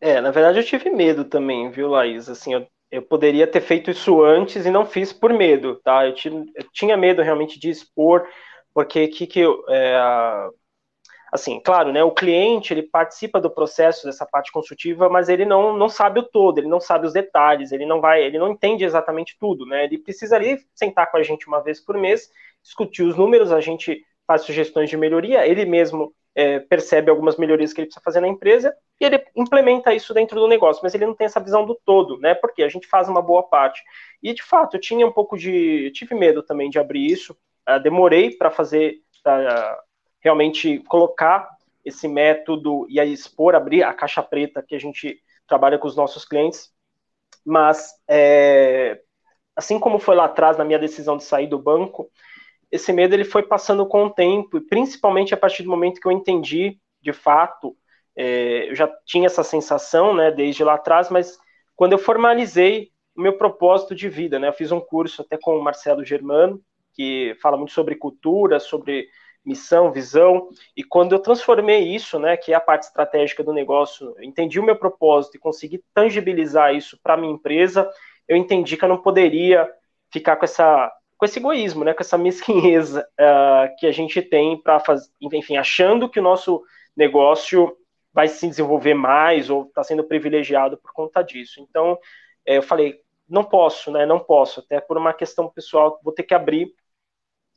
É, 0.00 0.20
na 0.20 0.30
verdade 0.30 0.58
eu 0.60 0.64
tive 0.64 0.90
medo 0.90 1.24
também, 1.24 1.70
viu, 1.70 1.88
Laís? 1.88 2.28
Assim, 2.28 2.54
eu, 2.54 2.66
eu 2.90 3.02
poderia 3.02 3.46
ter 3.46 3.60
feito 3.60 3.90
isso 3.90 4.22
antes 4.22 4.64
e 4.64 4.70
não 4.70 4.86
fiz 4.86 5.12
por 5.12 5.32
medo, 5.32 5.76
tá? 5.82 6.06
Eu, 6.06 6.14
tinha, 6.14 6.44
eu 6.54 6.64
tinha 6.72 6.96
medo 6.96 7.22
realmente 7.22 7.58
de 7.58 7.68
expor, 7.70 8.26
porque 8.72 9.08
que, 9.08 9.26
que 9.26 9.40
eu, 9.40 9.64
é, 9.68 9.98
assim, 11.32 11.60
claro, 11.60 11.92
né, 11.92 12.02
o 12.02 12.10
cliente 12.12 12.72
ele 12.72 12.82
participa 12.82 13.40
do 13.40 13.50
processo 13.50 14.06
dessa 14.06 14.26
parte 14.26 14.50
consultiva, 14.52 15.08
mas 15.08 15.28
ele 15.28 15.44
não, 15.44 15.76
não 15.76 15.88
sabe 15.88 16.20
o 16.20 16.22
todo, 16.22 16.58
ele 16.58 16.68
não 16.68 16.80
sabe 16.80 17.06
os 17.06 17.12
detalhes, 17.12 17.72
ele 17.72 17.84
não 17.86 18.00
vai, 18.00 18.22
ele 18.22 18.38
não 18.38 18.50
entende 18.50 18.84
exatamente 18.84 19.36
tudo, 19.38 19.66
né? 19.66 19.84
Ele 19.84 19.98
precisaria 19.98 20.58
sentar 20.74 21.10
com 21.10 21.16
a 21.18 21.22
gente 21.22 21.46
uma 21.46 21.62
vez 21.62 21.80
por 21.84 21.96
mês, 21.98 22.30
discutir 22.62 23.02
os 23.02 23.16
números, 23.16 23.52
a 23.52 23.60
gente 23.60 24.02
faz 24.26 24.42
sugestões 24.42 24.90
de 24.90 24.96
melhoria, 24.96 25.46
ele 25.46 25.64
mesmo 25.64 26.14
é, 26.34 26.58
percebe 26.60 27.10
algumas 27.10 27.36
melhorias 27.36 27.72
que 27.72 27.80
ele 27.80 27.86
precisa 27.86 28.04
fazer 28.04 28.20
na 28.20 28.28
empresa 28.28 28.74
e 29.00 29.04
ele 29.04 29.24
implementa 29.36 29.94
isso 29.94 30.12
dentro 30.12 30.40
do 30.40 30.48
negócio, 30.48 30.80
mas 30.82 30.94
ele 30.94 31.06
não 31.06 31.14
tem 31.14 31.26
essa 31.26 31.40
visão 31.40 31.64
do 31.64 31.78
todo, 31.84 32.18
né? 32.18 32.34
Porque 32.34 32.62
a 32.62 32.68
gente 32.68 32.86
faz 32.86 33.08
uma 33.08 33.22
boa 33.22 33.42
parte. 33.44 33.82
E 34.22 34.34
de 34.34 34.42
fato, 34.42 34.76
eu 34.76 34.80
tinha 34.80 35.06
um 35.06 35.12
pouco 35.12 35.36
de. 35.36 35.90
Tive 35.92 36.14
medo 36.14 36.42
também 36.42 36.68
de 36.68 36.78
abrir 36.78 37.06
isso, 37.06 37.36
uh, 37.68 37.80
demorei 37.80 38.36
para 38.36 38.50
fazer, 38.50 39.00
uh, 39.26 39.82
realmente 40.20 40.78
colocar 40.88 41.48
esse 41.84 42.08
método 42.08 42.86
e 42.88 42.98
aí 43.00 43.12
expor, 43.12 43.54
abrir 43.54 43.82
a 43.82 43.94
caixa 43.94 44.22
preta 44.22 44.62
que 44.62 44.74
a 44.74 44.80
gente 44.80 45.20
trabalha 45.46 45.78
com 45.78 45.86
os 45.86 45.96
nossos 45.96 46.24
clientes, 46.24 46.70
mas 47.44 47.94
é, 48.06 49.00
assim 49.56 49.78
como 49.78 49.98
foi 49.98 50.14
lá 50.14 50.26
atrás 50.26 50.58
na 50.58 50.64
minha 50.64 50.78
decisão 50.78 51.16
de 51.16 51.24
sair 51.24 51.46
do 51.46 51.58
banco, 51.58 52.10
esse 52.70 52.92
medo 52.92 53.14
ele 53.14 53.24
foi 53.24 53.42
passando 53.42 53.86
com 53.86 54.04
o 54.04 54.10
tempo, 54.10 54.58
e 54.58 54.60
principalmente 54.60 55.32
a 55.32 55.36
partir 55.36 55.62
do 55.62 55.70
momento 55.70 56.00
que 56.00 56.06
eu 56.06 56.12
entendi, 56.12 56.78
de 57.00 57.12
fato, 57.12 57.74
é, 58.18 58.68
eu 58.68 58.74
já 58.74 58.92
tinha 59.06 59.26
essa 59.26 59.44
sensação, 59.44 60.12
né, 60.12 60.32
desde 60.32 60.64
lá 60.64 60.74
atrás, 60.74 61.08
mas 61.08 61.38
quando 61.76 61.92
eu 61.92 61.98
formalizei 61.98 62.90
o 63.16 63.22
meu 63.22 63.38
propósito 63.38 63.94
de 63.94 64.08
vida, 64.08 64.40
né, 64.40 64.48
eu 64.48 64.52
fiz 64.52 64.72
um 64.72 64.80
curso 64.80 65.22
até 65.22 65.38
com 65.40 65.56
o 65.56 65.62
Marcelo 65.62 66.04
Germano, 66.04 66.60
que 66.94 67.36
fala 67.40 67.56
muito 67.56 67.72
sobre 67.72 67.94
cultura, 67.94 68.58
sobre 68.58 69.06
missão, 69.44 69.92
visão, 69.92 70.48
e 70.76 70.82
quando 70.82 71.12
eu 71.12 71.20
transformei 71.20 71.94
isso, 71.94 72.18
né, 72.18 72.36
que 72.36 72.52
é 72.52 72.56
a 72.56 72.60
parte 72.60 72.82
estratégica 72.82 73.44
do 73.44 73.52
negócio, 73.52 74.12
entendi 74.20 74.58
o 74.58 74.64
meu 74.64 74.74
propósito 74.74 75.36
e 75.36 75.40
consegui 75.40 75.80
tangibilizar 75.94 76.74
isso 76.74 76.98
para 77.00 77.16
minha 77.16 77.32
empresa, 77.32 77.88
eu 78.26 78.36
entendi 78.36 78.76
que 78.76 78.84
eu 78.84 78.88
não 78.88 79.00
poderia 79.00 79.70
ficar 80.12 80.36
com 80.36 80.44
essa 80.44 80.92
com 81.16 81.24
esse 81.24 81.40
egoísmo, 81.40 81.84
né, 81.84 81.94
com 81.94 82.02
essa 82.02 82.18
mesquinheza 82.18 83.06
uh, 83.20 83.76
que 83.78 83.86
a 83.86 83.92
gente 83.92 84.22
tem 84.22 84.60
para 84.60 84.80
fazer, 84.80 85.08
enfim, 85.20 85.56
achando 85.56 86.08
que 86.08 86.20
o 86.20 86.22
nosso 86.22 86.62
negócio 86.96 87.76
vai 88.12 88.28
se 88.28 88.46
desenvolver 88.48 88.94
mais 88.94 89.50
ou 89.50 89.64
está 89.64 89.82
sendo 89.84 90.04
privilegiado 90.04 90.76
por 90.78 90.92
conta 90.92 91.22
disso. 91.22 91.60
Então, 91.60 91.98
é, 92.46 92.58
eu 92.58 92.62
falei, 92.62 93.00
não 93.28 93.44
posso, 93.44 93.90
né, 93.90 94.06
não 94.06 94.18
posso, 94.18 94.60
até 94.60 94.80
por 94.80 94.96
uma 94.96 95.12
questão 95.12 95.48
pessoal, 95.48 96.00
vou 96.02 96.12
ter 96.12 96.22
que 96.22 96.34
abrir 96.34 96.72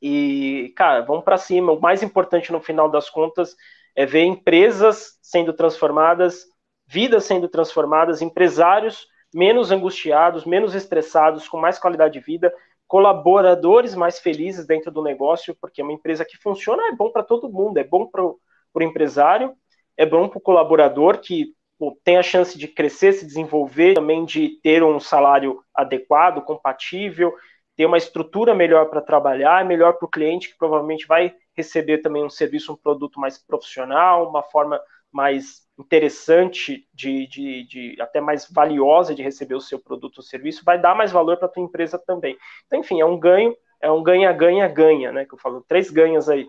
e, 0.01 0.73
cara, 0.75 1.01
vamos 1.01 1.23
para 1.23 1.37
cima. 1.37 1.71
O 1.71 1.79
mais 1.79 2.01
importante 2.01 2.51
no 2.51 2.59
final 2.59 2.89
das 2.89 3.09
contas 3.09 3.55
é 3.95 4.05
ver 4.05 4.23
empresas 4.23 5.17
sendo 5.21 5.53
transformadas, 5.53 6.45
vidas 6.87 7.25
sendo 7.25 7.47
transformadas, 7.47 8.21
empresários 8.21 9.07
menos 9.33 9.71
angustiados, 9.71 10.45
menos 10.45 10.75
estressados, 10.75 11.47
com 11.47 11.57
mais 11.57 11.79
qualidade 11.79 12.13
de 12.13 12.19
vida, 12.19 12.53
colaboradores 12.87 13.95
mais 13.95 14.19
felizes 14.19 14.65
dentro 14.65 14.91
do 14.91 15.01
negócio, 15.01 15.55
porque 15.61 15.81
uma 15.81 15.93
empresa 15.93 16.25
que 16.25 16.37
funciona 16.37 16.89
é 16.89 16.91
bom 16.91 17.09
para 17.09 17.23
todo 17.23 17.49
mundo, 17.49 17.77
é 17.77 17.83
bom 17.83 18.05
para 18.05 18.21
o 18.23 18.37
empresário, 18.81 19.55
é 19.97 20.05
bom 20.05 20.27
para 20.27 20.37
o 20.37 20.41
colaborador 20.41 21.19
que 21.19 21.53
pô, 21.77 21.97
tem 22.03 22.17
a 22.17 22.23
chance 22.23 22.57
de 22.57 22.67
crescer, 22.67 23.13
se 23.13 23.25
desenvolver, 23.25 23.95
também 23.95 24.23
de 24.25 24.59
ter 24.61 24.83
um 24.83 24.99
salário 24.99 25.63
adequado, 25.73 26.43
compatível, 26.43 27.33
ter 27.75 27.85
uma 27.85 27.97
estrutura 27.97 28.53
melhor 28.53 28.89
para 28.89 29.01
trabalhar, 29.01 29.61
é 29.61 29.63
melhor 29.63 29.93
para 29.93 30.05
o 30.05 30.09
cliente 30.09 30.49
que 30.49 30.57
provavelmente 30.57 31.07
vai 31.07 31.33
receber 31.55 31.99
também 31.99 32.23
um 32.23 32.29
serviço, 32.29 32.73
um 32.73 32.77
produto 32.77 33.19
mais 33.19 33.37
profissional, 33.37 34.29
uma 34.29 34.43
forma 34.43 34.79
mais 35.11 35.61
interessante, 35.77 36.87
de, 36.93 37.27
de, 37.27 37.63
de, 37.65 38.01
até 38.01 38.21
mais 38.21 38.47
valiosa 38.49 39.15
de 39.15 39.23
receber 39.23 39.55
o 39.55 39.61
seu 39.61 39.79
produto 39.79 40.19
ou 40.19 40.23
serviço, 40.23 40.63
vai 40.63 40.79
dar 40.79 40.95
mais 40.95 41.11
valor 41.11 41.37
para 41.37 41.47
a 41.47 41.49
tua 41.49 41.63
empresa 41.63 41.97
também. 41.97 42.37
Então, 42.65 42.79
enfim, 42.79 43.01
é 43.01 43.05
um 43.05 43.19
ganho, 43.19 43.55
é 43.81 43.91
um 43.91 44.03
ganha, 44.03 44.31
ganha, 44.31 44.67
ganha, 44.67 45.11
né? 45.11 45.25
Que 45.25 45.33
eu 45.33 45.39
falo, 45.39 45.65
três 45.67 45.89
ganhas 45.89 46.29
aí. 46.29 46.47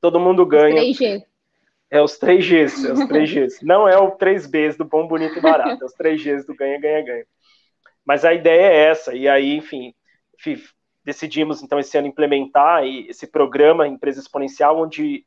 Todo 0.00 0.20
mundo 0.20 0.44
ganha. 0.44 0.82
3G. 0.82 1.24
É 1.94 2.02
os 2.02 2.18
3Gs, 2.18 2.88
é 2.88 2.92
os 2.92 2.98
3Gs. 3.06 3.58
Não 3.62 3.88
é 3.88 3.96
o 3.96 4.10
3Bs 4.16 4.76
do 4.76 4.84
bom, 4.84 5.06
bonito 5.06 5.38
e 5.38 5.40
barato, 5.40 5.80
é 5.80 5.86
os 5.86 5.94
3Gs 5.94 6.44
do 6.44 6.52
ganha, 6.52 6.80
ganha, 6.80 7.04
ganha. 7.04 7.26
Mas 8.04 8.24
a 8.24 8.34
ideia 8.34 8.66
é 8.66 8.86
essa, 8.86 9.14
e 9.14 9.28
aí, 9.28 9.56
enfim, 9.56 9.94
decidimos 11.04 11.62
então 11.62 11.78
esse 11.78 11.96
ano 11.96 12.08
implementar 12.08 12.84
esse 12.84 13.28
programa 13.28 13.86
Empresa 13.86 14.18
Exponencial, 14.18 14.76
onde 14.80 15.24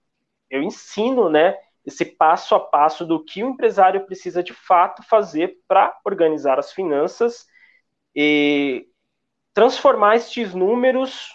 eu 0.50 0.62
ensino, 0.62 1.30
né, 1.30 1.56
esse 1.86 2.04
passo 2.04 2.54
a 2.54 2.60
passo 2.60 3.06
do 3.06 3.24
que 3.24 3.46
o 3.46 3.48
empresário 3.48 4.06
precisa 4.06 4.44
de 4.44 4.54
fato 4.54 5.02
fazer 5.04 5.56
para 5.70 5.98
organizar 6.04 6.60
as 6.60 6.74
finanças 6.74 7.46
e 8.14 8.86
transformar 9.54 10.18
estes 10.18 10.54
números 10.54 11.30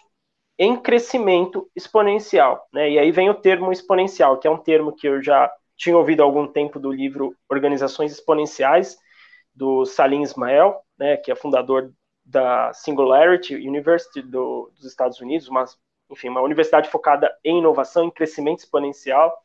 em 0.58 0.76
crescimento 0.76 1.70
exponencial. 1.74 2.66
Né? 2.72 2.92
E 2.92 2.98
aí 2.98 3.10
vem 3.10 3.30
o 3.30 3.34
termo 3.34 3.72
exponencial, 3.72 4.38
que 4.38 4.46
é 4.46 4.50
um 4.50 4.58
termo 4.58 4.92
que 4.92 5.08
eu 5.08 5.22
já 5.22 5.50
tinha 5.76 5.96
ouvido 5.96 6.22
há 6.22 6.24
algum 6.24 6.46
tempo 6.46 6.78
do 6.78 6.92
livro 6.92 7.34
Organizações 7.48 8.12
Exponenciais, 8.12 8.96
do 9.54 9.84
Salim 9.84 10.22
Ismael, 10.22 10.80
né, 10.98 11.16
que 11.16 11.30
é 11.30 11.34
fundador 11.34 11.92
da 12.24 12.72
Singularity 12.72 13.54
University 13.56 14.22
do, 14.22 14.70
dos 14.74 14.84
Estados 14.84 15.20
Unidos, 15.20 15.48
uma, 15.48 15.64
enfim, 16.10 16.28
uma 16.28 16.40
universidade 16.40 16.88
focada 16.88 17.34
em 17.44 17.58
inovação, 17.58 18.04
em 18.04 18.10
crescimento 18.10 18.60
exponencial 18.60 19.36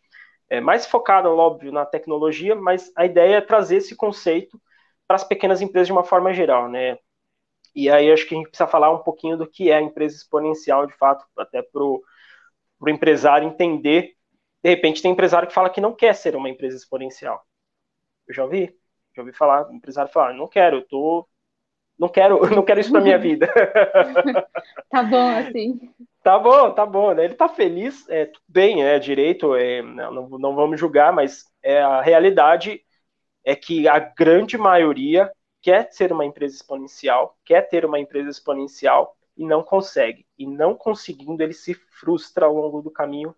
é, 0.49 0.61
mais 0.61 0.85
focada, 0.85 1.29
óbvio, 1.29 1.71
na 1.71 1.85
tecnologia, 1.85 2.55
mas 2.55 2.91
a 2.95 3.05
ideia 3.05 3.37
é 3.37 3.41
trazer 3.41 3.77
esse 3.77 3.95
conceito 3.95 4.59
para 5.07 5.15
as 5.15 5.23
pequenas 5.23 5.61
empresas 5.61 5.87
de 5.87 5.93
uma 5.93 6.03
forma 6.03 6.33
geral, 6.33 6.69
né? 6.69 6.97
E 7.77 7.91
aí 7.91 8.11
acho 8.11 8.27
que 8.27 8.33
a 8.33 8.37
gente 8.39 8.49
precisa 8.49 8.67
falar 8.67 8.89
um 8.89 9.03
pouquinho 9.03 9.37
do 9.37 9.45
que 9.45 9.69
é 9.69 9.75
a 9.75 9.81
empresa 9.81 10.15
exponencial, 10.15 10.87
de 10.87 10.97
fato, 10.97 11.23
até 11.37 11.61
para 11.61 11.83
o 11.83 12.01
empresário 12.87 13.47
entender. 13.47 14.15
De 14.63 14.69
repente 14.71 14.99
tem 14.99 15.11
empresário 15.11 15.47
que 15.47 15.53
fala 15.53 15.69
que 15.69 15.79
não 15.79 15.93
quer 15.93 16.15
ser 16.15 16.35
uma 16.35 16.49
empresa 16.49 16.75
exponencial. 16.75 17.45
Eu 18.27 18.33
já 18.33 18.43
ouvi, 18.43 18.75
já 19.15 19.21
ouvi 19.21 19.31
falar, 19.31 19.71
empresário 19.71 20.11
falar, 20.11 20.33
não 20.33 20.47
quero, 20.47 20.77
eu 20.77 20.87
tô 20.87 21.29
não 21.99 22.09
quero, 22.09 22.39
não 22.49 22.63
quero 22.63 22.79
isso 22.79 22.91
para 22.91 23.01
minha 23.01 23.19
vida. 23.19 23.47
tá 24.89 25.03
bom 25.03 25.29
assim. 25.29 25.79
Tá 26.23 26.39
bom, 26.39 26.71
tá 26.71 26.83
bom. 26.83 27.13
Né? 27.13 27.25
Ele 27.25 27.35
tá 27.35 27.47
feliz, 27.47 28.09
é, 28.09 28.25
tudo 28.25 28.43
bem, 28.47 28.83
é 28.83 28.97
direito, 28.97 29.55
é, 29.55 29.83
não, 29.83 30.27
não 30.29 30.55
vamos 30.55 30.79
julgar, 30.79 31.13
mas 31.13 31.45
é, 31.61 31.79
a 31.79 32.01
realidade 32.01 32.81
é 33.45 33.55
que 33.55 33.87
a 33.87 33.99
grande 33.99 34.57
maioria 34.57 35.31
quer 35.61 35.91
ser 35.91 36.11
uma 36.11 36.25
empresa 36.25 36.55
exponencial, 36.55 37.37
quer 37.43 37.61
ter 37.69 37.85
uma 37.85 37.99
empresa 37.99 38.29
exponencial 38.29 39.17
e 39.35 39.45
não 39.45 39.63
consegue. 39.63 40.25
E 40.37 40.45
não 40.45 40.75
conseguindo, 40.75 41.41
ele 41.41 41.53
se 41.53 41.73
frustra 41.73 42.45
ao 42.45 42.53
longo 42.55 42.81
do 42.81 42.91
caminho 42.91 43.35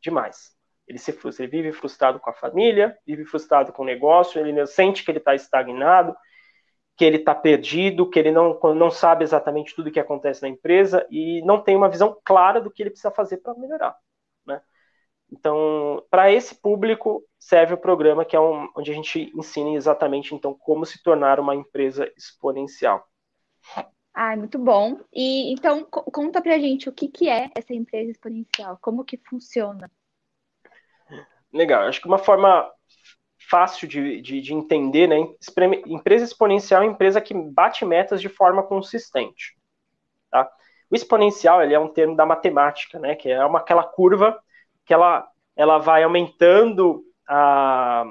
demais. 0.00 0.54
Ele 0.86 0.98
se 0.98 1.12
frustra, 1.12 1.44
ele 1.44 1.50
vive 1.50 1.72
frustrado 1.72 2.20
com 2.20 2.30
a 2.30 2.34
família, 2.34 2.96
vive 3.06 3.24
frustrado 3.24 3.72
com 3.72 3.82
o 3.82 3.86
negócio, 3.86 4.40
ele 4.40 4.66
sente 4.66 5.02
que 5.02 5.10
ele 5.10 5.18
está 5.18 5.34
estagnado, 5.34 6.14
que 6.96 7.04
ele 7.04 7.16
está 7.16 7.34
perdido, 7.34 8.08
que 8.08 8.18
ele 8.18 8.30
não, 8.30 8.58
não 8.74 8.90
sabe 8.90 9.24
exatamente 9.24 9.74
tudo 9.74 9.88
o 9.88 9.92
que 9.92 9.98
acontece 9.98 10.42
na 10.42 10.48
empresa 10.48 11.06
e 11.10 11.42
não 11.44 11.60
tem 11.60 11.74
uma 11.74 11.88
visão 11.88 12.16
clara 12.24 12.60
do 12.60 12.70
que 12.70 12.82
ele 12.82 12.90
precisa 12.90 13.10
fazer 13.10 13.38
para 13.38 13.54
melhorar. 13.54 13.96
Então, 15.30 16.04
para 16.10 16.32
esse 16.32 16.54
público 16.54 17.24
serve 17.38 17.74
o 17.74 17.78
programa 17.78 18.24
que 18.24 18.36
é 18.36 18.40
um, 18.40 18.68
onde 18.76 18.90
a 18.90 18.94
gente 18.94 19.32
ensina 19.34 19.70
exatamente 19.70 20.34
então 20.34 20.54
como 20.54 20.86
se 20.86 21.02
tornar 21.02 21.40
uma 21.40 21.54
empresa 21.54 22.10
exponencial. 22.16 23.06
Ah, 24.14 24.36
muito 24.36 24.58
bom. 24.58 25.00
E 25.12 25.52
então 25.52 25.84
conta 25.84 26.40
para 26.40 26.54
a 26.54 26.58
gente 26.58 26.88
o 26.88 26.92
que, 26.92 27.08
que 27.08 27.28
é 27.28 27.50
essa 27.54 27.74
empresa 27.74 28.12
exponencial, 28.12 28.78
como 28.80 29.04
que 29.04 29.16
funciona. 29.16 29.90
Legal. 31.52 31.82
Acho 31.82 32.00
que 32.00 32.06
uma 32.06 32.18
forma 32.18 32.70
fácil 33.50 33.88
de, 33.88 34.20
de, 34.20 34.40
de 34.40 34.54
entender, 34.54 35.08
né? 35.08 35.16
Empresa 35.86 36.24
exponencial 36.24 36.82
é 36.82 36.86
uma 36.86 36.92
empresa 36.92 37.20
que 37.20 37.34
bate 37.34 37.84
metas 37.84 38.20
de 38.20 38.28
forma 38.28 38.62
consistente. 38.62 39.56
Tá? 40.30 40.50
O 40.90 40.94
exponencial 40.94 41.62
ele 41.62 41.74
é 41.74 41.78
um 41.78 41.88
termo 41.88 42.16
da 42.16 42.24
matemática, 42.24 42.98
né? 42.98 43.14
Que 43.14 43.30
é 43.30 43.44
uma, 43.44 43.58
aquela 43.58 43.84
curva 43.84 44.40
que 44.84 44.92
ela, 44.92 45.26
ela 45.56 45.78
vai 45.78 46.02
aumentando 46.02 47.02
a, 47.28 48.04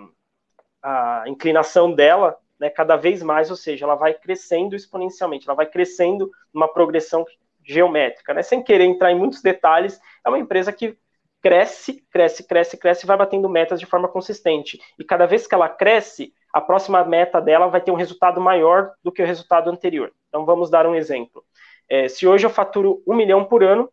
a 0.82 1.24
inclinação 1.28 1.92
dela 1.92 2.38
né, 2.60 2.70
cada 2.70 2.96
vez 2.96 3.22
mais, 3.22 3.50
ou 3.50 3.58
seja, 3.58 3.86
ela 3.86 3.96
vai 3.96 4.14
crescendo 4.14 4.76
exponencialmente, 4.76 5.48
ela 5.48 5.56
vai 5.56 5.66
crescendo 5.66 6.32
numa 6.54 6.68
progressão 6.68 7.26
geométrica. 7.64 8.34
Né? 8.34 8.42
Sem 8.42 8.64
querer 8.64 8.86
entrar 8.86 9.12
em 9.12 9.18
muitos 9.18 9.42
detalhes, 9.42 10.00
é 10.26 10.30
uma 10.30 10.40
empresa 10.40 10.72
que 10.72 10.98
cresce, 11.42 12.06
cresce, 12.10 12.48
cresce, 12.48 12.78
cresce 12.78 13.06
vai 13.06 13.18
batendo 13.18 13.50
metas 13.50 13.80
de 13.80 13.86
forma 13.86 14.08
consistente. 14.08 14.80
E 14.98 15.04
cada 15.04 15.26
vez 15.26 15.46
que 15.46 15.54
ela 15.54 15.68
cresce, 15.68 16.34
a 16.54 16.62
próxima 16.62 17.04
meta 17.04 17.42
dela 17.42 17.68
vai 17.68 17.82
ter 17.82 17.92
um 17.92 17.96
resultado 17.96 18.40
maior 18.40 18.94
do 19.04 19.12
que 19.12 19.22
o 19.22 19.26
resultado 19.26 19.70
anterior. 19.70 20.14
Então 20.30 20.46
vamos 20.46 20.70
dar 20.70 20.88
um 20.88 20.96
exemplo. 20.96 21.44
É, 21.90 22.08
se 22.08 22.26
hoje 22.26 22.46
eu 22.46 22.50
faturo 22.50 23.04
um 23.06 23.14
milhão 23.14 23.44
por 23.44 23.62
ano 23.62 23.90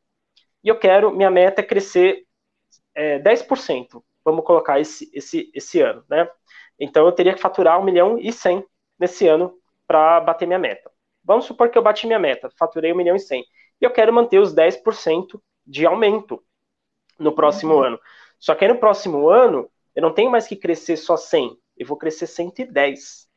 e 0.62 0.68
eu 0.68 0.78
quero, 0.78 1.10
minha 1.10 1.30
meta 1.30 1.60
é 1.60 1.64
crescer 1.64 2.24
é, 2.94 3.18
10%, 3.18 4.02
vamos 4.24 4.44
colocar 4.44 4.80
esse, 4.80 5.10
esse, 5.12 5.50
esse 5.54 5.80
ano, 5.80 6.04
né? 6.08 6.28
Então 6.78 7.04
eu 7.06 7.12
teria 7.12 7.34
que 7.34 7.40
faturar 7.40 7.78
um 7.78 7.84
milhão 7.84 8.18
e 8.18 8.32
cem 8.32 8.64
nesse 8.98 9.26
ano 9.26 9.54
para 9.86 10.20
bater 10.20 10.46
minha 10.46 10.58
meta. 10.58 10.90
Vamos 11.24 11.44
supor 11.44 11.68
que 11.68 11.76
eu 11.76 11.82
bati 11.82 12.06
minha 12.06 12.18
meta, 12.18 12.50
faturei 12.58 12.92
um 12.92 12.96
milhão 12.96 13.16
e 13.16 13.20
cem. 13.20 13.44
E 13.80 13.84
eu 13.84 13.90
quero 13.90 14.12
manter 14.12 14.38
os 14.38 14.54
10% 14.54 15.40
de 15.66 15.86
aumento 15.86 16.42
no 17.18 17.32
próximo 17.32 17.74
uhum. 17.74 17.82
ano. 17.82 18.00
Só 18.38 18.54
que 18.54 18.64
aí 18.64 18.72
no 18.72 18.78
próximo 18.78 19.28
ano, 19.28 19.70
eu 19.94 20.02
não 20.02 20.12
tenho 20.12 20.30
mais 20.30 20.46
que 20.46 20.56
crescer 20.56 20.96
só 20.96 21.16
100, 21.16 21.56
eu 21.76 21.86
vou 21.86 21.96
crescer 21.96 22.26
110. 22.26 23.28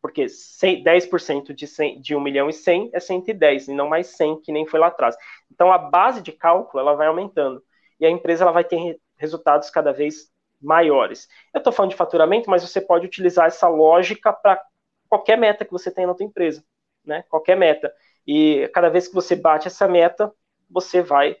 Porque 0.00 0.24
10% 0.24 1.54
de, 1.54 1.66
100, 1.66 2.00
de 2.00 2.16
1 2.16 2.20
milhão 2.20 2.48
e 2.48 2.52
100 2.52 2.90
é 2.92 2.98
110, 2.98 3.68
e 3.68 3.74
não 3.74 3.88
mais 3.88 4.08
100, 4.08 4.40
que 4.40 4.50
nem 4.50 4.66
foi 4.66 4.80
lá 4.80 4.88
atrás. 4.88 5.16
Então, 5.50 5.70
a 5.72 5.78
base 5.78 6.20
de 6.20 6.32
cálculo, 6.32 6.80
ela 6.80 6.94
vai 6.94 7.06
aumentando. 7.06 7.62
E 8.02 8.06
a 8.06 8.10
empresa 8.10 8.42
ela 8.42 8.50
vai 8.50 8.64
ter 8.64 9.00
resultados 9.16 9.70
cada 9.70 9.92
vez 9.92 10.28
maiores. 10.60 11.28
Eu 11.54 11.58
estou 11.58 11.72
falando 11.72 11.92
de 11.92 11.96
faturamento, 11.96 12.50
mas 12.50 12.68
você 12.68 12.80
pode 12.80 13.06
utilizar 13.06 13.46
essa 13.46 13.68
lógica 13.68 14.32
para 14.32 14.60
qualquer 15.08 15.38
meta 15.38 15.64
que 15.64 15.70
você 15.70 15.88
tem 15.88 16.04
na 16.04 16.12
sua 16.12 16.26
empresa. 16.26 16.64
Né? 17.04 17.22
Qualquer 17.28 17.56
meta. 17.56 17.94
E 18.26 18.68
cada 18.74 18.88
vez 18.88 19.06
que 19.06 19.14
você 19.14 19.36
bate 19.36 19.68
essa 19.68 19.86
meta, 19.86 20.34
você 20.68 21.00
vai 21.00 21.36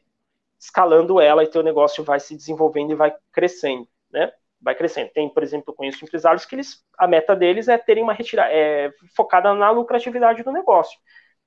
escalando 0.56 1.20
ela 1.20 1.42
e 1.42 1.48
teu 1.48 1.64
negócio 1.64 2.04
vai 2.04 2.20
se 2.20 2.36
desenvolvendo 2.36 2.92
e 2.92 2.94
vai 2.94 3.12
crescendo, 3.32 3.88
né? 4.08 4.32
Vai 4.60 4.76
crescendo. 4.76 5.10
Tem, 5.10 5.28
por 5.28 5.42
exemplo, 5.42 5.72
eu 5.72 5.74
conheço 5.74 6.04
empresários 6.04 6.44
que 6.44 6.54
eles, 6.54 6.84
a 6.96 7.08
meta 7.08 7.34
deles 7.34 7.66
é 7.66 7.76
terem 7.76 8.04
uma 8.04 8.12
retirada, 8.12 8.52
é 8.52 8.92
focada 9.16 9.52
na 9.52 9.72
lucratividade 9.72 10.44
do 10.44 10.52
negócio. 10.52 10.96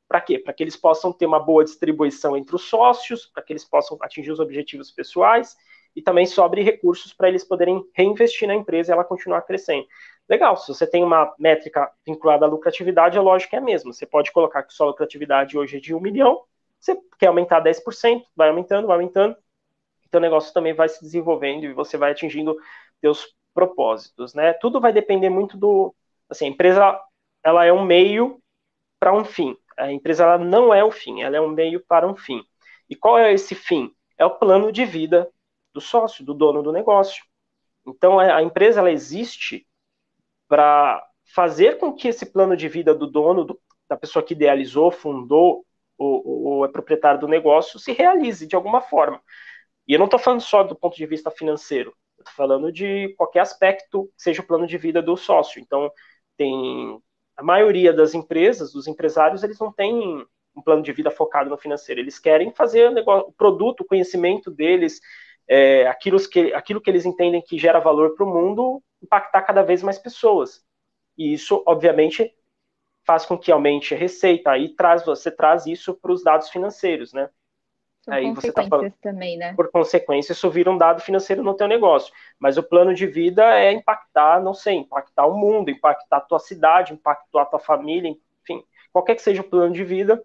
Para 0.07 0.21
quê? 0.21 0.39
Para 0.39 0.53
que 0.53 0.63
eles 0.63 0.75
possam 0.75 1.11
ter 1.11 1.25
uma 1.25 1.39
boa 1.39 1.63
distribuição 1.63 2.37
entre 2.37 2.55
os 2.55 2.63
sócios, 2.63 3.25
para 3.25 3.43
que 3.43 3.53
eles 3.53 3.65
possam 3.65 3.97
atingir 4.01 4.31
os 4.31 4.39
objetivos 4.39 4.91
pessoais 4.91 5.55
e 5.95 6.01
também 6.01 6.25
sobre 6.25 6.61
recursos 6.61 7.13
para 7.13 7.29
eles 7.29 7.43
poderem 7.43 7.83
reinvestir 7.93 8.47
na 8.47 8.55
empresa 8.55 8.91
e 8.91 8.93
ela 8.93 9.03
continuar 9.03 9.41
crescendo. 9.43 9.87
Legal, 10.27 10.57
se 10.57 10.67
você 10.67 10.85
tem 10.85 11.03
uma 11.03 11.33
métrica 11.39 11.91
vinculada 12.05 12.45
à 12.45 12.49
lucratividade, 12.49 13.17
a 13.17 13.21
lógica 13.21 13.55
é 13.55 13.59
a 13.59 13.61
mesma. 13.61 13.93
Você 13.93 14.05
pode 14.05 14.31
colocar 14.31 14.63
que 14.63 14.73
sua 14.73 14.87
lucratividade 14.87 15.57
hoje 15.57 15.77
é 15.77 15.79
de 15.79 15.93
um 15.93 15.99
milhão, 15.99 16.43
você 16.79 16.99
quer 17.17 17.27
aumentar 17.27 17.61
10%, 17.61 18.25
vai 18.35 18.49
aumentando, 18.49 18.87
vai 18.87 18.95
aumentando, 18.95 19.35
então 20.07 20.19
o 20.19 20.21
negócio 20.21 20.53
também 20.53 20.73
vai 20.73 20.87
se 20.89 21.01
desenvolvendo 21.01 21.65
e 21.65 21.73
você 21.73 21.97
vai 21.97 22.11
atingindo 22.11 22.55
seus 22.99 23.33
propósitos, 23.53 24.33
né? 24.33 24.53
Tudo 24.53 24.81
vai 24.81 24.91
depender 24.93 25.29
muito 25.29 25.57
do, 25.57 25.95
assim, 26.29 26.45
a 26.45 26.49
empresa, 26.49 26.99
ela 27.43 27.65
é 27.65 27.71
um 27.71 27.83
meio 27.83 28.39
para 28.99 29.13
um 29.13 29.23
fim. 29.23 29.55
A 29.77 29.91
empresa 29.91 30.23
ela 30.23 30.37
não 30.37 30.73
é 30.73 30.83
o 30.83 30.91
fim, 30.91 31.21
ela 31.21 31.37
é 31.37 31.41
um 31.41 31.49
meio 31.49 31.79
para 31.85 32.07
um 32.07 32.15
fim. 32.15 32.43
E 32.89 32.95
qual 32.95 33.17
é 33.17 33.33
esse 33.33 33.55
fim? 33.55 33.91
É 34.17 34.25
o 34.25 34.37
plano 34.37 34.71
de 34.71 34.85
vida 34.85 35.29
do 35.73 35.81
sócio, 35.81 36.23
do 36.23 36.33
dono 36.33 36.63
do 36.63 36.71
negócio. 36.71 37.23
Então 37.85 38.19
a 38.19 38.41
empresa 38.41 38.79
ela 38.79 38.91
existe 38.91 39.67
para 40.47 41.05
fazer 41.33 41.77
com 41.77 41.93
que 41.93 42.07
esse 42.07 42.25
plano 42.25 42.55
de 42.55 42.67
vida 42.67 42.93
do 42.93 43.07
dono, 43.07 43.43
do, 43.43 43.59
da 43.87 43.97
pessoa 43.97 44.23
que 44.23 44.33
idealizou, 44.33 44.91
fundou 44.91 45.65
ou, 45.97 46.27
ou 46.27 46.65
é 46.65 46.67
proprietário 46.67 47.19
do 47.19 47.27
negócio, 47.27 47.79
se 47.79 47.91
realize 47.91 48.47
de 48.47 48.55
alguma 48.55 48.81
forma. 48.81 49.21
E 49.87 49.93
eu 49.93 49.99
não 49.99 50.05
estou 50.05 50.19
falando 50.19 50.41
só 50.41 50.63
do 50.63 50.75
ponto 50.75 50.95
de 50.95 51.05
vista 51.05 51.29
financeiro, 51.31 51.93
estou 52.19 52.33
falando 52.33 52.71
de 52.71 53.13
qualquer 53.17 53.41
aspecto, 53.41 54.11
seja 54.17 54.41
o 54.41 54.47
plano 54.47 54.67
de 54.67 54.77
vida 54.77 55.01
do 55.01 55.15
sócio. 55.15 55.61
Então, 55.61 55.91
tem 56.37 56.99
a 57.37 57.43
maioria 57.43 57.93
das 57.93 58.13
empresas, 58.13 58.71
dos 58.71 58.87
empresários, 58.87 59.43
eles 59.43 59.59
não 59.59 59.71
têm 59.71 60.25
um 60.55 60.61
plano 60.61 60.81
de 60.81 60.91
vida 60.93 61.11
focado 61.11 61.49
no 61.49 61.57
financeiro. 61.57 61.99
Eles 61.99 62.17
querem 62.17 62.51
fazer 62.51 62.89
o, 62.89 62.93
negócio, 62.93 63.27
o 63.27 63.33
produto, 63.33 63.81
o 63.81 63.85
conhecimento 63.85 64.49
deles, 64.49 65.01
é, 65.47 65.87
aquilo, 65.87 66.17
que, 66.29 66.53
aquilo 66.53 66.81
que 66.81 66.89
eles 66.89 67.05
entendem 67.05 67.41
que 67.41 67.57
gera 67.57 67.79
valor 67.79 68.15
para 68.15 68.25
o 68.25 68.33
mundo, 68.33 68.81
impactar 69.01 69.41
cada 69.41 69.61
vez 69.63 69.83
mais 69.83 69.99
pessoas. 69.99 70.63
E 71.17 71.33
isso, 71.33 71.61
obviamente, 71.65 72.33
faz 73.05 73.25
com 73.25 73.37
que 73.37 73.51
aumente 73.51 73.93
a 73.93 73.97
receita. 73.97 74.51
Aí 74.51 74.69
traz, 74.75 75.05
você 75.05 75.29
traz 75.29 75.65
isso 75.65 75.93
para 75.93 76.11
os 76.11 76.23
dados 76.23 76.49
financeiros, 76.49 77.13
né? 77.13 77.29
São 78.05 78.13
aí 78.13 78.31
você 78.31 78.51
tá 78.51 78.63
falando, 78.67 78.93
também, 79.01 79.35
né? 79.35 79.53
Por 79.55 79.71
consequência, 79.71 80.31
isso 80.31 80.47
vira 80.51 80.69
um 80.69 80.77
dado 80.77 81.01
financeiro 81.01 81.41
no 81.41 81.55
teu 81.55 81.67
negócio. 81.67 82.13
Mas 82.37 82.55
o 82.55 82.61
plano 82.61 82.93
de 82.93 83.07
vida 83.07 83.43
é 83.57 83.71
impactar, 83.71 84.39
não 84.43 84.53
sei, 84.53 84.75
impactar 84.75 85.25
o 85.25 85.35
mundo, 85.35 85.71
impactar 85.71 86.17
a 86.17 86.21
tua 86.21 86.37
cidade, 86.37 86.93
impactar 86.93 87.41
a 87.41 87.45
tua 87.45 87.59
família, 87.59 88.15
enfim, 88.43 88.63
qualquer 88.93 89.15
que 89.15 89.23
seja 89.23 89.41
o 89.41 89.49
plano 89.49 89.73
de 89.73 89.83
vida, 89.83 90.21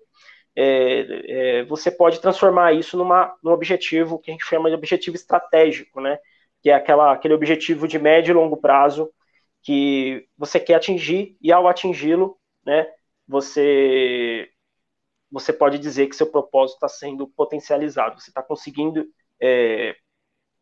é, 0.55 1.61
é, 1.61 1.65
você 1.65 1.91
pode 1.91 2.21
transformar 2.21 2.75
isso 2.75 2.99
numa, 2.99 3.35
num 3.43 3.53
objetivo 3.53 4.19
que 4.19 4.31
a 4.31 4.35
gente 4.35 4.45
chama 4.45 4.69
de 4.69 4.75
objetivo 4.75 5.17
estratégico, 5.17 6.03
né? 6.03 6.19
Que 6.63 6.69
é 6.69 6.75
aquela, 6.75 7.13
aquele 7.13 7.33
objetivo 7.33 7.89
de 7.89 7.99
médio 7.99 8.33
e 8.33 8.35
longo 8.35 8.59
prazo 8.59 9.11
que 9.63 10.29
você 10.37 10.61
quer 10.61 10.75
atingir 10.75 11.35
e 11.41 11.51
ao 11.51 11.67
atingi-lo, 11.67 12.37
né? 12.65 12.87
Você 13.27 14.51
você 15.31 15.53
pode 15.53 15.79
dizer 15.79 16.09
que 16.09 16.17
seu 16.17 16.27
propósito 16.27 16.77
está 16.77 16.89
sendo 16.89 17.27
potencializado, 17.27 18.21
você 18.21 18.31
está 18.31 18.43
conseguindo, 18.43 19.09
é, 19.41 19.97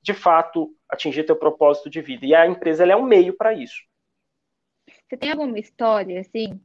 de 0.02 0.14
fato, 0.14 0.74
atingir 0.88 1.24
teu 1.24 1.36
propósito 1.36 1.88
de 1.88 2.00
vida. 2.00 2.26
E 2.26 2.34
a 2.34 2.46
empresa 2.46 2.84
é 2.84 2.96
um 2.96 3.04
meio 3.04 3.36
para 3.36 3.52
isso. 3.52 3.82
Você 5.08 5.16
tem 5.16 5.30
alguma 5.30 5.58
história, 5.58 6.20
assim, 6.20 6.60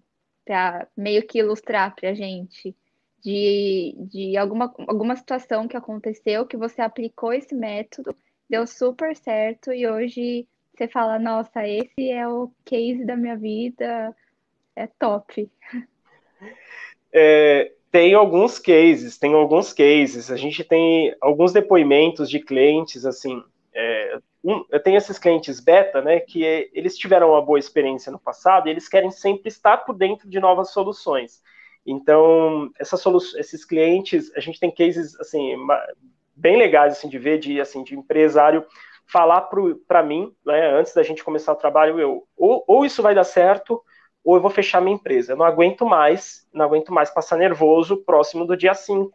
para 0.45 0.87
meio 0.97 1.25
que 1.25 1.39
ilustrar 1.39 1.95
para 1.95 2.09
a 2.09 2.13
gente, 2.13 2.75
de, 3.23 3.95
de 3.99 4.37
alguma, 4.37 4.73
alguma 4.79 5.15
situação 5.15 5.67
que 5.67 5.77
aconteceu, 5.77 6.45
que 6.45 6.57
você 6.57 6.81
aplicou 6.81 7.31
esse 7.31 7.55
método, 7.55 8.15
deu 8.49 8.67
super 8.67 9.15
certo 9.15 9.71
e 9.71 9.87
hoje 9.87 10.47
você 10.75 10.87
fala, 10.87 11.17
nossa, 11.17 11.65
esse 11.67 12.11
é 12.11 12.27
o 12.27 12.51
case 12.65 13.05
da 13.05 13.15
minha 13.15 13.37
vida, 13.37 14.13
é 14.75 14.87
top. 14.87 15.49
É, 17.13 17.71
tem 17.93 18.15
alguns 18.15 18.57
cases, 18.57 19.19
tem 19.19 19.35
alguns 19.35 19.71
cases. 19.71 20.31
A 20.31 20.35
gente 20.35 20.63
tem 20.63 21.15
alguns 21.21 21.53
depoimentos 21.53 22.27
de 22.27 22.39
clientes, 22.39 23.05
assim. 23.05 23.43
É, 23.71 24.17
um, 24.43 24.65
eu 24.71 24.81
tenho 24.81 24.97
esses 24.97 25.19
clientes 25.19 25.59
beta, 25.59 26.01
né, 26.01 26.19
que 26.19 26.43
é, 26.43 26.69
eles 26.73 26.97
tiveram 26.97 27.29
uma 27.29 27.41
boa 27.45 27.59
experiência 27.59 28.11
no 28.11 28.17
passado 28.17 28.67
e 28.67 28.71
eles 28.71 28.89
querem 28.89 29.11
sempre 29.11 29.47
estar 29.47 29.77
por 29.77 29.95
dentro 29.95 30.27
de 30.27 30.39
novas 30.39 30.71
soluções. 30.71 31.39
Então, 31.85 32.71
solu 32.83 33.19
esses 33.37 33.63
clientes, 33.63 34.35
a 34.35 34.39
gente 34.39 34.59
tem 34.59 34.71
cases, 34.71 35.15
assim, 35.19 35.55
bem 36.35 36.57
legais, 36.57 36.93
assim, 36.93 37.07
de 37.07 37.19
ver, 37.19 37.37
de, 37.37 37.61
assim, 37.61 37.83
de 37.83 37.95
empresário 37.95 38.65
falar 39.05 39.49
para 39.87 40.01
mim, 40.01 40.33
né, 40.43 40.71
antes 40.71 40.95
da 40.95 41.03
gente 41.03 41.23
começar 41.23 41.53
o 41.53 41.57
trabalho, 41.57 41.99
eu, 41.99 42.27
ou, 42.35 42.63
ou 42.67 42.85
isso 42.85 43.03
vai 43.03 43.13
dar 43.13 43.23
certo, 43.23 43.83
ou 44.23 44.35
eu 44.35 44.41
vou 44.41 44.49
fechar 44.49 44.81
minha 44.81 44.95
empresa. 44.95 45.33
Eu 45.33 45.37
não 45.37 45.45
aguento 45.45 45.85
mais, 45.85 46.47
não 46.53 46.65
aguento 46.65 46.93
mais 46.93 47.09
passar 47.09 47.37
nervoso 47.37 47.97
próximo 48.03 48.45
do 48.45 48.55
dia 48.55 48.73
5, 48.73 49.11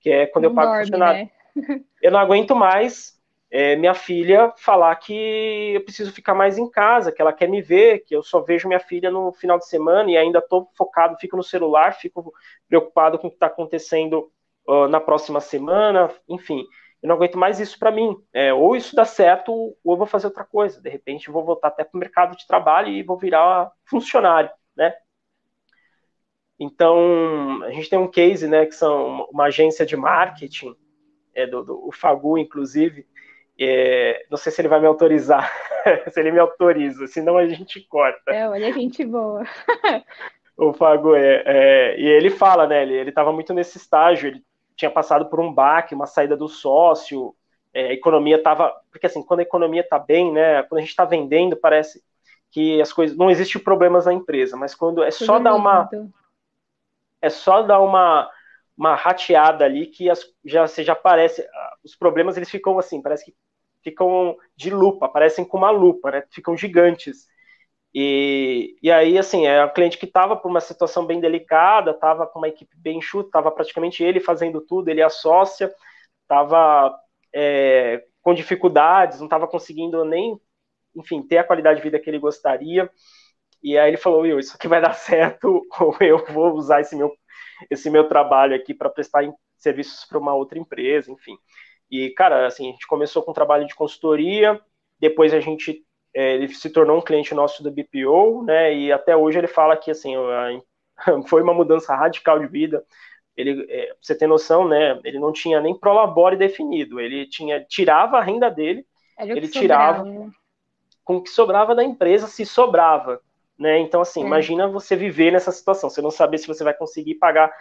que 0.00 0.10
é 0.10 0.26
quando 0.26 0.44
eu 0.44 0.54
pago 0.54 0.68
dorme, 0.68 0.84
funcionário. 0.84 1.30
Né? 1.54 1.80
eu 2.02 2.10
não 2.10 2.18
aguento 2.18 2.54
mais 2.54 3.18
é, 3.50 3.76
minha 3.76 3.94
filha 3.94 4.52
falar 4.56 4.94
que 4.96 5.72
eu 5.74 5.82
preciso 5.82 6.12
ficar 6.12 6.34
mais 6.34 6.58
em 6.58 6.68
casa, 6.68 7.12
que 7.12 7.22
ela 7.22 7.32
quer 7.32 7.48
me 7.48 7.62
ver, 7.62 8.00
que 8.00 8.14
eu 8.14 8.22
só 8.22 8.40
vejo 8.40 8.68
minha 8.68 8.80
filha 8.80 9.10
no 9.10 9.32
final 9.32 9.58
de 9.58 9.68
semana 9.68 10.10
e 10.10 10.16
ainda 10.16 10.40
estou 10.40 10.68
focado, 10.76 11.16
fico 11.18 11.36
no 11.36 11.42
celular, 11.42 11.94
fico 11.94 12.32
preocupado 12.68 13.18
com 13.18 13.28
o 13.28 13.30
que 13.30 13.36
está 13.36 13.46
acontecendo 13.46 14.30
uh, 14.66 14.88
na 14.88 15.00
próxima 15.00 15.40
semana, 15.40 16.10
enfim 16.28 16.64
eu 17.02 17.08
não 17.08 17.16
aguento 17.16 17.38
mais 17.38 17.60
isso 17.60 17.78
para 17.78 17.92
mim. 17.92 18.16
É, 18.32 18.52
ou 18.52 18.74
isso 18.76 18.94
dá 18.94 19.04
certo, 19.04 19.52
ou 19.52 19.76
eu 19.94 19.96
vou 19.96 20.06
fazer 20.06 20.26
outra 20.26 20.44
coisa. 20.44 20.80
De 20.80 20.90
repente, 20.90 21.28
eu 21.28 21.34
vou 21.34 21.44
voltar 21.44 21.68
até 21.68 21.84
para 21.84 21.96
o 21.96 22.00
mercado 22.00 22.36
de 22.36 22.46
trabalho 22.46 22.88
e 22.88 23.02
vou 23.02 23.16
virar 23.16 23.70
funcionário, 23.84 24.50
né? 24.76 24.94
Então, 26.58 27.62
a 27.62 27.70
gente 27.70 27.88
tem 27.88 27.98
um 27.98 28.10
case, 28.10 28.48
né, 28.48 28.66
que 28.66 28.74
são 28.74 29.28
uma 29.30 29.44
agência 29.44 29.86
de 29.86 29.96
marketing, 29.96 30.74
é, 31.32 31.46
do, 31.46 31.62
do 31.62 31.86
o 31.86 31.92
Fagu, 31.92 32.36
inclusive. 32.36 33.06
É, 33.60 34.26
não 34.28 34.36
sei 34.36 34.50
se 34.50 34.60
ele 34.60 34.68
vai 34.68 34.80
me 34.80 34.86
autorizar, 34.86 35.52
se 36.10 36.18
ele 36.18 36.32
me 36.32 36.40
autoriza, 36.40 37.06
senão 37.06 37.36
a 37.36 37.46
gente 37.46 37.80
corta. 37.88 38.32
É, 38.32 38.48
olha, 38.48 38.68
a 38.68 38.72
gente 38.72 39.04
boa. 39.04 39.44
o 40.56 40.72
Fagu, 40.72 41.14
é, 41.14 41.42
é, 41.46 42.00
e 42.00 42.06
ele 42.06 42.30
fala, 42.30 42.66
né, 42.66 42.82
ele 42.82 43.08
estava 43.08 43.32
muito 43.32 43.54
nesse 43.54 43.78
estágio, 43.78 44.28
ele 44.28 44.44
tinha 44.78 44.90
passado 44.90 45.26
por 45.26 45.40
um 45.40 45.52
baque, 45.52 45.94
uma 45.94 46.06
saída 46.06 46.36
do 46.36 46.48
sócio, 46.48 47.34
é, 47.74 47.88
a 47.88 47.92
economia 47.92 48.36
estava. 48.36 48.74
Porque 48.90 49.06
assim, 49.06 49.22
quando 49.22 49.40
a 49.40 49.42
economia 49.42 49.82
está 49.82 49.98
bem, 49.98 50.32
né? 50.32 50.62
Quando 50.62 50.78
a 50.78 50.80
gente 50.80 50.90
está 50.90 51.04
vendendo, 51.04 51.56
parece 51.56 52.02
que 52.50 52.80
as 52.80 52.92
coisas. 52.92 53.16
Não 53.16 53.30
existe 53.30 53.58
problemas 53.58 54.06
na 54.06 54.12
empresa, 54.12 54.56
mas 54.56 54.74
quando 54.74 55.02
é 55.02 55.10
só 55.10 55.38
dar 55.38 55.54
uma. 55.54 55.90
É 57.20 57.28
só 57.28 57.62
dar 57.62 57.80
uma, 57.80 58.30
uma 58.76 58.94
rateada 58.94 59.64
ali 59.64 59.86
que 59.86 60.08
as, 60.08 60.24
já, 60.44 60.66
você 60.66 60.84
já 60.84 60.94
parece. 60.94 61.44
Os 61.84 61.96
problemas 61.96 62.36
eles 62.36 62.48
ficam 62.48 62.78
assim, 62.78 63.02
parece 63.02 63.24
que 63.24 63.34
ficam 63.82 64.36
de 64.56 64.70
lupa, 64.70 65.06
aparecem 65.06 65.44
com 65.44 65.58
uma 65.58 65.70
lupa, 65.70 66.12
né? 66.12 66.24
Ficam 66.30 66.56
gigantes. 66.56 67.26
E, 67.94 68.76
e 68.82 68.90
aí, 68.90 69.18
assim, 69.18 69.46
é 69.46 69.64
um 69.64 69.72
cliente 69.72 69.98
que 69.98 70.04
estava 70.06 70.36
por 70.36 70.48
uma 70.48 70.60
situação 70.60 71.06
bem 71.06 71.20
delicada, 71.20 71.92
estava 71.92 72.26
com 72.26 72.38
uma 72.38 72.48
equipe 72.48 72.76
bem 72.76 72.98
enxuta, 72.98 73.28
estava 73.28 73.50
praticamente 73.50 74.02
ele 74.04 74.20
fazendo 74.20 74.60
tudo, 74.60 74.88
ele 74.88 75.02
a 75.02 75.08
sócia, 75.08 75.72
estava 76.22 76.94
é, 77.34 78.04
com 78.22 78.34
dificuldades, 78.34 79.18
não 79.18 79.26
estava 79.26 79.48
conseguindo 79.48 80.04
nem, 80.04 80.38
enfim, 80.94 81.22
ter 81.22 81.38
a 81.38 81.44
qualidade 81.44 81.78
de 81.78 81.84
vida 81.84 81.98
que 81.98 82.10
ele 82.10 82.18
gostaria. 82.18 82.90
E 83.62 83.76
aí 83.78 83.90
ele 83.90 83.96
falou, 83.96 84.22
Will, 84.22 84.38
isso 84.38 84.56
aqui 84.56 84.68
vai 84.68 84.80
dar 84.80 84.92
certo, 84.94 85.62
ou 85.80 85.96
eu 86.00 86.24
vou 86.26 86.54
usar 86.54 86.80
esse 86.80 86.96
meu, 86.96 87.12
esse 87.70 87.90
meu 87.90 88.08
trabalho 88.08 88.54
aqui 88.54 88.74
para 88.74 88.90
prestar 88.90 89.24
serviços 89.56 90.04
para 90.04 90.18
uma 90.18 90.34
outra 90.34 90.58
empresa, 90.58 91.10
enfim. 91.10 91.36
E, 91.90 92.10
cara, 92.10 92.46
assim, 92.46 92.68
a 92.68 92.72
gente 92.72 92.86
começou 92.86 93.22
com 93.22 93.30
um 93.30 93.34
trabalho 93.34 93.66
de 93.66 93.74
consultoria, 93.74 94.60
depois 95.00 95.32
a 95.32 95.40
gente 95.40 95.84
ele 96.20 96.48
se 96.48 96.70
tornou 96.70 96.98
um 96.98 97.02
cliente 97.02 97.34
nosso 97.34 97.62
do 97.62 97.70
BPO, 97.70 98.42
né? 98.44 98.74
E 98.74 98.92
até 98.92 99.16
hoje 99.16 99.38
ele 99.38 99.46
fala 99.46 99.76
que 99.76 99.90
assim 99.90 100.14
foi 101.28 101.42
uma 101.42 101.54
mudança 101.54 101.94
radical 101.94 102.38
de 102.38 102.46
vida. 102.46 102.84
Ele, 103.36 103.64
é, 103.68 103.94
você 104.00 104.16
tem 104.16 104.26
noção, 104.26 104.66
né? 104.66 104.98
Ele 105.04 105.18
não 105.18 105.32
tinha 105.32 105.60
nem 105.60 105.78
prolabore 105.78 106.36
definido. 106.36 106.98
Ele 106.98 107.26
tinha 107.26 107.64
tirava 107.64 108.18
a 108.18 108.22
renda 108.22 108.50
dele, 108.50 108.84
ele 109.18 109.48
tirava 109.48 110.04
com 111.04 111.16
o 111.16 111.22
que 111.22 111.30
sobrava 111.30 111.74
da 111.74 111.84
empresa, 111.84 112.26
se 112.26 112.44
sobrava, 112.44 113.20
né? 113.58 113.78
Então 113.78 114.00
assim, 114.00 114.22
é. 114.22 114.26
imagina 114.26 114.66
você 114.66 114.96
viver 114.96 115.30
nessa 115.30 115.52
situação. 115.52 115.88
Você 115.88 116.02
não 116.02 116.10
saber 116.10 116.38
se 116.38 116.48
você 116.48 116.64
vai 116.64 116.74
conseguir 116.74 117.14
pagar 117.14 117.52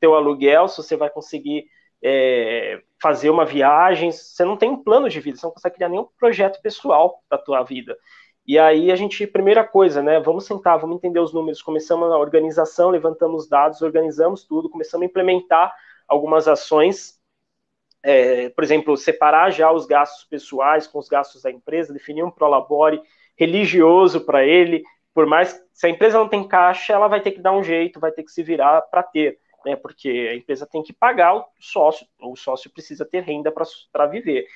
teu 0.00 0.14
aluguel, 0.14 0.68
se 0.68 0.78
você 0.78 0.96
vai 0.96 1.10
conseguir 1.10 1.66
é, 2.02 2.82
fazer 3.00 3.30
uma 3.30 3.44
viagem, 3.44 4.12
você 4.12 4.44
não 4.44 4.56
tem 4.56 4.70
um 4.70 4.82
plano 4.82 5.08
de 5.08 5.20
vida, 5.20 5.36
você 5.36 5.46
não 5.46 5.52
consegue 5.52 5.76
criar 5.76 5.88
nenhum 5.88 6.08
projeto 6.18 6.60
pessoal 6.62 7.22
da 7.30 7.38
tua 7.38 7.62
vida. 7.62 7.96
E 8.46 8.58
aí 8.58 8.92
a 8.92 8.96
gente, 8.96 9.26
primeira 9.26 9.64
coisa, 9.64 10.02
né, 10.02 10.20
vamos 10.20 10.46
sentar, 10.46 10.78
vamos 10.78 10.96
entender 10.96 11.18
os 11.18 11.32
números, 11.32 11.60
começamos 11.62 12.10
a 12.12 12.18
organização, 12.18 12.90
levantamos 12.90 13.48
dados, 13.48 13.82
organizamos 13.82 14.44
tudo, 14.44 14.70
começamos 14.70 15.02
a 15.04 15.06
implementar 15.08 15.74
algumas 16.06 16.46
ações, 16.46 17.18
é, 18.04 18.48
por 18.50 18.62
exemplo, 18.62 18.96
separar 18.96 19.50
já 19.50 19.72
os 19.72 19.84
gastos 19.84 20.24
pessoais 20.24 20.86
com 20.86 20.98
os 20.98 21.08
gastos 21.08 21.42
da 21.42 21.50
empresa, 21.50 21.92
definir 21.92 22.22
um 22.22 22.30
prolabore 22.30 23.02
religioso 23.36 24.24
para 24.24 24.44
ele, 24.44 24.84
por 25.12 25.26
mais, 25.26 25.60
se 25.72 25.86
a 25.86 25.90
empresa 25.90 26.18
não 26.18 26.28
tem 26.28 26.46
caixa, 26.46 26.92
ela 26.92 27.08
vai 27.08 27.20
ter 27.20 27.32
que 27.32 27.40
dar 27.40 27.52
um 27.52 27.64
jeito, 27.64 27.98
vai 27.98 28.12
ter 28.12 28.22
que 28.22 28.30
se 28.30 28.42
virar 28.42 28.82
para 28.82 29.02
ter, 29.02 29.38
né, 29.66 29.74
porque 29.74 30.28
a 30.30 30.36
empresa 30.36 30.64
tem 30.64 30.80
que 30.80 30.92
pagar 30.92 31.34
o 31.34 31.44
sócio, 31.58 32.06
o 32.20 32.36
sócio 32.36 32.70
precisa 32.70 33.04
ter 33.04 33.24
renda 33.24 33.52
para 33.92 34.06
viver. 34.06 34.46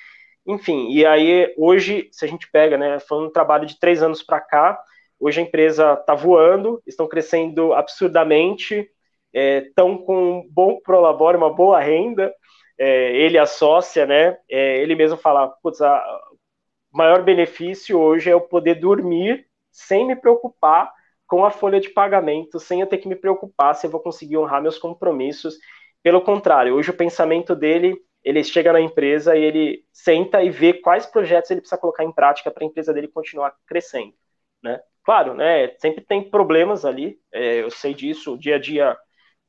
Enfim, 0.46 0.88
e 0.92 1.04
aí 1.04 1.52
hoje, 1.58 2.08
se 2.12 2.24
a 2.24 2.28
gente 2.28 2.48
pega, 2.48 2.78
né, 2.78 3.00
foi 3.00 3.26
um 3.26 3.30
trabalho 3.30 3.66
de 3.66 3.78
três 3.78 4.04
anos 4.04 4.22
para 4.22 4.40
cá, 4.40 4.80
hoje 5.18 5.40
a 5.40 5.42
empresa 5.42 5.94
está 5.94 6.14
voando, 6.14 6.80
estão 6.86 7.08
crescendo 7.08 7.72
absurdamente, 7.72 8.88
estão 9.34 9.94
é, 9.94 9.98
com 10.06 10.38
um 10.38 10.48
bom 10.48 10.78
prolabore, 10.80 11.36
uma 11.36 11.52
boa 11.52 11.80
renda, 11.80 12.32
é, 12.78 13.16
ele 13.16 13.36
a 13.36 13.46
sócia, 13.46 14.06
né, 14.06 14.38
é, 14.48 14.78
ele 14.78 14.94
mesmo 14.94 15.18
fala, 15.18 15.48
putz, 15.60 15.80
o 15.80 16.96
maior 16.96 17.24
benefício 17.24 17.98
hoje 17.98 18.30
é 18.30 18.32
eu 18.32 18.40
poder 18.40 18.76
dormir 18.76 19.44
sem 19.72 20.06
me 20.06 20.14
preocupar 20.14 20.92
com 21.30 21.44
a 21.44 21.50
folha 21.50 21.78
de 21.78 21.88
pagamento, 21.88 22.58
sem 22.58 22.80
eu 22.80 22.88
ter 22.88 22.98
que 22.98 23.06
me 23.06 23.14
preocupar 23.14 23.76
se 23.76 23.86
eu 23.86 23.90
vou 23.90 24.00
conseguir 24.00 24.36
honrar 24.36 24.60
meus 24.60 24.78
compromissos. 24.78 25.56
Pelo 26.02 26.20
contrário, 26.20 26.74
hoje 26.74 26.90
o 26.90 26.96
pensamento 26.96 27.54
dele 27.54 27.96
ele 28.24 28.42
chega 28.42 28.72
na 28.72 28.80
empresa 28.80 29.36
e 29.36 29.42
ele 29.42 29.84
senta 29.92 30.42
e 30.42 30.50
vê 30.50 30.74
quais 30.74 31.06
projetos 31.06 31.50
ele 31.50 31.60
precisa 31.60 31.80
colocar 31.80 32.04
em 32.04 32.12
prática 32.12 32.50
para 32.50 32.64
a 32.64 32.66
empresa 32.66 32.92
dele 32.92 33.06
continuar 33.06 33.54
crescendo, 33.64 34.12
né? 34.60 34.80
Claro, 35.04 35.32
né? 35.32 35.72
Sempre 35.78 36.04
tem 36.04 36.28
problemas 36.28 36.84
ali, 36.84 37.18
é, 37.32 37.62
eu 37.62 37.70
sei 37.70 37.94
disso, 37.94 38.34
o 38.34 38.38
dia 38.38 38.56
a 38.56 38.58
dia 38.58 38.98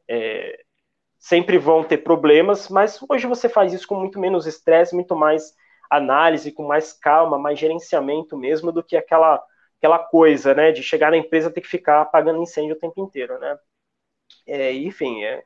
é, 0.08 0.62
sempre 1.18 1.58
vão 1.58 1.84
ter 1.84 1.98
problemas, 1.98 2.70
mas 2.70 3.00
hoje 3.10 3.26
você 3.26 3.50
faz 3.50 3.74
isso 3.74 3.88
com 3.88 3.96
muito 3.96 4.20
menos 4.20 4.46
estresse, 4.46 4.94
muito 4.94 5.16
mais 5.16 5.52
análise, 5.90 6.52
com 6.52 6.64
mais 6.64 6.94
calma, 6.94 7.40
mais 7.40 7.58
gerenciamento 7.58 8.38
mesmo 8.38 8.72
do 8.72 8.84
que 8.84 8.96
aquela 8.96 9.44
aquela 9.82 9.98
coisa, 9.98 10.54
né, 10.54 10.72
de 10.72 10.84
chegar 10.84 11.10
na 11.10 11.18
empresa 11.18 11.50
ter 11.50 11.60
que 11.60 11.68
ficar 11.68 12.02
apagando 12.02 12.42
incêndio 12.42 12.76
o 12.76 12.80
tempo 12.80 13.02
inteiro, 13.04 13.40
né? 13.40 13.58
É, 14.46 14.72
enfim, 14.74 15.24
é, 15.24 15.44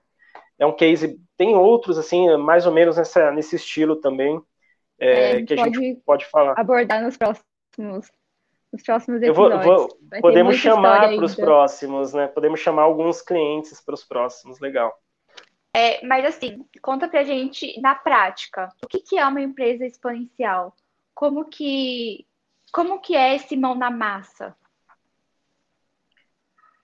é 0.59 0.65
um 0.65 0.75
case. 0.75 1.17
Tem 1.37 1.55
outros, 1.55 1.97
assim, 1.97 2.35
mais 2.35 2.65
ou 2.65 2.73
menos 2.73 2.97
nessa, 2.97 3.31
nesse 3.31 3.55
estilo 3.55 3.95
também, 3.95 4.41
é, 4.99 5.37
é, 5.37 5.43
que 5.43 5.53
a 5.53 5.57
gente 5.65 6.01
pode 6.05 6.25
falar. 6.25 6.53
Abordar 6.57 7.01
nos 7.01 7.15
próximos, 7.15 7.45
nos 7.77 8.83
próximos 8.83 9.21
episódios. 9.21 9.63
Vou, 9.63 9.87
vou 9.87 10.21
podemos 10.21 10.57
chamar 10.57 11.15
para 11.15 11.25
os 11.25 11.35
próximos, 11.35 12.13
né? 12.13 12.27
Podemos 12.27 12.59
chamar 12.59 12.83
alguns 12.83 13.21
clientes 13.21 13.79
para 13.79 13.95
os 13.95 14.03
próximos, 14.03 14.59
legal. 14.59 14.93
É, 15.73 16.05
mas 16.05 16.25
assim, 16.25 16.65
conta 16.81 17.07
pra 17.07 17.23
gente 17.23 17.79
na 17.81 17.95
prática, 17.95 18.69
o 18.83 18.87
que, 18.87 18.99
que 18.99 19.17
é 19.17 19.25
uma 19.25 19.41
empresa 19.41 19.85
exponencial? 19.85 20.73
Como 21.13 21.45
que, 21.45 22.25
como 22.75 22.99
que 22.99 23.15
é 23.15 23.33
esse 23.33 23.55
mão 23.55 23.73
na 23.73 23.89
massa? 23.89 24.53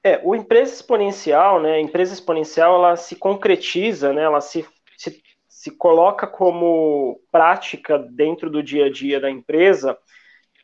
É, 0.02 0.22
o 0.24 0.34
empresa 0.34 0.74
exponencial, 0.74 1.62
né, 1.62 1.74
a 1.74 1.82
empresa 1.82 2.14
exponencial, 2.14 2.76
ela 2.76 2.96
se 2.96 3.18
concretiza, 3.18 4.14
né, 4.14 4.24
ela 4.24 4.40
se, 4.40 4.66
se, 4.98 5.22
se 5.50 5.70
coloca 5.72 6.26
como 6.26 7.22
prática 7.30 8.00
dentro 8.00 8.50
do 8.50 8.64
dia 8.64 8.86
a 8.86 8.90
dia 8.90 9.20
da 9.20 9.30
empresa 9.30 9.98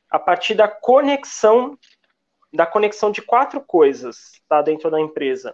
a 0.10 0.18
partir 0.18 0.56
da 0.56 0.70
conexão, 0.70 1.78
da 2.54 2.66
conexão 2.66 3.12
de 3.12 3.22
quatro 3.22 3.60
coisas, 3.60 4.42
tá, 4.48 4.62
dentro 4.62 4.90
da 4.90 5.02
empresa. 5.02 5.54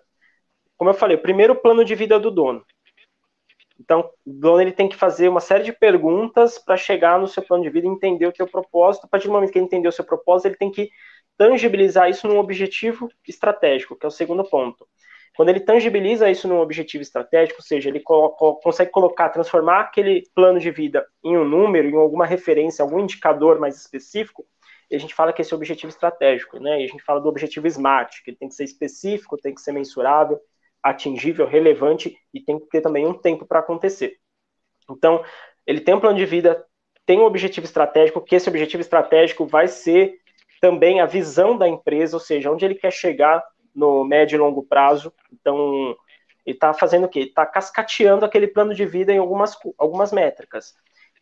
Como 0.77 0.91
eu 0.91 0.93
falei, 0.93 1.17
o 1.17 1.21
primeiro 1.21 1.55
plano 1.55 1.83
de 1.83 1.95
vida 1.95 2.19
do 2.19 2.29
dono. 2.29 2.63
Então, 3.79 4.09
o 4.25 4.31
dono 4.33 4.61
ele 4.61 4.71
tem 4.71 4.87
que 4.87 4.95
fazer 4.95 5.27
uma 5.27 5.39
série 5.39 5.63
de 5.63 5.73
perguntas 5.73 6.57
para 6.57 6.77
chegar 6.77 7.19
no 7.19 7.27
seu 7.27 7.43
plano 7.43 7.63
de 7.63 7.69
vida 7.69 7.87
e 7.87 7.89
entender 7.89 8.27
o 8.27 8.35
seu 8.35 8.47
propósito. 8.47 9.05
A 9.05 9.07
partir 9.07 9.27
do 9.27 9.33
momento 9.33 9.51
que 9.51 9.57
ele 9.57 9.65
entendeu 9.65 9.89
o 9.89 9.93
seu 9.93 10.05
propósito, 10.05 10.47
ele 10.47 10.57
tem 10.57 10.71
que 10.71 10.89
tangibilizar 11.37 12.09
isso 12.09 12.27
num 12.27 12.37
objetivo 12.37 13.09
estratégico, 13.27 13.95
que 13.95 14.05
é 14.05 14.07
o 14.07 14.11
segundo 14.11 14.43
ponto. 14.43 14.87
Quando 15.35 15.49
ele 15.49 15.59
tangibiliza 15.59 16.29
isso 16.29 16.47
num 16.47 16.59
objetivo 16.59 17.01
estratégico, 17.01 17.59
ou 17.59 17.65
seja, 17.65 17.89
ele 17.89 17.99
consegue 17.99 18.91
colocar, 18.91 19.29
transformar 19.29 19.81
aquele 19.81 20.23
plano 20.35 20.59
de 20.59 20.69
vida 20.69 21.05
em 21.23 21.35
um 21.35 21.43
número, 21.43 21.89
em 21.89 21.95
alguma 21.95 22.25
referência, 22.25 22.83
algum 22.83 22.99
indicador 22.99 23.59
mais 23.59 23.75
específico, 23.75 24.45
a 24.95 24.99
gente 24.99 25.15
fala 25.15 25.33
que 25.33 25.41
esse 25.41 25.51
é 25.51 25.55
o 25.55 25.57
objetivo 25.57 25.89
estratégico, 25.89 26.59
né? 26.59 26.81
E 26.81 26.85
a 26.85 26.87
gente 26.87 27.03
fala 27.03 27.19
do 27.19 27.27
objetivo 27.27 27.67
SMART, 27.67 28.21
que 28.23 28.31
tem 28.31 28.47
que 28.47 28.53
ser 28.53 28.63
específico, 28.63 29.37
tem 29.37 29.53
que 29.53 29.61
ser 29.61 29.71
mensurável, 29.71 30.39
atingível, 30.83 31.47
relevante 31.47 32.15
e 32.33 32.41
tem 32.41 32.59
que 32.59 32.67
ter 32.67 32.81
também 32.81 33.07
um 33.07 33.13
tempo 33.13 33.45
para 33.45 33.59
acontecer. 33.59 34.17
Então, 34.89 35.23
ele 35.65 35.79
tem 35.79 35.95
um 35.95 35.99
plano 35.99 36.17
de 36.17 36.25
vida, 36.25 36.65
tem 37.05 37.19
um 37.19 37.25
objetivo 37.25 37.65
estratégico, 37.65 38.21
que 38.21 38.35
esse 38.35 38.49
objetivo 38.49 38.81
estratégico 38.81 39.45
vai 39.45 39.67
ser 39.67 40.19
também 40.59 40.99
a 40.99 41.05
visão 41.05 41.57
da 41.57 41.67
empresa, 41.67 42.15
ou 42.15 42.19
seja, 42.19 42.51
onde 42.51 42.65
ele 42.65 42.75
quer 42.75 42.91
chegar 42.91 43.43
no 43.73 44.03
médio 44.03 44.35
e 44.35 44.39
longo 44.39 44.63
prazo. 44.63 45.13
Então, 45.31 45.95
ele 46.45 46.55
está 46.55 46.73
fazendo 46.73 47.05
o 47.05 47.09
quê? 47.09 47.21
Está 47.21 47.45
cascateando 47.45 48.25
aquele 48.25 48.47
plano 48.47 48.73
de 48.75 48.85
vida 48.85 49.13
em 49.13 49.17
algumas, 49.17 49.57
algumas 49.77 50.11
métricas. 50.11 50.73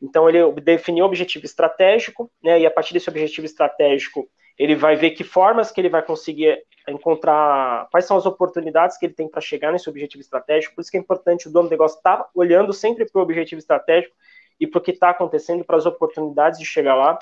Então, 0.01 0.27
ele 0.27 0.51
definiu 0.61 1.05
o 1.05 1.07
objetivo 1.07 1.45
estratégico, 1.45 2.31
né, 2.43 2.59
e 2.59 2.65
a 2.65 2.71
partir 2.71 2.93
desse 2.93 3.09
objetivo 3.09 3.45
estratégico, 3.45 4.27
ele 4.61 4.75
vai 4.75 4.95
ver 4.95 5.11
que 5.11 5.23
formas 5.23 5.71
que 5.71 5.81
ele 5.81 5.89
vai 5.89 6.03
conseguir 6.03 6.63
encontrar, 6.87 7.87
quais 7.89 8.05
são 8.05 8.15
as 8.15 8.27
oportunidades 8.27 8.95
que 8.95 9.07
ele 9.07 9.13
tem 9.15 9.27
para 9.27 9.41
chegar 9.41 9.71
nesse 9.71 9.89
objetivo 9.89 10.21
estratégico. 10.21 10.75
Por 10.75 10.81
isso 10.81 10.91
que 10.91 10.97
é 10.97 10.99
importante 10.99 11.47
o 11.47 11.51
dono 11.51 11.67
do 11.67 11.71
negócio 11.71 11.97
estar 11.97 12.17
tá 12.17 12.29
olhando 12.35 12.71
sempre 12.71 13.09
para 13.09 13.19
o 13.19 13.23
objetivo 13.23 13.57
estratégico 13.57 14.15
e 14.59 14.67
para 14.67 14.77
o 14.77 14.81
que 14.81 14.91
está 14.91 15.09
acontecendo, 15.09 15.65
para 15.65 15.77
as 15.77 15.87
oportunidades 15.87 16.59
de 16.59 16.65
chegar 16.65 16.93
lá. 16.93 17.17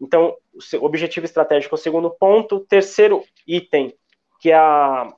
Então, 0.00 0.34
o 0.80 0.84
objetivo 0.86 1.26
estratégico 1.26 1.74
é 1.74 1.76
o 1.76 1.78
segundo 1.78 2.08
ponto. 2.08 2.60
Terceiro 2.60 3.22
item, 3.46 3.94
que 4.40 4.50
é 4.50 4.56
a, 4.56 5.12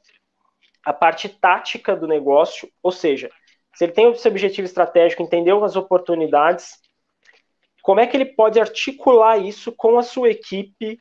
a 0.84 0.92
parte 0.92 1.28
tática 1.28 1.94
do 1.94 2.08
negócio, 2.08 2.68
ou 2.82 2.90
seja, 2.90 3.30
se 3.76 3.84
ele 3.84 3.92
tem 3.92 4.10
esse 4.10 4.26
objetivo 4.26 4.66
estratégico, 4.66 5.22
entendeu 5.22 5.62
as 5.62 5.76
oportunidades, 5.76 6.80
como 7.80 8.00
é 8.00 8.08
que 8.08 8.16
ele 8.16 8.26
pode 8.26 8.58
articular 8.58 9.38
isso 9.38 9.70
com 9.70 9.96
a 10.00 10.02
sua 10.02 10.30
equipe 10.30 10.98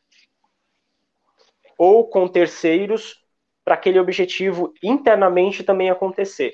ou 1.78 2.08
com 2.08 2.28
terceiros 2.28 3.22
para 3.64 3.76
aquele 3.76 4.00
objetivo 4.00 4.74
internamente 4.84 5.64
também 5.64 5.90
acontecer. 5.90 6.54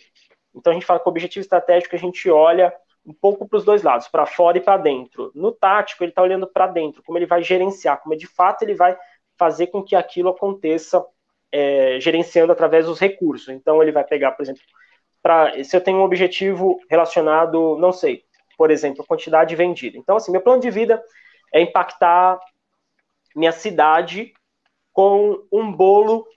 Então 0.56 0.72
a 0.72 0.74
gente 0.74 0.86
fala 0.86 1.00
que 1.00 1.08
o 1.08 1.10
objetivo 1.10 1.42
estratégico 1.42 1.96
a 1.96 2.00
gente 2.00 2.30
olha 2.30 2.74
um 3.06 3.14
pouco 3.14 3.48
para 3.48 3.58
os 3.58 3.66
dois 3.66 3.82
lados, 3.82 4.08
para 4.08 4.26
fora 4.26 4.58
e 4.58 4.62
para 4.62 4.78
dentro. 4.78 5.32
No 5.34 5.52
tático, 5.52 6.04
ele 6.04 6.12
está 6.12 6.22
olhando 6.22 6.46
para 6.46 6.68
dentro, 6.68 7.02
como 7.04 7.18
ele 7.18 7.26
vai 7.26 7.42
gerenciar, 7.44 8.02
como 8.02 8.16
de 8.16 8.28
fato 8.28 8.64
ele 8.64 8.76
vai 8.76 8.98
fazer 9.38 9.68
com 9.68 9.82
que 9.82 9.96
aquilo 9.96 10.30
aconteça 10.30 11.04
é, 11.52 12.00
gerenciando 12.00 12.52
através 12.52 12.86
dos 12.86 13.00
recursos. 13.00 13.50
Então, 13.50 13.82
ele 13.82 13.92
vai 13.92 14.04
pegar, 14.04 14.32
por 14.34 14.44
exemplo, 14.44 14.62
pra, 15.24 15.64
se 15.64 15.76
eu 15.76 15.82
tenho 15.82 15.98
um 15.98 16.04
objetivo 16.04 16.80
relacionado, 16.90 17.78
não 17.78 17.92
sei, 17.92 18.24
por 18.58 18.70
exemplo, 18.70 19.06
quantidade 19.06 19.56
vendida. 19.56 19.98
Então, 19.98 20.18
assim, 20.18 20.32
meu 20.32 20.42
plano 20.42 20.62
de 20.62 20.70
vida 20.70 21.02
é 21.54 21.62
impactar 21.62 22.40
minha 23.36 23.52
cidade 23.52 24.34
com 25.00 25.48
um 25.50 25.72
bolo 25.72 26.28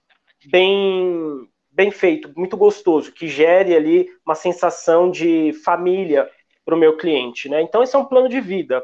bem 0.47 1.49
bem 1.69 1.91
feito, 1.91 2.33
muito 2.37 2.57
gostoso, 2.57 3.11
que 3.11 3.27
gere 3.27 3.75
ali 3.75 4.09
uma 4.25 4.37
sensação 4.37 5.11
de 5.11 5.53
família 5.65 6.31
para 6.65 6.77
o 6.77 6.79
meu 6.79 6.97
cliente, 6.97 7.49
né? 7.49 7.61
Então 7.61 7.83
esse 7.83 7.97
é 7.97 7.99
um 7.99 8.05
plano 8.05 8.29
de 8.29 8.41
vida. 8.41 8.81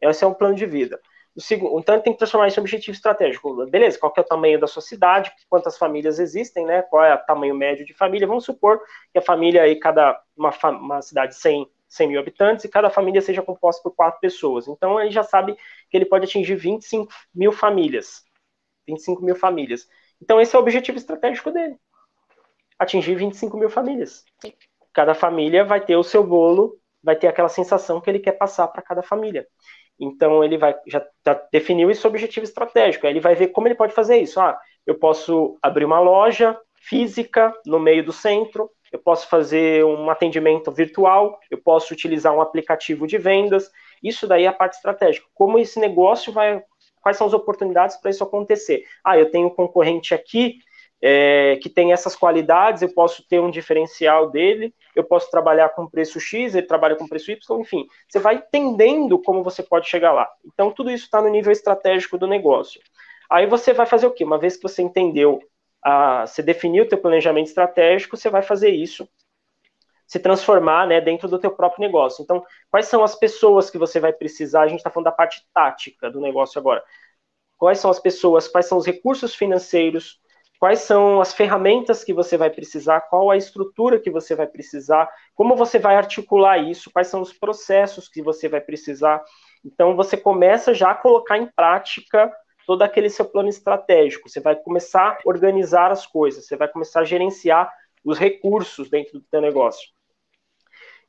Esse 0.00 0.22
é 0.22 0.28
um 0.28 0.34
plano 0.34 0.54
de 0.54 0.64
vida. 0.64 1.00
O 1.34 1.40
segundo, 1.40 1.76
então 1.80 1.98
tem 2.00 2.12
que 2.12 2.20
transformar 2.20 2.46
isso 2.46 2.60
em 2.60 2.62
objetivo 2.62 2.94
estratégico. 2.94 3.66
Beleza, 3.66 3.98
qual 3.98 4.14
é 4.16 4.20
o 4.20 4.24
tamanho 4.24 4.60
da 4.60 4.68
sua 4.68 4.80
cidade, 4.80 5.32
quantas 5.48 5.76
famílias 5.76 6.20
existem, 6.20 6.64
né? 6.64 6.82
Qual 6.82 7.02
é 7.02 7.12
o 7.12 7.18
tamanho 7.18 7.56
médio 7.56 7.84
de 7.84 7.94
família? 7.94 8.28
Vamos 8.28 8.44
supor 8.44 8.80
que 9.12 9.18
a 9.18 9.22
família 9.22 9.62
aí, 9.62 9.74
cada 9.74 10.22
uma, 10.36 10.52
uma 10.70 11.02
cidade 11.02 11.32
de 11.32 11.40
100, 11.40 11.68
100 11.88 12.08
mil 12.08 12.20
habitantes, 12.20 12.64
e 12.64 12.68
cada 12.68 12.90
família 12.90 13.20
seja 13.20 13.42
composta 13.42 13.82
por 13.82 13.92
quatro 13.92 14.20
pessoas. 14.20 14.68
Então 14.68 15.00
ele 15.00 15.10
já 15.10 15.24
sabe 15.24 15.56
que 15.90 15.96
ele 15.96 16.06
pode 16.06 16.26
atingir 16.26 16.54
25 16.54 17.12
mil 17.34 17.50
famílias. 17.50 18.25
25 18.86 19.22
mil 19.22 19.36
famílias. 19.36 19.88
Então 20.20 20.40
esse 20.40 20.54
é 20.54 20.58
o 20.58 20.62
objetivo 20.62 20.98
estratégico 20.98 21.50
dele. 21.50 21.76
Atingir 22.78 23.14
25 23.14 23.56
mil 23.56 23.70
famílias. 23.70 24.24
Cada 24.92 25.14
família 25.14 25.64
vai 25.64 25.84
ter 25.84 25.96
o 25.96 26.02
seu 26.02 26.24
bolo 26.24 26.78
vai 27.06 27.14
ter 27.14 27.28
aquela 27.28 27.48
sensação 27.48 28.00
que 28.00 28.10
ele 28.10 28.18
quer 28.18 28.32
passar 28.32 28.66
para 28.66 28.82
cada 28.82 29.00
família. 29.00 29.46
Então 29.98 30.42
ele 30.42 30.58
vai 30.58 30.74
já 30.88 31.06
definiu 31.52 31.88
esse 31.88 32.04
objetivo 32.04 32.44
estratégico. 32.44 33.06
Aí 33.06 33.12
ele 33.12 33.20
vai 33.20 33.36
ver 33.36 33.48
como 33.48 33.68
ele 33.68 33.76
pode 33.76 33.94
fazer 33.94 34.16
isso. 34.16 34.40
Ah, 34.40 34.58
eu 34.84 34.96
posso 34.96 35.56
abrir 35.62 35.84
uma 35.84 36.00
loja 36.00 36.58
física 36.74 37.54
no 37.64 37.78
meio 37.78 38.04
do 38.04 38.12
centro, 38.12 38.68
eu 38.92 38.98
posso 38.98 39.28
fazer 39.28 39.84
um 39.84 40.10
atendimento 40.10 40.72
virtual, 40.72 41.38
eu 41.48 41.58
posso 41.58 41.94
utilizar 41.94 42.34
um 42.34 42.40
aplicativo 42.40 43.06
de 43.06 43.18
vendas. 43.18 43.70
Isso 44.02 44.26
daí 44.26 44.44
é 44.44 44.48
a 44.48 44.52
parte 44.52 44.74
estratégica. 44.74 45.26
Como 45.32 45.60
esse 45.60 45.78
negócio 45.78 46.32
vai 46.32 46.60
quais 47.06 47.16
são 47.16 47.28
as 47.28 47.32
oportunidades 47.32 47.96
para 47.98 48.10
isso 48.10 48.24
acontecer. 48.24 48.82
Ah, 49.04 49.16
eu 49.16 49.30
tenho 49.30 49.46
um 49.46 49.54
concorrente 49.54 50.12
aqui 50.12 50.58
é, 51.00 51.56
que 51.62 51.70
tem 51.70 51.92
essas 51.92 52.16
qualidades, 52.16 52.82
eu 52.82 52.92
posso 52.92 53.24
ter 53.28 53.38
um 53.38 53.48
diferencial 53.48 54.28
dele, 54.28 54.74
eu 54.92 55.04
posso 55.04 55.30
trabalhar 55.30 55.68
com 55.68 55.88
preço 55.88 56.18
X, 56.18 56.56
ele 56.56 56.66
trabalha 56.66 56.96
com 56.96 57.06
preço 57.06 57.30
Y, 57.30 57.60
enfim, 57.60 57.86
você 58.08 58.18
vai 58.18 58.34
entendendo 58.34 59.22
como 59.22 59.44
você 59.44 59.62
pode 59.62 59.88
chegar 59.88 60.12
lá. 60.12 60.28
Então, 60.44 60.72
tudo 60.72 60.90
isso 60.90 61.04
está 61.04 61.22
no 61.22 61.28
nível 61.28 61.52
estratégico 61.52 62.18
do 62.18 62.26
negócio. 62.26 62.80
Aí 63.30 63.46
você 63.46 63.72
vai 63.72 63.86
fazer 63.86 64.08
o 64.08 64.10
quê? 64.10 64.24
Uma 64.24 64.36
vez 64.36 64.56
que 64.56 64.64
você 64.64 64.82
entendeu, 64.82 65.38
você 66.26 66.42
definiu 66.42 66.82
o 66.82 66.88
teu 66.88 66.98
planejamento 66.98 67.46
estratégico, 67.46 68.16
você 68.16 68.28
vai 68.28 68.42
fazer 68.42 68.70
isso 68.70 69.08
se 70.06 70.18
transformar 70.18 70.86
né, 70.86 71.00
dentro 71.00 71.28
do 71.28 71.38
teu 71.38 71.50
próprio 71.50 71.84
negócio. 71.84 72.22
Então, 72.22 72.44
quais 72.70 72.86
são 72.86 73.02
as 73.02 73.14
pessoas 73.14 73.68
que 73.68 73.78
você 73.78 73.98
vai 73.98 74.12
precisar? 74.12 74.62
A 74.62 74.68
gente 74.68 74.78
está 74.78 74.90
falando 74.90 75.06
da 75.06 75.12
parte 75.12 75.44
tática 75.52 76.10
do 76.10 76.20
negócio 76.20 76.58
agora. 76.58 76.82
Quais 77.58 77.78
são 77.78 77.90
as 77.90 77.98
pessoas? 77.98 78.46
Quais 78.46 78.66
são 78.66 78.78
os 78.78 78.86
recursos 78.86 79.34
financeiros? 79.34 80.20
Quais 80.58 80.80
são 80.80 81.20
as 81.20 81.34
ferramentas 81.34 82.02
que 82.02 82.14
você 82.14 82.36
vai 82.36 82.50
precisar? 82.50 83.02
Qual 83.02 83.30
a 83.30 83.36
estrutura 83.36 84.00
que 84.00 84.10
você 84.10 84.34
vai 84.34 84.46
precisar? 84.46 85.10
Como 85.34 85.56
você 85.56 85.78
vai 85.78 85.96
articular 85.96 86.58
isso? 86.58 86.90
Quais 86.90 87.08
são 87.08 87.20
os 87.20 87.32
processos 87.32 88.08
que 88.08 88.22
você 88.22 88.48
vai 88.48 88.60
precisar? 88.60 89.22
Então, 89.64 89.96
você 89.96 90.16
começa 90.16 90.72
já 90.72 90.92
a 90.92 90.94
colocar 90.94 91.36
em 91.36 91.46
prática 91.46 92.32
todo 92.66 92.82
aquele 92.82 93.10
seu 93.10 93.24
plano 93.24 93.48
estratégico. 93.48 94.28
Você 94.28 94.40
vai 94.40 94.56
começar 94.56 95.12
a 95.12 95.18
organizar 95.24 95.90
as 95.90 96.06
coisas, 96.06 96.46
você 96.46 96.56
vai 96.56 96.68
começar 96.68 97.00
a 97.00 97.04
gerenciar 97.04 97.70
os 98.04 98.18
recursos 98.18 98.88
dentro 98.88 99.18
do 99.18 99.26
teu 99.30 99.40
negócio. 99.40 99.95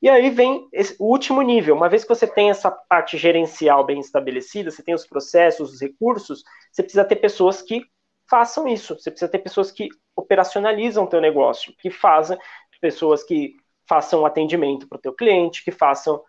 E 0.02 0.10
aí 0.10 0.30
vem 0.30 0.68
esse, 0.72 0.96
o 1.00 1.06
último 1.06 1.42
nível. 1.42 1.76
Uma 1.76 1.90
vez 1.90 2.04
que 2.04 2.10
você 2.10 2.28
tem 2.28 2.50
essa 2.50 2.70
parte 2.70 3.18
gerencial 3.18 3.84
bem 3.86 4.00
estabelecida, 4.00 4.70
você 4.70 4.84
tem 4.84 4.94
os 4.94 5.08
processos, 5.08 5.74
os 5.74 5.82
recursos, 5.82 6.44
você 6.72 6.84
precisa 6.84 7.04
ter 7.04 7.16
pessoas 7.16 7.62
que 7.62 7.84
façam 8.30 8.68
isso. 8.68 8.98
Você 8.98 9.10
precisa 9.10 9.32
ter 9.32 9.40
pessoas 9.40 9.72
que 9.72 9.90
operacionalizam 10.16 11.04
o 11.04 11.08
teu 11.08 11.20
negócio, 11.22 11.74
que 11.80 11.90
fazem, 11.90 12.38
pessoas 12.80 13.24
que 13.24 13.56
façam 13.88 14.26
atendimento 14.26 14.88
para 14.88 14.98
o 14.98 15.02
teu 15.02 15.14
cliente, 15.14 15.64
que 15.64 15.72
façam 15.72 16.22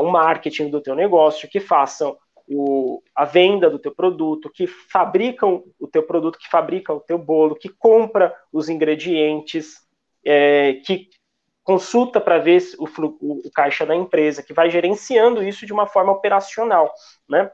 o 0.00 0.10
marketing 0.10 0.70
do 0.70 0.80
teu 0.80 0.94
negócio, 0.94 1.48
que 1.48 1.60
façam 1.60 2.16
o, 2.46 3.02
a 3.14 3.24
venda 3.24 3.70
do 3.70 3.78
teu 3.78 3.94
produto, 3.94 4.50
que 4.50 4.66
fabricam 4.66 5.64
o 5.78 5.88
teu 5.88 6.02
produto, 6.02 6.38
que 6.38 6.48
fabrica 6.48 6.92
o 6.92 7.00
teu 7.00 7.18
bolo, 7.18 7.56
que 7.56 7.68
compra 7.68 8.34
os 8.52 8.68
ingredientes, 8.68 9.78
é, 10.24 10.74
que 10.84 11.08
consulta 11.64 12.20
para 12.20 12.38
ver 12.38 12.62
o, 12.78 12.86
o, 12.86 13.50
caixa 13.50 13.86
da 13.86 13.96
empresa, 13.96 14.42
que 14.42 14.52
vai 14.52 14.70
gerenciando 14.70 15.42
isso 15.42 15.64
de 15.64 15.72
uma 15.72 15.86
forma 15.86 16.12
operacional, 16.12 16.92
né? 17.28 17.50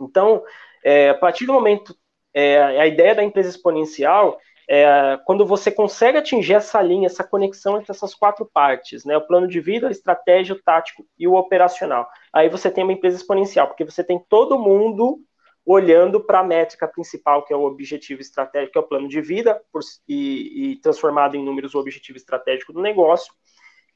Então, 0.00 0.42
é, 0.84 1.10
a 1.10 1.14
partir 1.14 1.44
do 1.44 1.52
momento, 1.52 1.94
é, 2.32 2.62
a 2.80 2.86
ideia 2.86 3.14
da 3.14 3.24
empresa 3.24 3.50
exponencial 3.50 4.38
é 4.66 5.18
quando 5.26 5.44
você 5.44 5.70
consegue 5.70 6.16
atingir 6.16 6.54
essa 6.54 6.80
linha, 6.80 7.06
essa 7.06 7.22
conexão 7.22 7.76
entre 7.76 7.90
essas 7.90 8.14
quatro 8.14 8.46
partes, 8.46 9.04
né? 9.04 9.16
O 9.16 9.26
plano 9.26 9.46
de 9.46 9.60
vida, 9.60 9.88
a 9.88 9.90
estratégia, 9.90 10.54
o 10.54 10.62
tático 10.62 11.04
e 11.18 11.28
o 11.28 11.34
operacional. 11.34 12.08
Aí 12.32 12.48
você 12.48 12.70
tem 12.70 12.82
uma 12.82 12.92
empresa 12.92 13.16
exponencial, 13.16 13.66
porque 13.66 13.84
você 13.84 14.02
tem 14.02 14.18
todo 14.28 14.58
mundo 14.58 15.18
olhando 15.66 16.20
para 16.20 16.40
a 16.40 16.44
métrica 16.44 16.86
principal, 16.86 17.42
que 17.44 17.52
é 17.52 17.56
o 17.56 17.64
objetivo 17.64 18.20
estratégico, 18.20 18.72
que 18.72 18.78
é 18.78 18.80
o 18.80 18.86
plano 18.86 19.08
de 19.08 19.20
vida, 19.20 19.60
por, 19.72 19.80
e, 20.06 20.72
e, 20.72 20.76
transformado 20.76 21.36
em 21.36 21.44
números 21.44 21.74
o 21.74 21.78
objetivo 21.78 22.18
estratégico 22.18 22.72
do 22.72 22.82
negócio, 22.82 23.32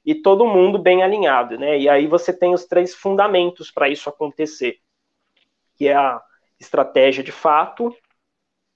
e 0.05 0.15
todo 0.15 0.47
mundo 0.47 0.79
bem 0.79 1.03
alinhado, 1.03 1.59
né? 1.59 1.79
E 1.79 1.89
aí 1.89 2.07
você 2.07 2.33
tem 2.33 2.55
os 2.55 2.65
três 2.65 2.95
fundamentos 2.95 3.71
para 3.71 3.89
isso 3.89 4.09
acontecer, 4.09 4.79
que 5.77 5.89
é 5.89 5.95
a 5.95 6.23
estratégia 6.59 7.23
de 7.23 7.33
fato, 7.33 7.95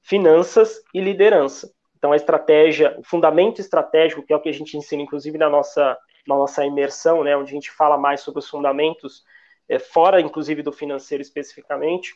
finanças 0.03 0.83
e 0.93 1.01
liderança. 1.01 1.73
Então 1.97 2.13
a 2.13 2.17
estratégia, 2.17 2.95
o 2.99 3.03
fundamento 3.03 3.61
estratégico, 3.61 4.23
que 4.23 4.33
é 4.33 4.37
o 4.37 4.41
que 4.41 4.49
a 4.49 4.53
gente 4.53 4.77
ensina, 4.77 5.03
inclusive 5.03 5.39
na 5.39 5.49
nossa, 5.49 5.97
na 6.27 6.35
nossa 6.37 6.67
imersão, 6.67 7.25
né, 7.25 7.37
onde 7.37 7.51
a 7.51 7.55
gente 7.55 7.71
fala 7.71 7.97
mais 7.97 8.21
sobre 8.21 8.41
os 8.41 8.49
fundamentos, 8.49 9.25
é, 9.69 9.79
fora 9.79 10.21
inclusive 10.21 10.63
do 10.63 10.73
financeiro 10.73 11.23
especificamente, 11.23 12.15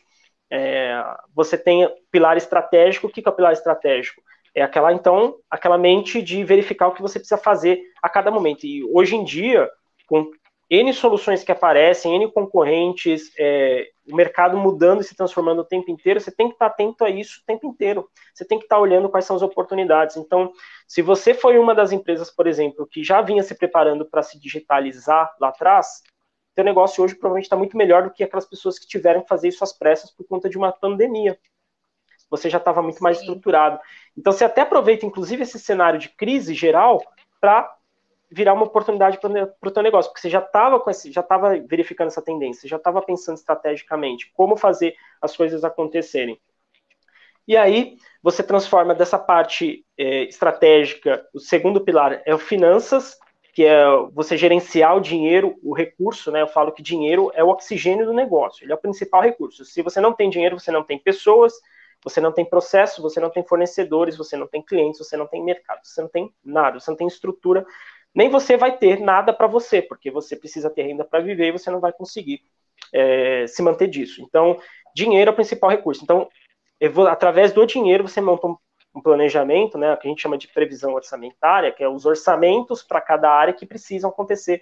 é, 0.49 1.03
você 1.33 1.57
tem 1.57 1.87
pilar 2.11 2.37
estratégico. 2.37 3.07
O 3.07 3.09
que 3.09 3.21
é 3.25 3.29
o 3.29 3.35
pilar 3.35 3.53
estratégico? 3.53 4.21
É 4.55 4.61
aquela, 4.61 4.91
então, 4.91 5.35
aquela 5.49 5.77
mente 5.77 6.21
de 6.21 6.43
verificar 6.43 6.87
o 6.87 6.93
que 6.93 7.01
você 7.01 7.19
precisa 7.19 7.37
fazer 7.37 7.81
a 8.01 8.09
cada 8.09 8.31
momento. 8.31 8.65
E 8.65 8.83
hoje 8.85 9.15
em 9.15 9.23
dia, 9.23 9.69
com 10.07 10.31
N 10.69 10.91
soluções 10.93 11.43
que 11.43 11.51
aparecem, 11.51 12.15
N 12.15 12.31
concorrentes, 12.31 13.31
é, 13.37 13.87
o 14.11 14.15
mercado 14.15 14.57
mudando 14.57 15.01
e 15.01 15.03
se 15.03 15.15
transformando 15.15 15.59
o 15.59 15.65
tempo 15.65 15.91
inteiro, 15.91 16.19
você 16.19 16.31
tem 16.31 16.47
que 16.47 16.55
estar 16.55 16.65
atento 16.65 17.05
a 17.05 17.09
isso 17.09 17.41
o 17.41 17.45
tempo 17.45 17.67
inteiro. 17.67 18.09
Você 18.33 18.43
tem 18.43 18.57
que 18.57 18.65
estar 18.65 18.79
olhando 18.79 19.09
quais 19.09 19.25
são 19.25 19.35
as 19.35 19.41
oportunidades. 19.41 20.17
Então, 20.17 20.51
se 20.87 21.01
você 21.01 21.33
foi 21.33 21.57
uma 21.57 21.75
das 21.75 21.91
empresas, 21.91 22.29
por 22.31 22.47
exemplo, 22.47 22.87
que 22.89 23.03
já 23.03 23.21
vinha 23.21 23.43
se 23.43 23.55
preparando 23.55 24.05
para 24.05 24.23
se 24.23 24.39
digitalizar 24.39 25.33
lá 25.39 25.49
atrás, 25.49 26.01
teu 26.57 26.65
negócio 26.65 27.03
hoje 27.03 27.13
provavelmente 27.13 27.45
está 27.45 27.55
muito 27.55 27.77
melhor 27.77 28.03
do 28.03 28.09
que 28.09 28.23
aquelas 28.23 28.47
pessoas 28.47 28.79
que 28.79 28.87
tiveram 28.87 29.21
que 29.21 29.27
fazer 29.27 29.47
isso 29.47 29.63
às 29.63 29.71
pressas 29.71 30.09
por 30.09 30.25
conta 30.25 30.49
de 30.49 30.57
uma 30.57 30.71
pandemia. 30.71 31.37
Você 32.31 32.49
já 32.49 32.57
estava 32.57 32.81
muito 32.81 33.01
mais 33.01 33.17
Sim. 33.17 33.25
estruturado. 33.25 33.79
Então 34.17 34.33
você 34.33 34.43
até 34.43 34.61
aproveita, 34.61 35.05
inclusive, 35.05 35.43
esse 35.43 35.59
cenário 35.59 35.99
de 35.99 36.09
crise 36.09 36.55
geral 36.55 36.99
para 37.39 37.77
virar 38.29 38.55
uma 38.55 38.63
oportunidade 38.63 39.19
para 39.19 39.29
o 39.63 39.71
teu 39.71 39.83
negócio, 39.83 40.09
porque 40.11 40.21
você 40.21 40.31
já 40.31 40.39
estava 40.39 40.79
com 40.79 40.89
esse, 40.89 41.11
já 41.11 41.21
estava 41.21 41.55
verificando 41.59 42.07
essa 42.07 42.23
tendência, 42.23 42.67
já 42.67 42.77
estava 42.77 43.03
pensando 43.03 43.37
estrategicamente 43.37 44.31
como 44.33 44.57
fazer 44.57 44.95
as 45.21 45.37
coisas 45.37 45.63
acontecerem. 45.63 46.41
E 47.47 47.55
aí 47.55 47.97
você 48.21 48.41
transforma 48.41 48.95
dessa 48.95 49.19
parte 49.19 49.85
é, 49.95 50.23
estratégica, 50.23 51.23
o 51.33 51.39
segundo 51.39 51.79
pilar 51.81 52.19
é 52.25 52.33
o 52.33 52.39
finanças, 52.39 53.17
que 53.57 53.65
é 53.65 53.87
você 54.13 54.37
gerenciar 54.37 54.95
o 54.95 54.99
dinheiro, 54.99 55.57
o 55.63 55.73
recurso, 55.73 56.31
né? 56.31 56.43
Eu 56.43 56.47
falo 56.47 56.71
que 56.71 56.83
dinheiro 56.83 57.31
é 57.33 57.43
o 57.43 57.47
oxigênio 57.47 58.05
do 58.05 58.13
negócio, 58.13 58.63
ele 58.63 58.71
é 58.71 58.75
o 58.75 58.77
principal 58.77 59.19
recurso. 59.19 59.65
Se 59.65 59.81
você 59.81 59.99
não 59.99 60.13
tem 60.13 60.29
dinheiro, 60.29 60.59
você 60.59 60.69
não 60.69 60.83
tem 60.83 60.99
pessoas, 60.99 61.53
você 62.03 62.21
não 62.21 62.31
tem 62.31 62.45
processo, 62.45 63.01
você 63.01 63.19
não 63.19 63.31
tem 63.31 63.43
fornecedores, 63.43 64.15
você 64.15 64.37
não 64.37 64.45
tem 64.45 64.61
clientes, 64.61 64.99
você 64.99 65.17
não 65.17 65.25
tem 65.25 65.43
mercado, 65.43 65.79
você 65.83 65.99
não 65.99 66.07
tem 66.07 66.31
nada, 66.45 66.79
você 66.79 66.91
não 66.91 66.95
tem 66.95 67.07
estrutura, 67.07 67.65
nem 68.13 68.29
você 68.29 68.55
vai 68.55 68.77
ter 68.77 68.99
nada 68.99 69.33
para 69.33 69.47
você, 69.47 69.81
porque 69.81 70.11
você 70.11 70.35
precisa 70.35 70.69
ter 70.69 70.83
renda 70.83 71.03
para 71.03 71.19
viver 71.19 71.47
e 71.47 71.51
você 71.53 71.71
não 71.71 71.79
vai 71.79 71.91
conseguir 71.91 72.43
é, 72.93 73.47
se 73.47 73.63
manter 73.63 73.87
disso. 73.87 74.21
Então, 74.21 74.59
dinheiro 74.93 75.31
é 75.31 75.33
o 75.33 75.35
principal 75.35 75.71
recurso. 75.71 76.03
Então, 76.03 76.29
vou, 76.93 77.07
através 77.07 77.51
do 77.51 77.65
dinheiro, 77.65 78.07
você 78.07 78.21
monta 78.21 78.45
um 78.45 78.55
um 78.97 79.01
planejamento, 79.01 79.77
né, 79.77 79.95
que 79.95 80.07
a 80.07 80.09
gente 80.09 80.21
chama 80.21 80.37
de 80.37 80.47
previsão 80.47 80.93
orçamentária, 80.93 81.71
que 81.71 81.83
é 81.83 81.87
os 81.87 82.05
orçamentos 82.05 82.81
para 82.81 82.99
cada 82.99 83.29
área 83.29 83.53
que 83.53 83.65
precisam 83.65 84.09
acontecer 84.09 84.61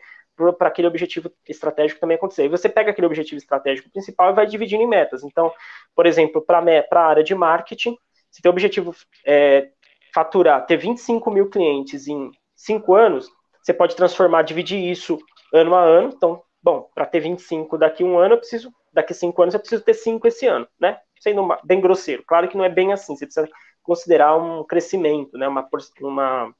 para 0.57 0.67
aquele 0.67 0.87
objetivo 0.87 1.31
estratégico 1.47 1.99
também 2.01 2.17
acontecer. 2.17 2.43
E 2.43 2.49
você 2.49 2.67
pega 2.67 2.91
aquele 2.91 3.07
objetivo 3.07 3.37
estratégico 3.37 3.89
principal 3.89 4.31
e 4.31 4.35
vai 4.35 4.45
dividindo 4.45 4.83
em 4.83 4.87
metas. 4.87 5.23
Então, 5.23 5.51
por 5.95 6.05
exemplo, 6.05 6.41
para 6.41 6.59
a 6.91 7.05
área 7.05 7.23
de 7.23 7.33
marketing, 7.33 7.95
se 8.29 8.45
o 8.45 8.49
objetivo 8.49 8.93
é, 9.25 9.69
faturar, 10.13 10.65
ter 10.65 10.75
25 10.75 11.31
mil 11.31 11.49
clientes 11.49 12.05
em 12.07 12.31
cinco 12.53 12.93
anos, 12.93 13.29
você 13.63 13.73
pode 13.73 13.95
transformar, 13.95 14.41
dividir 14.41 14.77
isso 14.77 15.17
ano 15.53 15.73
a 15.73 15.81
ano. 15.81 16.11
Então, 16.13 16.43
bom, 16.61 16.89
para 16.93 17.05
ter 17.05 17.21
25 17.21 17.77
daqui 17.77 18.03
um 18.03 18.17
ano, 18.17 18.33
eu 18.33 18.39
preciso, 18.39 18.73
daqui 18.91 19.13
cinco 19.13 19.41
anos, 19.41 19.53
eu 19.53 19.59
preciso 19.61 19.83
ter 19.83 19.93
cinco 19.93 20.27
esse 20.27 20.45
ano, 20.45 20.67
né? 20.77 20.99
Sendo 21.21 21.47
bem 21.63 21.79
grosseiro. 21.79 22.25
Claro 22.27 22.49
que 22.49 22.57
não 22.57 22.65
é 22.65 22.69
bem 22.69 22.91
assim, 22.91 23.15
você 23.15 23.25
precisa 23.25 23.49
considerar 23.85 24.35
um 24.35 24.63
crescimento, 24.63 25.37
né, 25.37 25.47
uma, 25.47 25.67
uma 26.01 26.53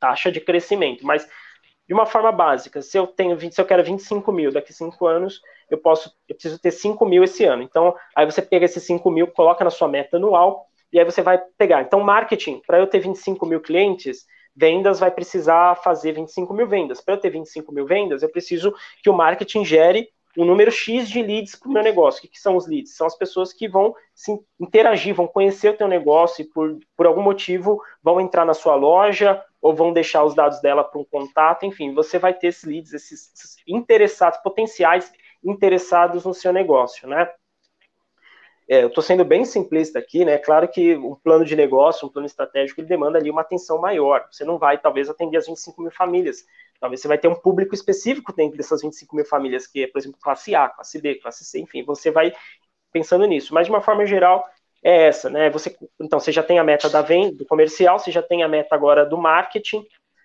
taxa 0.00 0.32
de 0.32 0.40
crescimento, 0.40 1.04
mas 1.06 1.28
de 1.86 1.92
uma 1.92 2.06
forma 2.06 2.32
básica, 2.32 2.80
se 2.80 2.96
eu 2.96 3.06
tenho 3.06 3.36
20, 3.36 3.54
se 3.54 3.60
eu 3.60 3.66
quero 3.66 3.84
25 3.84 4.32
mil 4.32 4.50
daqui 4.50 4.72
a 4.72 4.74
5 4.74 5.06
anos, 5.06 5.40
eu 5.70 5.76
posso, 5.76 6.10
eu 6.28 6.34
preciso 6.34 6.58
ter 6.58 6.70
5 6.70 7.04
mil 7.04 7.22
esse 7.22 7.44
ano. 7.44 7.62
Então, 7.62 7.94
aí 8.16 8.24
você 8.24 8.40
pega 8.40 8.64
esses 8.64 8.82
5 8.84 9.10
mil, 9.10 9.26
coloca 9.26 9.62
na 9.62 9.70
sua 9.70 9.86
meta 9.86 10.16
anual, 10.16 10.66
e 10.90 10.98
aí 10.98 11.04
você 11.04 11.20
vai 11.20 11.38
pegar. 11.58 11.82
Então, 11.82 12.00
marketing, 12.00 12.62
para 12.66 12.78
eu 12.78 12.86
ter 12.86 13.00
25 13.00 13.44
mil 13.44 13.60
clientes, 13.60 14.24
vendas 14.56 15.00
vai 15.00 15.10
precisar 15.10 15.74
fazer 15.76 16.12
25 16.12 16.54
mil 16.54 16.66
vendas. 16.66 17.00
Para 17.00 17.14
eu 17.14 17.20
ter 17.20 17.30
25 17.30 17.72
mil 17.72 17.86
vendas, 17.86 18.22
eu 18.22 18.30
preciso 18.30 18.74
que 19.02 19.10
o 19.10 19.14
marketing 19.14 19.64
gere 19.64 20.08
um 20.36 20.44
número 20.44 20.70
X 20.70 21.08
de 21.08 21.22
leads 21.22 21.54
para 21.54 21.68
o 21.68 21.72
meu 21.72 21.82
negócio. 21.82 22.24
O 22.24 22.28
que, 22.28 22.40
são 22.40 22.56
os 22.56 22.66
leads? 22.66 22.96
São 22.96 23.06
as 23.06 23.16
pessoas 23.16 23.52
que 23.52 23.68
vão 23.68 23.94
se 24.14 24.36
interagir, 24.58 25.14
vão 25.14 25.26
conhecer 25.26 25.70
o 25.70 25.76
teu 25.76 25.88
negócio 25.88 26.42
e 26.42 26.44
por, 26.44 26.78
por 26.96 27.06
algum 27.06 27.22
motivo 27.22 27.80
vão 28.02 28.20
entrar 28.20 28.44
na 28.44 28.54
sua 28.54 28.74
loja 28.74 29.42
ou 29.60 29.74
vão 29.74 29.92
deixar 29.92 30.24
os 30.24 30.34
dados 30.34 30.60
dela 30.60 30.84
para 30.84 31.00
um 31.00 31.04
contato, 31.04 31.64
enfim, 31.64 31.94
você 31.94 32.18
vai 32.18 32.34
ter 32.34 32.48
esses 32.48 32.64
leads, 32.64 32.92
esses, 32.92 33.32
esses 33.32 33.56
interessados, 33.66 34.38
potenciais 34.40 35.10
interessados 35.42 36.24
no 36.24 36.34
seu 36.34 36.52
negócio, 36.52 37.08
né? 37.08 37.30
É, 38.66 38.82
eu 38.82 38.88
estou 38.88 39.02
sendo 39.02 39.24
bem 39.24 39.44
simplista 39.44 39.98
aqui, 39.98 40.24
né? 40.24 40.38
Claro 40.38 40.68
que 40.68 40.96
um 40.96 41.14
plano 41.14 41.44
de 41.44 41.54
negócio, 41.54 42.06
um 42.06 42.10
plano 42.10 42.26
estratégico, 42.26 42.80
ele 42.80 42.88
demanda 42.88 43.18
ali 43.18 43.30
uma 43.30 43.42
atenção 43.42 43.78
maior. 43.78 44.26
Você 44.30 44.42
não 44.42 44.58
vai, 44.58 44.78
talvez, 44.78 45.10
atender 45.10 45.36
as 45.36 45.46
25 45.46 45.82
mil 45.82 45.90
famílias, 45.90 46.46
Talvez 46.84 47.00
você 47.00 47.08
vai 47.08 47.16
ter 47.16 47.28
um 47.28 47.34
público 47.34 47.74
específico 47.74 48.30
dentro 48.30 48.58
dessas 48.58 48.82
25 48.82 49.16
mil 49.16 49.24
famílias, 49.24 49.66
que 49.66 49.84
é, 49.84 49.86
por 49.86 49.98
exemplo, 49.98 50.18
classe 50.20 50.54
A, 50.54 50.68
classe 50.68 51.00
B, 51.00 51.14
classe 51.14 51.42
C, 51.42 51.58
enfim, 51.58 51.82
você 51.82 52.10
vai 52.10 52.30
pensando 52.92 53.24
nisso. 53.24 53.54
Mas 53.54 53.66
de 53.66 53.72
uma 53.72 53.80
forma 53.80 54.04
geral, 54.04 54.46
é 54.82 55.06
essa, 55.06 55.30
né? 55.30 55.48
Você, 55.48 55.74
então, 55.98 56.20
você 56.20 56.30
já 56.30 56.42
tem 56.42 56.58
a 56.58 56.62
meta 56.62 56.90
da 56.90 57.00
venda, 57.00 57.36
do 57.36 57.46
comercial, 57.46 57.98
você 57.98 58.10
já 58.10 58.20
tem 58.20 58.42
a 58.42 58.48
meta 58.48 58.74
agora 58.74 59.06
do 59.06 59.16
marketing, 59.16 59.82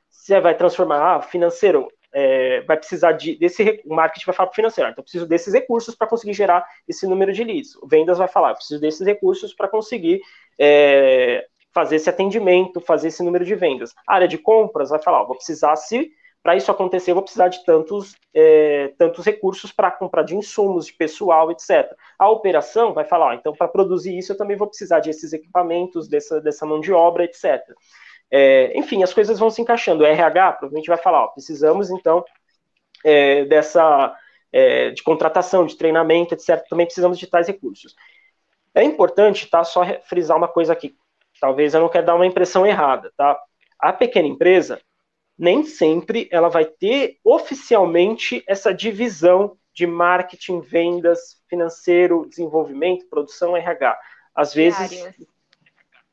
você 0.10 0.38
vai 0.42 0.54
transformar, 0.54 1.16
ah, 1.16 1.22
financeiro, 1.22 1.88
é, 2.12 2.60
vai 2.64 2.76
precisar 2.76 3.14
de, 3.14 3.38
desse, 3.38 3.82
o 3.86 3.96
marketing 3.96 4.26
vai 4.26 4.36
falar 4.36 4.48
para 4.48 4.54
o 4.54 4.56
financeiro, 4.58 4.90
então 4.90 5.00
eu 5.00 5.04
preciso 5.04 5.26
desses 5.26 5.54
recursos 5.54 5.96
para 5.96 6.08
conseguir 6.08 6.34
gerar 6.34 6.68
esse 6.86 7.08
número 7.08 7.32
de 7.32 7.42
leads. 7.42 7.72
Vendas 7.86 8.18
vai 8.18 8.28
falar, 8.28 8.50
eu 8.50 8.56
preciso 8.56 8.82
desses 8.82 9.08
recursos 9.08 9.54
para 9.54 9.70
conseguir 9.70 10.20
é, 10.60 11.48
fazer 11.74 11.96
esse 11.96 12.10
atendimento, 12.10 12.82
fazer 12.82 13.08
esse 13.08 13.24
número 13.24 13.46
de 13.46 13.56
vendas. 13.56 13.94
A 14.06 14.16
área 14.16 14.28
de 14.28 14.38
compras 14.38 14.90
vai 14.90 15.02
falar, 15.02 15.24
vou 15.24 15.38
precisar, 15.38 15.78
se 15.78 16.12
para 16.42 16.56
isso 16.56 16.72
acontecer, 16.72 17.12
eu 17.12 17.16
vou 17.16 17.24
precisar 17.24 17.50
de 17.50 17.64
tantos, 17.66 18.16
é, 18.34 18.94
tantos 18.98 19.26
recursos 19.26 19.72
para 19.72 19.92
comprar 19.92 20.24
de 20.24 20.36
insumos, 20.36 20.86
de 20.86 20.94
pessoal, 20.94 21.52
etc. 21.52 21.94
A 22.18 22.30
operação 22.30 22.94
vai 22.94 23.04
falar, 23.04 23.36
então, 23.36 23.54
para 23.54 23.68
produzir 23.68 24.18
isso, 24.18 24.32
eu 24.32 24.38
também 24.38 24.56
vou 24.56 24.68
precisar 24.68 25.00
desses 25.02 25.34
equipamentos, 25.34 26.08
dessa, 26.08 26.40
dessa 26.40 26.66
mão 26.66 26.80
de 26.80 26.94
obra, 26.94 27.26
etc. 27.26 27.62
É, 28.32 28.78
enfim, 28.78 29.04
as 29.04 29.14
coisas 29.14 29.38
vão 29.38 29.50
se 29.50 29.62
encaixando. 29.62 30.04
O 30.04 30.08
RH 30.08 30.54
provavelmente 30.54 30.88
vai 30.88 30.98
falar, 30.98 31.26
ó, 31.26 31.28
precisamos, 31.28 31.90
então, 31.90 32.24
é, 33.04 33.46
dessa 33.46 34.16
é, 34.52 34.92
de 34.92 35.04
contratação, 35.04 35.66
de 35.66 35.78
treinamento, 35.78 36.34
etc. 36.34 36.66
Também 36.70 36.86
precisamos 36.86 37.18
de 37.20 37.28
tais 37.28 37.48
recursos. 37.48 37.96
É 38.74 38.84
importante, 38.84 39.48
tá? 39.50 39.64
Só 39.64 39.84
frisar 40.04 40.38
uma 40.38 40.48
coisa 40.48 40.74
aqui. 40.74 40.96
Talvez 41.40 41.74
eu 41.74 41.82
não 41.82 41.90
quero 41.90 42.06
dar 42.06 42.16
uma 42.16 42.26
impressão 42.26 42.66
errada, 42.66 43.12
tá? 43.18 43.40
A 43.80 43.94
pequena 43.94 44.28
empresa, 44.28 44.80
nem 45.40 45.64
sempre 45.64 46.28
ela 46.30 46.50
vai 46.50 46.66
ter 46.66 47.18
oficialmente 47.24 48.44
essa 48.46 48.74
divisão 48.74 49.58
de 49.74 49.88
marketing, 49.88 50.60
vendas, 50.60 51.42
financeiro, 51.48 52.28
desenvolvimento, 52.28 53.08
produção, 53.10 53.56
RH. 53.56 53.98
Às 54.36 54.54
vezes. 54.54 55.08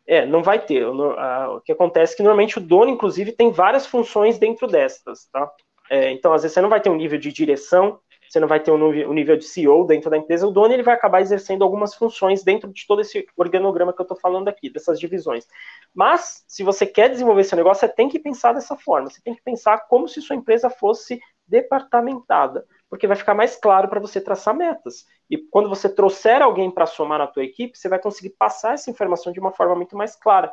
É, 0.06 0.24
não 0.24 0.40
vai 0.40 0.64
ter. 0.64 0.86
O 0.86 1.60
que 1.64 1.72
acontece 1.72 2.14
é 2.14 2.16
que 2.16 2.22
normalmente 2.22 2.58
o 2.58 2.60
dono, 2.60 2.88
inclusive, 2.88 3.32
tem 3.32 3.50
várias 3.50 3.84
funções 3.84 4.38
dentro 4.38 4.68
destas, 4.68 5.26
tá? 5.32 5.50
É, 5.90 6.12
então, 6.12 6.32
às 6.32 6.42
vezes, 6.42 6.54
você 6.54 6.60
não 6.60 6.68
vai 6.68 6.80
ter 6.80 6.90
um 6.90 6.96
nível 6.96 7.18
de 7.18 7.32
direção, 7.32 7.98
você 8.28 8.40
não 8.40 8.48
vai 8.48 8.60
ter 8.60 8.70
um 8.70 9.12
nível 9.12 9.36
de 9.36 9.44
CEO 9.44 9.86
dentro 9.86 10.10
da 10.10 10.16
empresa, 10.16 10.46
o 10.46 10.50
dono 10.50 10.72
ele 10.72 10.82
vai 10.82 10.94
acabar 10.94 11.20
exercendo 11.20 11.62
algumas 11.62 11.94
funções 11.94 12.42
dentro 12.42 12.72
de 12.72 12.86
todo 12.86 13.00
esse 13.00 13.26
organograma 13.36 13.92
que 13.92 14.00
eu 14.00 14.04
estou 14.04 14.16
falando 14.16 14.48
aqui, 14.48 14.68
dessas 14.70 14.98
divisões. 14.98 15.46
Mas, 15.94 16.44
se 16.46 16.62
você 16.62 16.86
quer 16.86 17.10
desenvolver 17.10 17.44
seu 17.44 17.56
negócio, 17.56 17.86
você 17.86 17.92
tem 17.92 18.08
que 18.08 18.18
pensar 18.18 18.52
dessa 18.52 18.76
forma, 18.76 19.10
você 19.10 19.20
tem 19.22 19.34
que 19.34 19.42
pensar 19.42 19.86
como 19.88 20.08
se 20.08 20.20
sua 20.20 20.36
empresa 20.36 20.68
fosse 20.68 21.20
departamentada, 21.46 22.66
porque 22.90 23.06
vai 23.06 23.16
ficar 23.16 23.34
mais 23.34 23.56
claro 23.56 23.88
para 23.88 24.00
você 24.00 24.20
traçar 24.20 24.54
metas. 24.54 25.06
E 25.30 25.38
quando 25.38 25.68
você 25.68 25.88
trouxer 25.88 26.42
alguém 26.42 26.70
para 26.70 26.86
somar 26.86 27.18
na 27.18 27.26
tua 27.26 27.44
equipe, 27.44 27.78
você 27.78 27.88
vai 27.88 27.98
conseguir 27.98 28.30
passar 28.30 28.74
essa 28.74 28.90
informação 28.90 29.32
de 29.32 29.40
uma 29.40 29.52
forma 29.52 29.74
muito 29.74 29.96
mais 29.96 30.16
clara. 30.16 30.52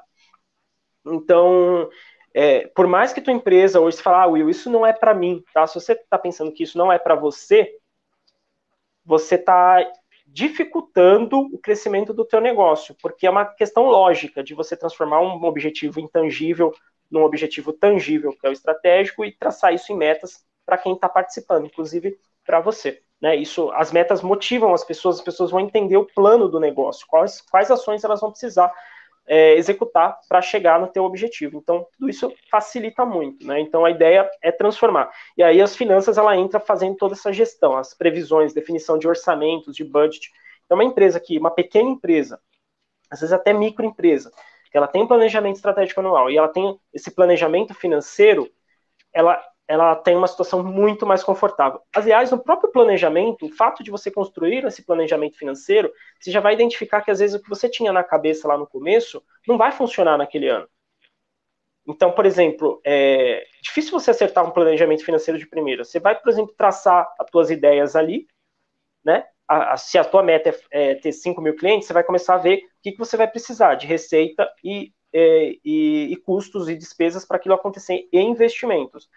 Então, 1.05 1.89
é, 2.33 2.67
por 2.67 2.87
mais 2.87 3.13
que 3.13 3.21
tua 3.21 3.33
empresa 3.33 3.79
hoje 3.79 4.01
fale, 4.01 4.17
ah, 4.17 4.27
Will, 4.27 4.49
isso 4.49 4.69
não 4.69 4.85
é 4.85 4.91
para 4.91 5.13
mim, 5.13 5.43
tá? 5.53 5.67
Se 5.67 5.75
você 5.75 5.93
está 5.93 6.17
pensando 6.17 6.51
que 6.51 6.63
isso 6.63 6.77
não 6.77 6.91
é 6.91 6.97
para 6.97 7.15
você, 7.15 7.77
você 9.05 9.35
está 9.35 9.85
dificultando 10.25 11.39
o 11.39 11.59
crescimento 11.59 12.13
do 12.13 12.25
teu 12.25 12.41
negócio, 12.41 12.95
porque 13.01 13.27
é 13.27 13.29
uma 13.29 13.45
questão 13.45 13.83
lógica 13.83 14.43
de 14.43 14.55
você 14.55 14.75
transformar 14.75 15.21
um 15.21 15.43
objetivo 15.43 15.99
intangível 15.99 16.73
num 17.11 17.23
objetivo 17.23 17.71
tangível, 17.71 18.31
que 18.31 18.47
é 18.47 18.49
o 18.49 18.53
estratégico, 18.53 19.23
e 19.23 19.31
traçar 19.31 19.73
isso 19.73 19.93
em 19.93 19.95
metas 19.95 20.43
para 20.65 20.79
quem 20.79 20.93
está 20.93 21.07
participando, 21.07 21.67
inclusive 21.67 22.17
para 22.43 22.59
você. 22.59 23.03
Né? 23.21 23.35
Isso, 23.35 23.69
as 23.71 23.91
metas 23.91 24.23
motivam 24.23 24.73
as 24.73 24.83
pessoas, 24.83 25.17
as 25.17 25.21
pessoas 25.21 25.51
vão 25.51 25.59
entender 25.59 25.97
o 25.97 26.05
plano 26.05 26.49
do 26.49 26.59
negócio, 26.59 27.05
quais, 27.07 27.41
quais 27.41 27.69
ações 27.69 28.03
elas 28.03 28.19
vão 28.19 28.31
precisar 28.31 28.73
é, 29.25 29.53
executar 29.55 30.19
para 30.27 30.41
chegar 30.41 30.79
no 30.79 30.87
teu 30.87 31.03
objetivo. 31.03 31.57
Então, 31.57 31.85
tudo 31.97 32.09
isso 32.09 32.33
facilita 32.49 33.05
muito, 33.05 33.45
né? 33.45 33.59
Então, 33.59 33.85
a 33.85 33.91
ideia 33.91 34.29
é 34.41 34.51
transformar. 34.51 35.11
E 35.37 35.43
aí, 35.43 35.61
as 35.61 35.75
finanças, 35.75 36.17
ela 36.17 36.35
entra 36.35 36.59
fazendo 36.59 36.95
toda 36.95 37.13
essa 37.13 37.31
gestão, 37.31 37.77
as 37.77 37.93
previsões, 37.93 38.53
definição 38.53 38.97
de 38.97 39.07
orçamentos, 39.07 39.75
de 39.75 39.83
budget. 39.83 40.31
Então, 40.65 40.77
uma 40.77 40.83
empresa 40.83 41.19
que, 41.19 41.37
uma 41.37 41.51
pequena 41.51 41.89
empresa, 41.89 42.39
às 43.09 43.21
vezes 43.21 43.33
até 43.33 43.53
microempresa, 43.53 44.31
que 44.71 44.77
ela 44.77 44.87
tem 44.87 45.03
um 45.03 45.07
planejamento 45.07 45.57
estratégico 45.57 45.99
anual 45.99 46.31
e 46.31 46.37
ela 46.37 46.47
tem 46.47 46.79
esse 46.91 47.11
planejamento 47.11 47.73
financeiro, 47.73 48.49
ela 49.13 49.39
ela 49.67 49.95
tem 49.95 50.15
uma 50.15 50.27
situação 50.27 50.63
muito 50.63 51.05
mais 51.05 51.23
confortável. 51.23 51.81
Aliás, 51.95 52.31
no 52.31 52.43
próprio 52.43 52.71
planejamento, 52.71 53.45
o 53.45 53.51
fato 53.51 53.83
de 53.83 53.91
você 53.91 54.11
construir 54.11 54.65
esse 54.65 54.83
planejamento 54.83 55.37
financeiro, 55.37 55.91
você 56.19 56.31
já 56.31 56.39
vai 56.39 56.53
identificar 56.53 57.01
que 57.01 57.11
às 57.11 57.19
vezes 57.19 57.35
o 57.35 57.41
que 57.41 57.49
você 57.49 57.69
tinha 57.69 57.91
na 57.91 58.03
cabeça 58.03 58.47
lá 58.47 58.57
no 58.57 58.67
começo 58.67 59.23
não 59.47 59.57
vai 59.57 59.71
funcionar 59.71 60.17
naquele 60.17 60.49
ano. 60.49 60.67
Então, 61.87 62.11
por 62.11 62.25
exemplo, 62.25 62.81
é 62.85 63.45
difícil 63.61 63.91
você 63.91 64.11
acertar 64.11 64.45
um 64.45 64.51
planejamento 64.51 65.03
financeiro 65.03 65.37
de 65.37 65.47
primeira. 65.47 65.83
Você 65.83 65.99
vai, 65.99 66.17
por 66.19 66.29
exemplo, 66.29 66.53
traçar 66.57 67.13
as 67.19 67.29
suas 67.29 67.49
ideias 67.49 67.95
ali, 67.95 68.27
né? 69.03 69.25
A, 69.47 69.73
a, 69.73 69.77
se 69.77 69.97
a 69.97 70.05
tua 70.05 70.23
meta 70.23 70.49
é, 70.49 70.91
é, 70.91 70.95
ter 70.95 71.11
5 71.11 71.41
mil 71.41 71.55
clientes, 71.55 71.87
você 71.87 71.93
vai 71.93 72.03
começar 72.03 72.35
a 72.35 72.37
ver 72.37 72.59
o 72.59 72.81
que, 72.81 72.93
que 72.93 72.97
você 72.97 73.17
vai 73.17 73.27
precisar 73.27 73.75
de 73.75 73.85
receita 73.85 74.49
e, 74.63 74.93
é, 75.11 75.55
e, 75.63 76.13
e 76.13 76.15
custos 76.17 76.69
e 76.69 76.75
despesas 76.75 77.25
para 77.25 77.35
aquilo 77.35 77.55
acontecer 77.55 78.07
e 78.11 78.19
investimentos 78.19 79.09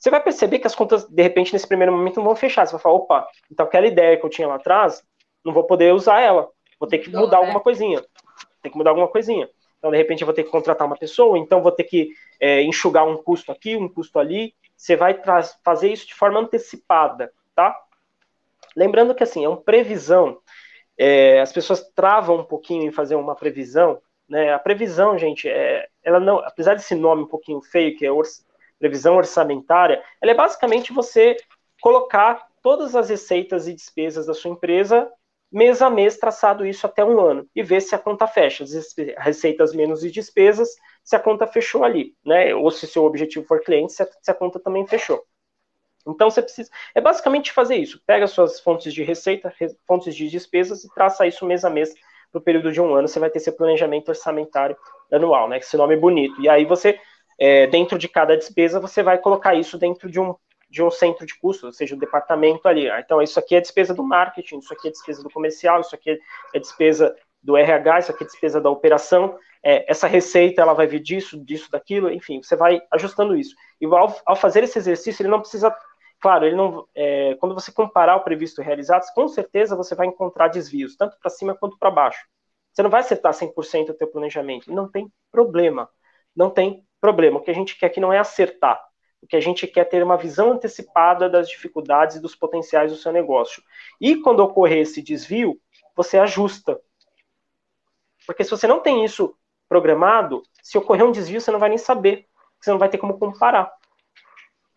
você 0.00 0.08
vai 0.08 0.22
perceber 0.22 0.58
que 0.58 0.66
as 0.66 0.74
contas, 0.74 1.04
de 1.04 1.22
repente, 1.22 1.52
nesse 1.52 1.68
primeiro 1.68 1.92
momento, 1.92 2.16
não 2.16 2.24
vão 2.24 2.34
fechar. 2.34 2.66
Você 2.66 2.72
vai 2.72 2.80
falar, 2.80 2.94
opa, 2.94 3.28
então 3.52 3.66
aquela 3.66 3.86
ideia 3.86 4.16
que 4.16 4.24
eu 4.24 4.30
tinha 4.30 4.48
lá 4.48 4.54
atrás, 4.54 5.04
não 5.44 5.52
vou 5.52 5.64
poder 5.64 5.92
usar 5.92 6.20
ela. 6.20 6.48
Vou 6.78 6.88
ter 6.88 6.98
que 6.98 7.10
mudar 7.10 7.36
né? 7.36 7.44
alguma 7.44 7.60
coisinha. 7.60 8.02
Tem 8.62 8.72
que 8.72 8.78
mudar 8.78 8.92
alguma 8.92 9.08
coisinha. 9.08 9.46
Então, 9.78 9.90
de 9.90 9.98
repente, 9.98 10.22
eu 10.22 10.26
vou 10.26 10.34
ter 10.34 10.44
que 10.44 10.50
contratar 10.50 10.86
uma 10.86 10.96
pessoa, 10.96 11.38
então 11.38 11.62
vou 11.62 11.70
ter 11.70 11.84
que 11.84 12.12
é, 12.40 12.62
enxugar 12.62 13.06
um 13.06 13.22
custo 13.22 13.52
aqui, 13.52 13.76
um 13.76 13.90
custo 13.90 14.18
ali. 14.18 14.54
Você 14.74 14.96
vai 14.96 15.20
fazer 15.62 15.92
isso 15.92 16.06
de 16.06 16.14
forma 16.14 16.40
antecipada, 16.40 17.30
tá? 17.54 17.78
Lembrando 18.74 19.14
que, 19.14 19.22
assim, 19.22 19.44
é 19.44 19.48
uma 19.48 19.60
previsão. 19.60 20.38
É, 20.96 21.40
as 21.40 21.52
pessoas 21.52 21.86
travam 21.94 22.38
um 22.38 22.44
pouquinho 22.44 22.84
em 22.84 22.92
fazer 22.92 23.16
uma 23.16 23.34
previsão, 23.34 24.00
né? 24.26 24.54
A 24.54 24.58
previsão, 24.58 25.18
gente, 25.18 25.46
é, 25.46 25.88
ela 26.02 26.18
não, 26.18 26.38
apesar 26.38 26.74
desse 26.74 26.94
nome 26.94 27.24
um 27.24 27.28
pouquinho 27.28 27.60
feio, 27.60 27.94
que 27.98 28.06
é 28.06 28.12
previsão 28.80 29.16
orçamentária, 29.16 30.02
ela 30.20 30.32
é 30.32 30.34
basicamente 30.34 30.92
você 30.92 31.36
colocar 31.80 32.48
todas 32.62 32.96
as 32.96 33.08
receitas 33.08 33.68
e 33.68 33.74
despesas 33.74 34.26
da 34.26 34.34
sua 34.34 34.50
empresa 34.50 35.08
mês 35.52 35.82
a 35.82 35.90
mês, 35.90 36.16
traçado 36.16 36.64
isso 36.64 36.86
até 36.86 37.04
um 37.04 37.20
ano, 37.20 37.46
e 37.54 37.62
ver 37.62 37.80
se 37.80 37.94
a 37.94 37.98
conta 37.98 38.26
fecha, 38.26 38.62
as 38.62 38.94
receitas 39.18 39.74
menos 39.74 40.04
e 40.04 40.10
despesas, 40.10 40.68
se 41.02 41.16
a 41.16 41.18
conta 41.18 41.46
fechou 41.46 41.82
ali, 41.82 42.14
né? 42.24 42.54
Ou 42.54 42.70
se 42.70 42.86
seu 42.86 43.04
objetivo 43.04 43.44
for 43.46 43.60
cliente, 43.60 43.92
se 43.92 44.02
a, 44.02 44.08
se 44.20 44.30
a 44.30 44.34
conta 44.34 44.60
também 44.60 44.86
fechou. 44.86 45.24
Então 46.06 46.30
você 46.30 46.40
precisa. 46.40 46.70
É 46.94 47.00
basicamente 47.00 47.52
fazer 47.52 47.76
isso. 47.76 48.00
Pega 48.06 48.26
suas 48.26 48.60
fontes 48.60 48.94
de 48.94 49.02
receita, 49.02 49.52
fontes 49.86 50.14
de 50.14 50.28
despesas 50.28 50.84
e 50.84 50.94
traça 50.94 51.26
isso 51.26 51.44
mês 51.44 51.64
a 51.64 51.70
mês 51.70 51.92
no 52.32 52.40
período 52.40 52.72
de 52.72 52.80
um 52.80 52.94
ano. 52.94 53.08
Você 53.08 53.18
vai 53.18 53.28
ter 53.28 53.40
seu 53.40 53.52
planejamento 53.52 54.08
orçamentário 54.08 54.76
anual, 55.12 55.48
né? 55.48 55.58
Esse 55.58 55.76
nome 55.76 55.94
é 55.94 55.98
bonito. 55.98 56.40
E 56.40 56.48
aí 56.48 56.64
você 56.64 56.98
é, 57.40 57.66
dentro 57.66 57.98
de 57.98 58.06
cada 58.06 58.36
despesa, 58.36 58.78
você 58.78 59.02
vai 59.02 59.16
colocar 59.16 59.54
isso 59.54 59.78
dentro 59.78 60.10
de 60.10 60.20
um, 60.20 60.34
de 60.68 60.82
um 60.82 60.90
centro 60.90 61.24
de 61.24 61.36
custos, 61.38 61.64
ou 61.64 61.72
seja, 61.72 61.94
o 61.94 61.96
um 61.96 62.00
departamento 62.00 62.68
ali. 62.68 62.88
Ah, 62.90 63.00
então, 63.00 63.22
isso 63.22 63.38
aqui 63.38 63.56
é 63.56 63.60
despesa 63.60 63.94
do 63.94 64.04
marketing, 64.04 64.58
isso 64.58 64.72
aqui 64.72 64.88
é 64.88 64.90
despesa 64.90 65.22
do 65.22 65.30
comercial, 65.30 65.80
isso 65.80 65.94
aqui 65.94 66.18
é 66.54 66.58
despesa 66.58 67.16
do 67.42 67.56
RH, 67.56 67.98
isso 68.00 68.10
aqui 68.12 68.24
é 68.24 68.26
despesa 68.26 68.60
da 68.60 68.68
operação. 68.68 69.38
É, 69.62 69.90
essa 69.90 70.06
receita, 70.06 70.60
ela 70.60 70.74
vai 70.74 70.86
vir 70.86 71.00
disso, 71.00 71.42
disso, 71.42 71.70
daquilo, 71.70 72.10
enfim, 72.10 72.42
você 72.42 72.54
vai 72.54 72.80
ajustando 72.92 73.34
isso. 73.34 73.56
E 73.80 73.86
ao, 73.86 74.14
ao 74.26 74.36
fazer 74.36 74.62
esse 74.62 74.78
exercício, 74.78 75.22
ele 75.22 75.30
não 75.30 75.40
precisa 75.40 75.74
claro, 76.20 76.44
ele 76.44 76.54
não, 76.54 76.86
é, 76.94 77.34
quando 77.36 77.54
você 77.54 77.72
comparar 77.72 78.16
o 78.16 78.22
previsto 78.22 78.60
e 78.60 78.64
realizado, 78.64 79.02
com 79.14 79.26
certeza 79.26 79.74
você 79.74 79.94
vai 79.94 80.06
encontrar 80.06 80.48
desvios, 80.48 80.94
tanto 80.94 81.16
para 81.18 81.30
cima 81.30 81.56
quanto 81.56 81.78
para 81.78 81.90
baixo. 81.90 82.26
Você 82.72 82.82
não 82.82 82.90
vai 82.90 83.00
acertar 83.00 83.32
100% 83.32 83.88
o 83.90 83.94
teu 83.94 84.06
planejamento, 84.06 84.70
não 84.72 84.88
tem 84.88 85.10
problema, 85.32 85.88
não 86.36 86.50
tem 86.50 86.84
problema. 87.00 87.38
O 87.38 87.42
que 87.42 87.50
a 87.50 87.54
gente 87.54 87.76
quer 87.78 87.86
aqui 87.86 88.00
não 88.00 88.12
é 88.12 88.18
acertar. 88.18 88.80
O 89.22 89.26
que 89.26 89.36
a 89.36 89.40
gente 89.40 89.66
quer 89.66 89.80
é 89.80 89.84
ter 89.84 90.02
uma 90.02 90.16
visão 90.16 90.52
antecipada 90.52 91.28
das 91.28 91.48
dificuldades 91.48 92.16
e 92.16 92.20
dos 92.20 92.34
potenciais 92.34 92.90
do 92.90 92.96
seu 92.96 93.12
negócio. 93.12 93.62
E 94.00 94.16
quando 94.16 94.40
ocorrer 94.40 94.78
esse 94.78 95.02
desvio, 95.02 95.60
você 95.94 96.18
ajusta. 96.18 96.80
Porque 98.26 98.44
se 98.44 98.50
você 98.50 98.66
não 98.66 98.80
tem 98.80 99.04
isso 99.04 99.36
programado, 99.68 100.42
se 100.62 100.78
ocorrer 100.78 101.04
um 101.04 101.12
desvio, 101.12 101.40
você 101.40 101.50
não 101.50 101.58
vai 101.58 101.68
nem 101.68 101.78
saber. 101.78 102.26
Você 102.60 102.70
não 102.70 102.78
vai 102.78 102.88
ter 102.88 102.98
como 102.98 103.18
comparar. 103.18 103.72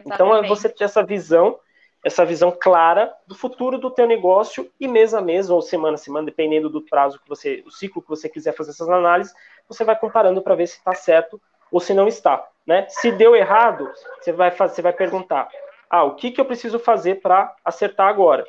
Então, 0.02 0.28
é 0.28 0.40
Exatamente. 0.40 0.46
Então, 0.46 0.56
você 0.56 0.70
ter 0.70 0.84
essa 0.84 1.04
visão, 1.04 1.60
essa 2.04 2.26
visão 2.26 2.52
clara 2.52 3.14
do 3.26 3.36
futuro 3.36 3.78
do 3.78 3.92
teu 3.92 4.06
negócio 4.06 4.70
e 4.80 4.88
mês 4.88 5.14
a 5.14 5.22
mês, 5.22 5.50
ou 5.50 5.62
semana 5.62 5.96
a 5.96 5.98
semana, 5.98 6.26
dependendo 6.26 6.70
do 6.70 6.82
prazo 6.82 7.20
que 7.20 7.30
você, 7.30 7.64
o 7.66 7.72
ciclo 7.72 8.02
que 8.02 8.10
você 8.10 8.28
quiser 8.28 8.54
fazer 8.54 8.72
essas 8.72 8.90
análises, 8.90 9.34
você 9.68 9.86
vai 9.86 9.98
comparando 9.98 10.42
para 10.42 10.56
ver 10.56 10.68
se 10.68 10.78
está 10.78 10.94
certo 10.94 11.42
ou 11.74 11.82
se 11.82 11.94
não 11.94 12.08
está. 12.08 12.48
Né? 12.66 12.86
Se 12.88 13.12
deu 13.12 13.36
errado, 13.36 13.92
você 14.22 14.32
vai, 14.32 14.52
fazer, 14.52 14.76
você 14.76 14.82
vai 14.82 14.94
perguntar: 14.94 15.50
ah, 15.90 16.04
o 16.04 16.16
que, 16.16 16.32
que 16.32 16.40
eu 16.40 16.46
preciso 16.46 16.80
fazer 16.80 17.16
para 17.22 17.54
acertar 17.66 18.08
agora? 18.08 18.46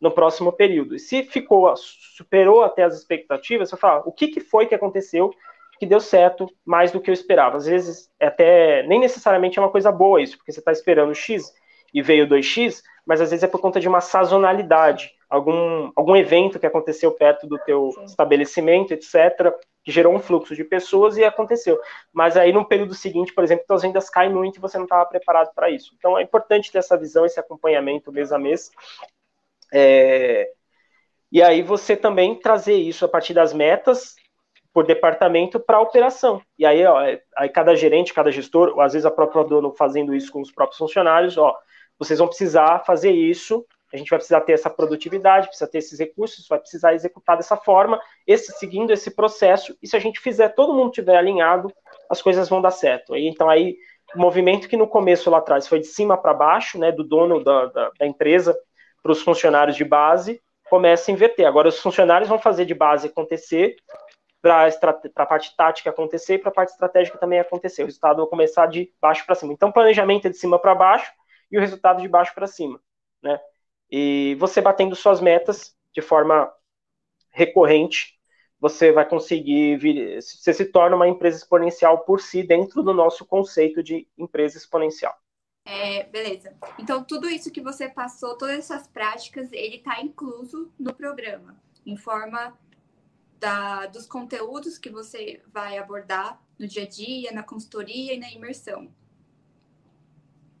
no 0.00 0.10
próximo 0.10 0.52
período. 0.52 0.94
E 0.94 0.98
se 0.98 1.22
ficou, 1.22 1.74
superou 1.76 2.62
até 2.62 2.82
as 2.82 2.94
expectativas, 2.94 3.70
você 3.70 3.76
fala, 3.76 4.02
o 4.04 4.12
que, 4.12 4.28
que 4.28 4.40
foi 4.40 4.66
que 4.66 4.74
aconteceu 4.74 5.32
que 5.78 5.86
deu 5.86 5.98
certo 5.98 6.46
mais 6.62 6.92
do 6.92 7.00
que 7.00 7.08
eu 7.08 7.14
esperava? 7.14 7.56
Às 7.56 7.64
vezes, 7.64 8.10
é 8.20 8.26
até 8.26 8.82
nem 8.82 9.00
necessariamente 9.00 9.58
é 9.58 9.62
uma 9.62 9.70
coisa 9.70 9.90
boa 9.90 10.20
isso, 10.20 10.36
porque 10.36 10.52
você 10.52 10.58
está 10.58 10.72
esperando 10.72 11.14
X 11.14 11.50
e 11.94 12.02
veio 12.02 12.28
2X, 12.28 12.82
mas 13.06 13.22
às 13.22 13.30
vezes 13.30 13.44
é 13.44 13.46
por 13.46 13.62
conta 13.62 13.80
de 13.80 13.88
uma 13.88 14.02
sazonalidade, 14.02 15.10
algum, 15.30 15.90
algum 15.96 16.14
evento 16.14 16.58
que 16.58 16.66
aconteceu 16.66 17.10
perto 17.12 17.46
do 17.46 17.58
teu 17.60 17.90
Sim. 17.92 18.04
estabelecimento, 18.04 18.92
etc., 18.92 19.54
que 19.84 19.92
gerou 19.92 20.14
um 20.14 20.18
fluxo 20.18 20.56
de 20.56 20.64
pessoas 20.64 21.18
e 21.18 21.24
aconteceu. 21.24 21.78
Mas 22.12 22.36
aí 22.36 22.52
no 22.52 22.64
período 22.64 22.94
seguinte, 22.94 23.34
por 23.34 23.44
exemplo, 23.44 23.64
as 23.68 23.82
vendas 23.82 24.08
caem 24.08 24.32
muito 24.32 24.56
e 24.56 24.60
você 24.60 24.78
não 24.78 24.84
estava 24.84 25.04
preparado 25.04 25.52
para 25.54 25.70
isso. 25.70 25.94
Então 25.98 26.18
é 26.18 26.22
importante 26.22 26.72
ter 26.72 26.78
essa 26.78 26.96
visão, 26.96 27.26
esse 27.26 27.38
acompanhamento 27.38 28.10
mês 28.10 28.32
a 28.32 28.38
mês. 28.38 28.70
É... 29.72 30.50
E 31.30 31.42
aí 31.42 31.62
você 31.62 31.96
também 31.96 32.34
trazer 32.34 32.74
isso 32.74 33.04
a 33.04 33.08
partir 33.08 33.34
das 33.34 33.52
metas 33.52 34.16
por 34.72 34.86
departamento 34.86 35.60
para 35.60 35.76
a 35.76 35.80
operação. 35.80 36.40
E 36.58 36.64
aí, 36.64 36.84
ó, 36.84 37.00
é, 37.02 37.22
aí 37.36 37.48
cada 37.48 37.76
gerente, 37.76 38.14
cada 38.14 38.32
gestor, 38.32 38.70
ou 38.70 38.80
às 38.80 38.92
vezes 38.92 39.06
a 39.06 39.10
própria 39.10 39.44
dono 39.44 39.72
fazendo 39.72 40.14
isso 40.14 40.32
com 40.32 40.40
os 40.40 40.50
próprios 40.50 40.78
funcionários, 40.78 41.36
ó, 41.36 41.56
vocês 41.98 42.18
vão 42.18 42.26
precisar 42.26 42.80
fazer 42.80 43.12
isso 43.12 43.64
a 43.94 43.98
gente 43.98 44.10
vai 44.10 44.18
precisar 44.18 44.40
ter 44.40 44.52
essa 44.52 44.68
produtividade, 44.68 45.46
precisa 45.46 45.70
ter 45.70 45.78
esses 45.78 45.98
recursos, 45.98 46.48
vai 46.48 46.58
precisar 46.58 46.94
executar 46.94 47.36
dessa 47.36 47.56
forma, 47.56 48.00
esse 48.26 48.52
seguindo 48.58 48.92
esse 48.92 49.14
processo, 49.14 49.76
e 49.80 49.86
se 49.86 49.96
a 49.96 50.00
gente 50.00 50.18
fizer, 50.18 50.48
todo 50.48 50.74
mundo 50.74 50.90
tiver 50.90 51.16
alinhado, 51.16 51.72
as 52.10 52.20
coisas 52.20 52.48
vão 52.48 52.60
dar 52.60 52.72
certo. 52.72 53.14
Então 53.14 53.48
aí, 53.48 53.76
o 54.14 54.18
movimento 54.18 54.68
que 54.68 54.76
no 54.76 54.88
começo 54.88 55.30
lá 55.30 55.38
atrás 55.38 55.68
foi 55.68 55.78
de 55.78 55.86
cima 55.86 56.16
para 56.16 56.34
baixo, 56.34 56.76
né, 56.78 56.90
do 56.90 57.04
dono 57.04 57.42
da, 57.42 57.66
da, 57.66 57.90
da 57.98 58.06
empresa 58.06 58.56
para 59.00 59.12
os 59.12 59.22
funcionários 59.22 59.76
de 59.76 59.84
base, 59.84 60.42
começa 60.68 61.10
a 61.10 61.14
inverter. 61.14 61.46
Agora 61.46 61.68
os 61.68 61.78
funcionários 61.78 62.28
vão 62.28 62.38
fazer 62.38 62.64
de 62.64 62.74
base 62.74 63.06
acontecer, 63.06 63.76
para 64.42 64.68
a 65.16 65.26
parte 65.26 65.56
tática 65.56 65.88
acontecer 65.88 66.34
e 66.34 66.38
para 66.38 66.50
a 66.50 66.54
parte 66.54 66.70
estratégica 66.70 67.16
também 67.16 67.38
acontecer. 67.38 67.82
O 67.82 67.86
resultado 67.86 68.18
vai 68.18 68.26
começar 68.26 68.66
de 68.66 68.92
baixo 69.00 69.24
para 69.24 69.34
cima. 69.34 69.52
Então, 69.54 69.72
planejamento 69.72 70.26
é 70.26 70.30
de 70.30 70.36
cima 70.36 70.58
para 70.58 70.74
baixo 70.74 71.10
e 71.50 71.56
o 71.56 71.60
resultado 71.60 72.02
de 72.02 72.08
baixo 72.08 72.34
para 72.34 72.46
cima. 72.46 72.78
Né? 73.22 73.40
E 73.96 74.34
você 74.40 74.60
batendo 74.60 74.96
suas 74.96 75.20
metas 75.20 75.72
de 75.92 76.02
forma 76.02 76.52
recorrente, 77.30 78.18
você 78.58 78.90
vai 78.90 79.08
conseguir 79.08 79.76
vir, 79.76 80.20
você 80.20 80.52
se 80.52 80.64
torna 80.64 80.96
uma 80.96 81.06
empresa 81.06 81.36
exponencial 81.36 82.00
por 82.00 82.20
si 82.20 82.42
dentro 82.42 82.82
do 82.82 82.92
nosso 82.92 83.24
conceito 83.24 83.84
de 83.84 84.08
empresa 84.18 84.58
exponencial. 84.58 85.16
É, 85.64 86.02
beleza. 86.06 86.56
Então, 86.76 87.04
tudo 87.04 87.28
isso 87.28 87.52
que 87.52 87.60
você 87.60 87.88
passou, 87.88 88.36
todas 88.36 88.58
essas 88.58 88.88
práticas, 88.88 89.52
ele 89.52 89.76
está 89.76 90.00
incluso 90.00 90.72
no 90.76 90.92
programa, 90.92 91.54
em 91.86 91.96
forma 91.96 92.58
da, 93.38 93.86
dos 93.86 94.06
conteúdos 94.06 94.76
que 94.76 94.90
você 94.90 95.40
vai 95.52 95.78
abordar 95.78 96.42
no 96.58 96.66
dia 96.66 96.82
a 96.82 96.88
dia, 96.88 97.30
na 97.30 97.44
consultoria 97.44 98.14
e 98.14 98.18
na 98.18 98.28
imersão. 98.32 98.92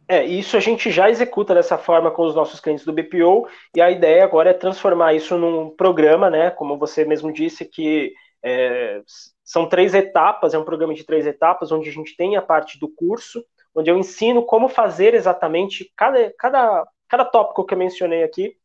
É, 0.06 0.22
isso 0.24 0.56
a 0.56 0.60
gente 0.60 0.90
já 0.90 1.08
executa 1.08 1.54
dessa 1.54 1.78
forma 1.78 2.10
com 2.10 2.26
os 2.26 2.34
nossos 2.34 2.60
clientes 2.60 2.84
do 2.84 2.92
BPO, 2.92 3.48
e 3.74 3.80
a 3.80 3.90
ideia 3.90 4.22
agora 4.24 4.50
é 4.50 4.54
transformar 4.54 5.14
isso 5.14 5.38
num 5.38 5.70
programa, 5.70 6.28
né? 6.28 6.50
Como 6.50 6.78
você 6.78 7.04
mesmo 7.04 7.32
disse, 7.32 7.64
que 7.64 8.12
é, 8.42 9.02
são 9.42 9.66
três 9.68 9.94
etapas, 9.94 10.52
é 10.52 10.58
um 10.58 10.64
programa 10.64 10.94
de 10.94 11.04
três 11.04 11.26
etapas, 11.26 11.72
onde 11.72 11.88
a 11.88 11.92
gente 11.92 12.16
tem 12.16 12.36
a 12.36 12.42
parte 12.42 12.78
do 12.78 12.88
curso, 12.88 13.42
onde 13.74 13.90
eu 13.90 13.96
ensino 13.96 14.44
como 14.44 14.68
fazer 14.68 15.14
exatamente 15.14 15.90
cada, 15.96 16.32
cada, 16.38 16.86
cada 17.08 17.24
tópico 17.24 17.64
que 17.64 17.72
eu 17.72 17.78
mencionei 17.78 18.22
aqui, 18.22 18.56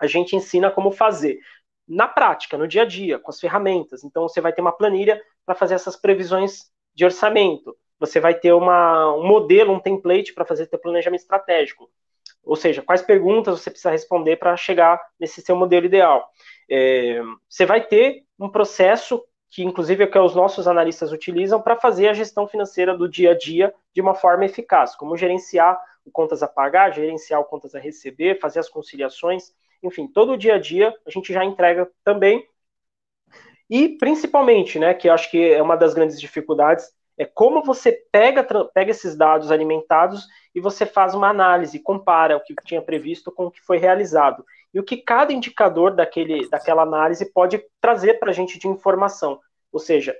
a 0.00 0.06
gente 0.06 0.34
ensina 0.34 0.70
como 0.70 0.90
fazer. 0.90 1.38
Na 1.86 2.08
prática, 2.08 2.56
no 2.56 2.66
dia 2.66 2.82
a 2.82 2.84
dia, 2.86 3.18
com 3.18 3.30
as 3.30 3.38
ferramentas. 3.38 4.02
Então, 4.04 4.28
você 4.28 4.40
vai 4.40 4.52
ter 4.52 4.62
uma 4.62 4.72
planilha 4.72 5.20
para 5.44 5.54
fazer 5.54 5.74
essas 5.74 5.96
previsões 5.96 6.70
de 6.94 7.04
orçamento 7.04 7.76
você 8.02 8.18
vai 8.18 8.34
ter 8.34 8.52
uma, 8.52 9.14
um 9.14 9.24
modelo, 9.24 9.72
um 9.72 9.78
template 9.78 10.34
para 10.34 10.44
fazer 10.44 10.66
seu 10.66 10.78
planejamento 10.78 11.20
estratégico. 11.20 11.88
Ou 12.42 12.56
seja, 12.56 12.82
quais 12.82 13.00
perguntas 13.00 13.60
você 13.60 13.70
precisa 13.70 13.92
responder 13.92 14.36
para 14.36 14.56
chegar 14.56 15.00
nesse 15.20 15.40
seu 15.40 15.54
modelo 15.54 15.86
ideal. 15.86 16.28
É, 16.68 17.22
você 17.48 17.64
vai 17.64 17.80
ter 17.80 18.24
um 18.38 18.48
processo 18.48 19.24
que, 19.48 19.62
inclusive, 19.62 20.02
é 20.02 20.06
que 20.08 20.18
os 20.18 20.34
nossos 20.34 20.66
analistas 20.66 21.12
utilizam 21.12 21.62
para 21.62 21.76
fazer 21.76 22.08
a 22.08 22.12
gestão 22.12 22.48
financeira 22.48 22.96
do 22.96 23.08
dia 23.08 23.30
a 23.30 23.38
dia 23.38 23.72
de 23.94 24.00
uma 24.00 24.14
forma 24.14 24.44
eficaz, 24.44 24.96
como 24.96 25.16
gerenciar 25.16 25.80
o 26.04 26.10
contas 26.10 26.42
a 26.42 26.48
pagar, 26.48 26.92
gerenciar 26.92 27.40
o 27.40 27.44
contas 27.44 27.74
a 27.76 27.78
receber, 27.78 28.40
fazer 28.40 28.58
as 28.58 28.68
conciliações, 28.68 29.52
enfim, 29.80 30.08
todo 30.08 30.32
o 30.32 30.36
dia 30.36 30.56
a 30.56 30.58
dia 30.58 30.92
a 31.06 31.10
gente 31.10 31.32
já 31.32 31.44
entrega 31.44 31.88
também. 32.02 32.44
E 33.70 33.90
principalmente, 33.90 34.78
né, 34.78 34.92
que 34.92 35.08
eu 35.08 35.12
acho 35.12 35.30
que 35.30 35.52
é 35.52 35.62
uma 35.62 35.76
das 35.76 35.94
grandes 35.94 36.20
dificuldades, 36.20 36.90
é 37.22 37.24
como 37.24 37.62
você 37.62 37.92
pega, 38.10 38.44
pega 38.74 38.90
esses 38.90 39.16
dados 39.16 39.50
alimentados 39.52 40.26
e 40.54 40.60
você 40.60 40.84
faz 40.84 41.14
uma 41.14 41.28
análise, 41.28 41.78
compara 41.78 42.36
o 42.36 42.40
que 42.40 42.54
tinha 42.64 42.82
previsto 42.82 43.30
com 43.30 43.46
o 43.46 43.50
que 43.50 43.60
foi 43.60 43.78
realizado. 43.78 44.44
E 44.74 44.80
o 44.80 44.82
que 44.82 44.96
cada 44.96 45.32
indicador 45.32 45.94
daquele, 45.94 46.48
daquela 46.48 46.82
análise 46.82 47.32
pode 47.32 47.64
trazer 47.80 48.18
para 48.18 48.30
a 48.30 48.32
gente 48.32 48.58
de 48.58 48.66
informação. 48.66 49.40
Ou 49.70 49.78
seja, 49.78 50.16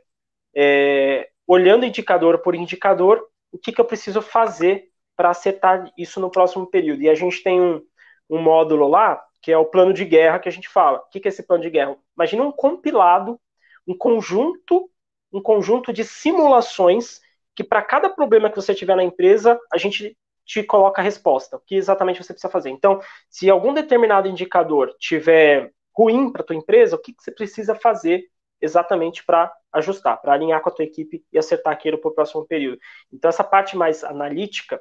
é, 0.54 1.28
olhando 1.46 1.84
indicador 1.84 2.38
por 2.38 2.54
indicador, 2.54 3.26
o 3.50 3.58
que, 3.58 3.72
que 3.72 3.80
eu 3.80 3.84
preciso 3.84 4.22
fazer 4.22 4.88
para 5.16 5.30
acertar 5.30 5.90
isso 5.98 6.20
no 6.20 6.30
próximo 6.30 6.66
período. 6.66 7.02
E 7.02 7.08
a 7.08 7.14
gente 7.14 7.42
tem 7.42 7.60
um, 7.60 7.82
um 8.30 8.40
módulo 8.40 8.86
lá, 8.88 9.22
que 9.40 9.50
é 9.50 9.58
o 9.58 9.66
plano 9.66 9.92
de 9.92 10.04
guerra 10.04 10.38
que 10.38 10.48
a 10.48 10.52
gente 10.52 10.68
fala. 10.68 10.98
O 10.98 11.10
que, 11.10 11.18
que 11.18 11.26
é 11.26 11.30
esse 11.30 11.42
plano 11.42 11.62
de 11.62 11.70
guerra? 11.70 11.96
Imagina 12.16 12.44
um 12.44 12.52
compilado, 12.52 13.40
um 13.86 13.96
conjunto 13.96 14.88
um 15.32 15.40
conjunto 15.40 15.92
de 15.92 16.04
simulações 16.04 17.20
que 17.54 17.64
para 17.64 17.82
cada 17.82 18.08
problema 18.08 18.50
que 18.50 18.56
você 18.56 18.74
tiver 18.74 18.96
na 18.96 19.04
empresa, 19.04 19.58
a 19.72 19.78
gente 19.78 20.16
te 20.44 20.62
coloca 20.62 21.00
a 21.00 21.04
resposta, 21.04 21.56
o 21.56 21.60
que 21.60 21.76
exatamente 21.76 22.22
você 22.22 22.32
precisa 22.32 22.52
fazer. 22.52 22.70
Então, 22.70 23.00
se 23.30 23.48
algum 23.48 23.72
determinado 23.72 24.28
indicador 24.28 24.94
tiver 24.98 25.72
ruim 25.96 26.32
para 26.32 26.42
tua 26.42 26.56
empresa, 26.56 26.96
o 26.96 26.98
que, 26.98 27.12
que 27.12 27.22
você 27.22 27.30
precisa 27.30 27.74
fazer 27.74 28.24
exatamente 28.60 29.24
para 29.24 29.52
ajustar, 29.72 30.20
para 30.20 30.32
alinhar 30.32 30.60
com 30.60 30.68
a 30.68 30.72
tua 30.72 30.84
equipe 30.84 31.24
e 31.32 31.38
acertar 31.38 31.72
aquilo 31.72 31.98
para 31.98 32.10
o 32.10 32.14
próximo 32.14 32.46
período. 32.46 32.78
Então, 33.12 33.28
essa 33.28 33.44
parte 33.44 33.76
mais 33.76 34.04
analítica, 34.04 34.80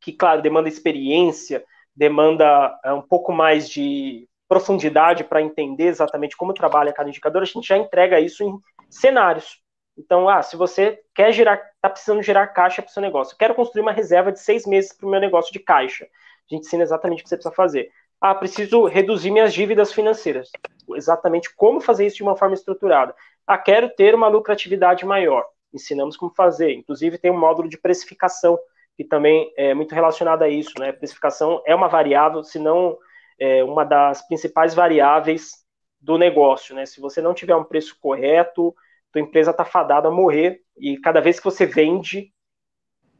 que, 0.00 0.12
claro, 0.12 0.42
demanda 0.42 0.68
experiência, 0.68 1.64
demanda 1.94 2.78
é, 2.84 2.92
um 2.92 3.02
pouco 3.02 3.32
mais 3.32 3.68
de 3.68 4.28
profundidade 4.48 5.24
para 5.24 5.40
entender 5.40 5.84
exatamente 5.84 6.36
como 6.36 6.52
trabalha 6.52 6.92
cada 6.92 7.08
indicador, 7.08 7.42
a 7.42 7.46
gente 7.46 7.66
já 7.66 7.76
entrega 7.76 8.20
isso 8.20 8.42
em 8.44 8.58
cenários. 8.90 9.61
Então, 10.04 10.28
ah, 10.28 10.42
se 10.42 10.56
você 10.56 11.00
quer 11.14 11.32
gerar, 11.32 11.54
está 11.54 11.88
precisando 11.88 12.22
gerar 12.22 12.48
caixa 12.48 12.82
para 12.82 12.90
o 12.90 12.92
seu 12.92 13.00
negócio, 13.00 13.36
quero 13.38 13.54
construir 13.54 13.82
uma 13.82 13.92
reserva 13.92 14.32
de 14.32 14.40
seis 14.40 14.66
meses 14.66 14.92
para 14.92 15.06
o 15.06 15.10
meu 15.10 15.20
negócio 15.20 15.52
de 15.52 15.60
caixa. 15.60 16.04
A 16.04 16.54
gente 16.54 16.66
ensina 16.66 16.82
exatamente 16.82 17.20
o 17.20 17.22
que 17.22 17.28
você 17.28 17.36
precisa 17.36 17.54
fazer. 17.54 17.90
Ah, 18.20 18.34
preciso 18.34 18.84
reduzir 18.86 19.30
minhas 19.30 19.54
dívidas 19.54 19.92
financeiras. 19.92 20.50
Exatamente 20.94 21.54
como 21.54 21.80
fazer 21.80 22.06
isso 22.06 22.16
de 22.16 22.22
uma 22.24 22.36
forma 22.36 22.54
estruturada. 22.54 23.14
Ah, 23.46 23.56
quero 23.56 23.88
ter 23.90 24.12
uma 24.14 24.26
lucratividade 24.26 25.06
maior. 25.06 25.44
Ensinamos 25.72 26.16
como 26.16 26.34
fazer. 26.34 26.72
Inclusive, 26.72 27.16
tem 27.16 27.30
um 27.30 27.38
módulo 27.38 27.68
de 27.68 27.78
precificação, 27.78 28.58
que 28.96 29.04
também 29.04 29.52
é 29.56 29.72
muito 29.72 29.94
relacionado 29.94 30.42
a 30.42 30.48
isso. 30.48 30.72
Né? 30.80 30.90
Precificação 30.90 31.62
é 31.64 31.74
uma 31.74 31.88
variável, 31.88 32.42
se 32.42 32.58
não 32.58 32.98
é 33.38 33.62
uma 33.62 33.84
das 33.84 34.26
principais 34.26 34.74
variáveis 34.74 35.64
do 36.00 36.18
negócio. 36.18 36.74
Né? 36.74 36.86
Se 36.86 37.00
você 37.00 37.20
não 37.20 37.34
tiver 37.34 37.54
um 37.54 37.64
preço 37.64 37.96
correto, 38.00 38.74
tua 39.12 39.20
empresa 39.20 39.50
está 39.50 39.64
fadada 39.64 40.08
a 40.08 40.10
morrer 40.10 40.60
e 40.76 40.98
cada 40.98 41.20
vez 41.20 41.38
que 41.38 41.44
você 41.44 41.66
vende, 41.66 42.32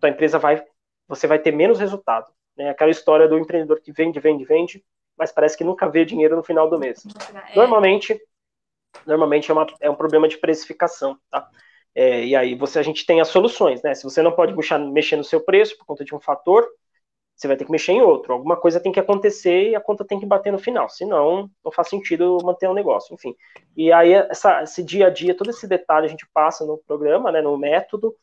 tua 0.01 0.09
empresa 0.09 0.39
vai, 0.39 0.65
você 1.07 1.27
vai 1.27 1.39
ter 1.39 1.53
menos 1.53 1.79
resultado. 1.79 2.33
Né? 2.57 2.71
Aquela 2.71 2.91
história 2.91 3.29
do 3.29 3.39
empreendedor 3.39 3.81
que 3.81 3.93
vende, 3.93 4.19
vende, 4.19 4.45
vende, 4.45 4.85
mas 5.17 5.31
parece 5.31 5.57
que 5.57 5.65
nunca 5.65 5.89
vê 5.89 6.05
dinheiro 6.05 6.35
no 6.35 6.43
final 6.43 6.69
do 6.69 6.79
mês. 6.79 7.05
É. 7.35 7.57
Normalmente, 7.57 8.19
normalmente 9.07 9.51
é, 9.51 9.55
uma, 9.55 9.67
é 9.81 9.91
um 9.91 9.95
problema 9.95 10.27
de 10.27 10.39
precificação, 10.39 11.19
tá? 11.31 11.49
É, 11.95 12.25
e 12.25 12.35
aí 12.35 12.55
você 12.55 12.79
a 12.79 12.83
gente 12.83 13.05
tem 13.05 13.21
as 13.21 13.29
soluções, 13.29 13.83
né? 13.83 13.95
Se 13.95 14.03
você 14.03 14.23
não 14.23 14.33
pode 14.33 14.55
mexer, 14.55 14.79
mexer 14.79 15.17
no 15.17 15.25
seu 15.25 15.41
preço 15.41 15.77
por 15.77 15.85
conta 15.85 16.05
de 16.05 16.15
um 16.15 16.21
fator, 16.21 16.67
você 17.35 17.49
vai 17.49 17.57
ter 17.57 17.65
que 17.65 17.73
mexer 17.73 17.93
em 17.93 18.03
outro. 18.03 18.33
Alguma 18.33 18.57
coisa 18.57 18.81
tem 18.81 18.93
que 18.93 19.01
acontecer 19.01 19.71
e 19.71 19.77
a 19.77 19.81
conta 19.81 20.05
tem 20.05 20.21
que 20.21 20.27
bater 20.27 20.53
no 20.53 20.59
final. 20.59 20.89
Senão, 20.89 21.51
não 21.65 21.73
faz 21.73 21.89
sentido 21.89 22.39
manter 22.45 22.69
o 22.69 22.71
um 22.71 22.75
negócio. 22.75 23.15
Enfim. 23.15 23.35
E 23.77 23.93
aí, 23.93 24.13
essa, 24.13 24.63
esse 24.63 24.83
dia 24.83 25.09
a 25.09 25.11
dia, 25.11 25.37
todo 25.37 25.51
esse 25.51 25.67
detalhe 25.67 26.07
a 26.07 26.09
gente 26.09 26.27
passa 26.33 26.65
no 26.65 26.79
programa, 26.79 27.33
né, 27.33 27.41
no 27.43 27.57
método. 27.59 28.15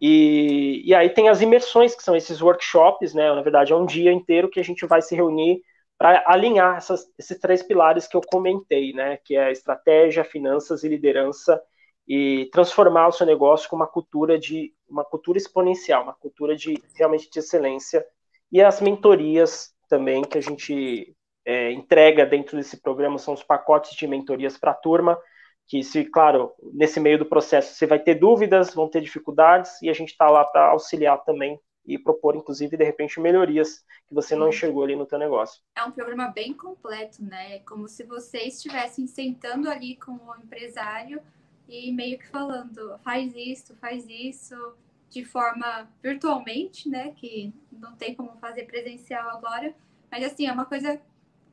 E, 0.00 0.82
e 0.84 0.94
aí 0.94 1.10
tem 1.10 1.28
as 1.28 1.42
imersões, 1.42 1.94
que 1.94 2.02
são 2.02 2.16
esses 2.16 2.40
workshops, 2.40 3.12
né? 3.12 3.32
Na 3.34 3.42
verdade, 3.42 3.72
é 3.72 3.76
um 3.76 3.84
dia 3.84 4.12
inteiro 4.12 4.48
que 4.48 4.60
a 4.60 4.64
gente 4.64 4.86
vai 4.86 5.02
se 5.02 5.14
reunir 5.14 5.60
para 5.98 6.24
alinhar 6.26 6.76
essas, 6.78 7.06
esses 7.18 7.38
três 7.38 7.62
pilares 7.62 8.06
que 8.06 8.16
eu 8.16 8.22
comentei, 8.22 8.92
né? 8.94 9.18
Que 9.24 9.36
é 9.36 9.52
estratégia, 9.52 10.24
finanças 10.24 10.82
e 10.84 10.88
liderança 10.88 11.60
e 12.12 12.46
transformar 12.46 13.06
o 13.06 13.12
seu 13.12 13.24
negócio 13.24 13.70
com 13.70 13.76
uma 13.76 13.86
cultura 13.86 14.36
de 14.36 14.74
uma 14.88 15.04
cultura 15.04 15.38
exponencial, 15.38 16.02
uma 16.02 16.12
cultura 16.12 16.56
de 16.56 16.74
realmente 16.96 17.30
de 17.30 17.38
excelência 17.38 18.04
e 18.50 18.60
as 18.60 18.80
mentorias 18.80 19.72
também 19.88 20.22
que 20.22 20.36
a 20.36 20.40
gente 20.40 21.14
é, 21.44 21.70
entrega 21.70 22.26
dentro 22.26 22.56
desse 22.56 22.80
programa 22.80 23.16
são 23.16 23.32
os 23.32 23.44
pacotes 23.44 23.94
de 23.94 24.08
mentorias 24.08 24.58
para 24.58 24.72
a 24.72 24.74
turma, 24.74 25.16
que 25.68 25.84
se, 25.84 26.04
claro, 26.04 26.52
nesse 26.72 26.98
meio 26.98 27.16
do 27.16 27.26
processo 27.26 27.76
você 27.76 27.86
vai 27.86 28.00
ter 28.00 28.16
dúvidas, 28.16 28.74
vão 28.74 28.88
ter 28.88 29.00
dificuldades, 29.00 29.80
e 29.80 29.88
a 29.88 29.92
gente 29.92 30.10
está 30.10 30.28
lá 30.28 30.44
para 30.44 30.70
auxiliar 30.70 31.22
também 31.22 31.60
e 31.86 31.96
propor, 31.96 32.34
inclusive, 32.34 32.76
de 32.76 32.84
repente, 32.84 33.20
melhorias 33.20 33.84
que 34.08 34.14
você 34.14 34.34
não 34.34 34.48
enxergou 34.48 34.82
ali 34.82 34.96
no 34.96 35.06
teu 35.06 35.18
negócio. 35.18 35.62
É 35.76 35.84
um 35.84 35.92
programa 35.92 36.26
bem 36.26 36.52
completo, 36.52 37.22
né? 37.22 37.60
Como 37.60 37.86
se 37.86 38.02
vocês 38.02 38.56
estivessem 38.56 39.06
sentando 39.06 39.70
ali 39.70 39.96
com 39.96 40.12
o 40.12 40.34
empresário 40.42 41.22
e 41.70 41.92
meio 41.92 42.18
que 42.18 42.26
falando, 42.26 42.98
faz 43.04 43.32
isso, 43.34 43.74
faz 43.76 44.04
isso, 44.08 44.74
de 45.08 45.24
forma 45.24 45.88
virtualmente, 46.02 46.88
né? 46.88 47.12
Que 47.12 47.52
não 47.70 47.94
tem 47.94 48.14
como 48.14 48.36
fazer 48.38 48.64
presencial 48.64 49.30
agora. 49.30 49.74
Mas 50.10 50.24
assim, 50.24 50.46
é 50.46 50.52
uma 50.52 50.64
coisa 50.64 51.00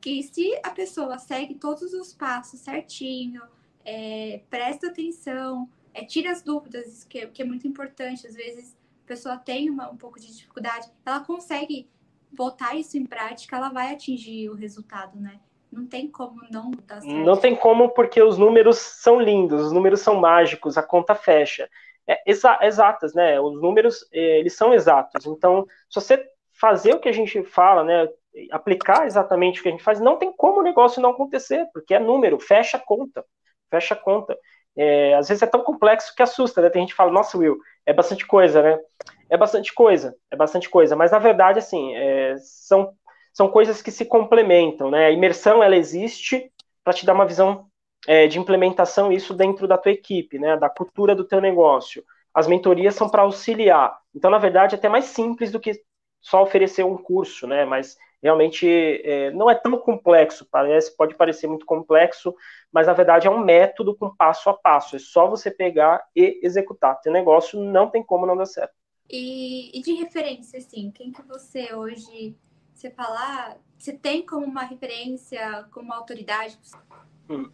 que 0.00 0.22
se 0.22 0.58
a 0.64 0.70
pessoa 0.70 1.18
segue 1.18 1.54
todos 1.54 1.92
os 1.92 2.12
passos 2.12 2.60
certinho, 2.60 3.42
é, 3.84 4.42
presta 4.50 4.88
atenção, 4.88 5.68
é, 5.94 6.04
tira 6.04 6.30
as 6.30 6.42
dúvidas, 6.42 7.04
que, 7.04 7.26
que 7.28 7.42
é 7.42 7.44
muito 7.44 7.66
importante. 7.66 8.26
Às 8.26 8.34
vezes 8.34 8.76
a 9.04 9.06
pessoa 9.06 9.36
tem 9.36 9.70
uma, 9.70 9.90
um 9.90 9.96
pouco 9.96 10.18
de 10.20 10.26
dificuldade, 10.26 10.90
ela 11.04 11.20
consegue 11.20 11.88
botar 12.30 12.74
isso 12.74 12.98
em 12.98 13.06
prática, 13.06 13.56
ela 13.56 13.70
vai 13.70 13.92
atingir 13.92 14.50
o 14.50 14.54
resultado, 14.54 15.18
né? 15.18 15.40
Não 15.70 15.86
tem 15.86 16.10
como 16.10 16.40
não 16.50 16.70
dar 16.86 17.00
certo. 17.00 17.14
Não 17.14 17.36
tem 17.36 17.54
como, 17.54 17.90
porque 17.90 18.22
os 18.22 18.38
números 18.38 18.78
são 18.78 19.20
lindos, 19.20 19.66
os 19.66 19.72
números 19.72 20.00
são 20.00 20.14
mágicos, 20.16 20.78
a 20.78 20.82
conta 20.82 21.14
fecha. 21.14 21.68
É, 22.06 22.22
exa 22.26 22.58
exatas, 22.62 23.14
né? 23.14 23.38
Os 23.38 23.60
números, 23.60 24.06
é, 24.12 24.38
eles 24.38 24.54
são 24.54 24.72
exatos. 24.72 25.26
Então, 25.26 25.66
se 25.90 26.00
você 26.00 26.24
fazer 26.58 26.94
o 26.94 27.00
que 27.00 27.08
a 27.08 27.12
gente 27.12 27.42
fala, 27.44 27.84
né? 27.84 28.08
Aplicar 28.50 29.06
exatamente 29.06 29.60
o 29.60 29.62
que 29.62 29.68
a 29.68 29.72
gente 29.72 29.82
faz, 29.82 30.00
não 30.00 30.16
tem 30.16 30.32
como 30.32 30.60
o 30.60 30.62
negócio 30.62 31.02
não 31.02 31.10
acontecer, 31.10 31.66
porque 31.72 31.94
é 31.94 31.98
número, 31.98 32.38
fecha 32.38 32.76
a 32.76 32.80
conta. 32.80 33.24
Fecha 33.70 33.94
a 33.94 33.96
conta. 33.96 34.36
É, 34.76 35.14
às 35.14 35.28
vezes 35.28 35.42
é 35.42 35.46
tão 35.46 35.62
complexo 35.62 36.14
que 36.14 36.22
assusta, 36.22 36.62
né? 36.62 36.70
Tem 36.70 36.82
gente 36.82 36.90
que 36.90 36.96
fala, 36.96 37.10
nossa, 37.10 37.36
Will, 37.36 37.58
é 37.84 37.92
bastante 37.92 38.26
coisa, 38.26 38.62
né? 38.62 38.78
É 39.28 39.36
bastante 39.36 39.74
coisa, 39.74 40.14
é 40.30 40.36
bastante 40.36 40.70
coisa. 40.70 40.94
Mas 40.94 41.10
na 41.10 41.18
verdade, 41.18 41.58
assim, 41.58 41.94
é, 41.94 42.36
são, 42.38 42.94
são 43.38 43.48
coisas 43.48 43.80
que 43.80 43.92
se 43.92 44.04
complementam, 44.04 44.90
né? 44.90 45.06
A 45.06 45.12
imersão, 45.12 45.62
ela 45.62 45.76
existe 45.76 46.50
para 46.82 46.92
te 46.92 47.06
dar 47.06 47.14
uma 47.14 47.24
visão 47.24 47.68
é, 48.04 48.26
de 48.26 48.36
implementação 48.36 49.12
isso 49.12 49.32
dentro 49.32 49.68
da 49.68 49.78
tua 49.78 49.92
equipe, 49.92 50.40
né? 50.40 50.56
Da 50.56 50.68
cultura 50.68 51.14
do 51.14 51.22
teu 51.22 51.40
negócio. 51.40 52.02
As 52.34 52.48
mentorias 52.48 52.96
são 52.96 53.08
para 53.08 53.22
auxiliar. 53.22 53.96
Então, 54.12 54.28
na 54.28 54.38
verdade, 54.38 54.74
é 54.74 54.76
até 54.78 54.88
mais 54.88 55.04
simples 55.04 55.52
do 55.52 55.60
que 55.60 55.80
só 56.20 56.42
oferecer 56.42 56.84
um 56.84 56.96
curso, 56.96 57.46
né? 57.46 57.64
Mas 57.64 57.96
realmente 58.20 58.66
é, 59.04 59.30
não 59.30 59.48
é 59.48 59.54
tão 59.54 59.78
complexo, 59.78 60.44
parece, 60.50 60.96
pode 60.96 61.14
parecer 61.14 61.46
muito 61.46 61.64
complexo, 61.64 62.34
mas 62.72 62.88
na 62.88 62.92
verdade 62.92 63.28
é 63.28 63.30
um 63.30 63.44
método 63.44 63.94
com 63.94 64.12
passo 64.16 64.50
a 64.50 64.54
passo. 64.54 64.96
É 64.96 64.98
só 64.98 65.28
você 65.28 65.48
pegar 65.48 66.04
e 66.16 66.40
executar. 66.42 67.00
Teu 67.02 67.12
negócio 67.12 67.60
não 67.60 67.88
tem 67.88 68.02
como 68.02 68.26
não 68.26 68.36
dar 68.36 68.46
certo. 68.46 68.74
E, 69.08 69.78
e 69.78 69.80
de 69.80 69.92
referência, 69.92 70.58
assim, 70.58 70.90
quem 70.90 71.12
que 71.12 71.22
você 71.22 71.72
hoje 71.72 72.36
você 72.78 72.90
falar, 72.90 73.56
você 73.76 73.92
tem 73.92 74.24
como 74.24 74.46
uma 74.46 74.62
referência, 74.62 75.66
como 75.72 75.86
uma 75.86 75.96
autoridade? 75.96 76.56
Hum. 77.28 77.50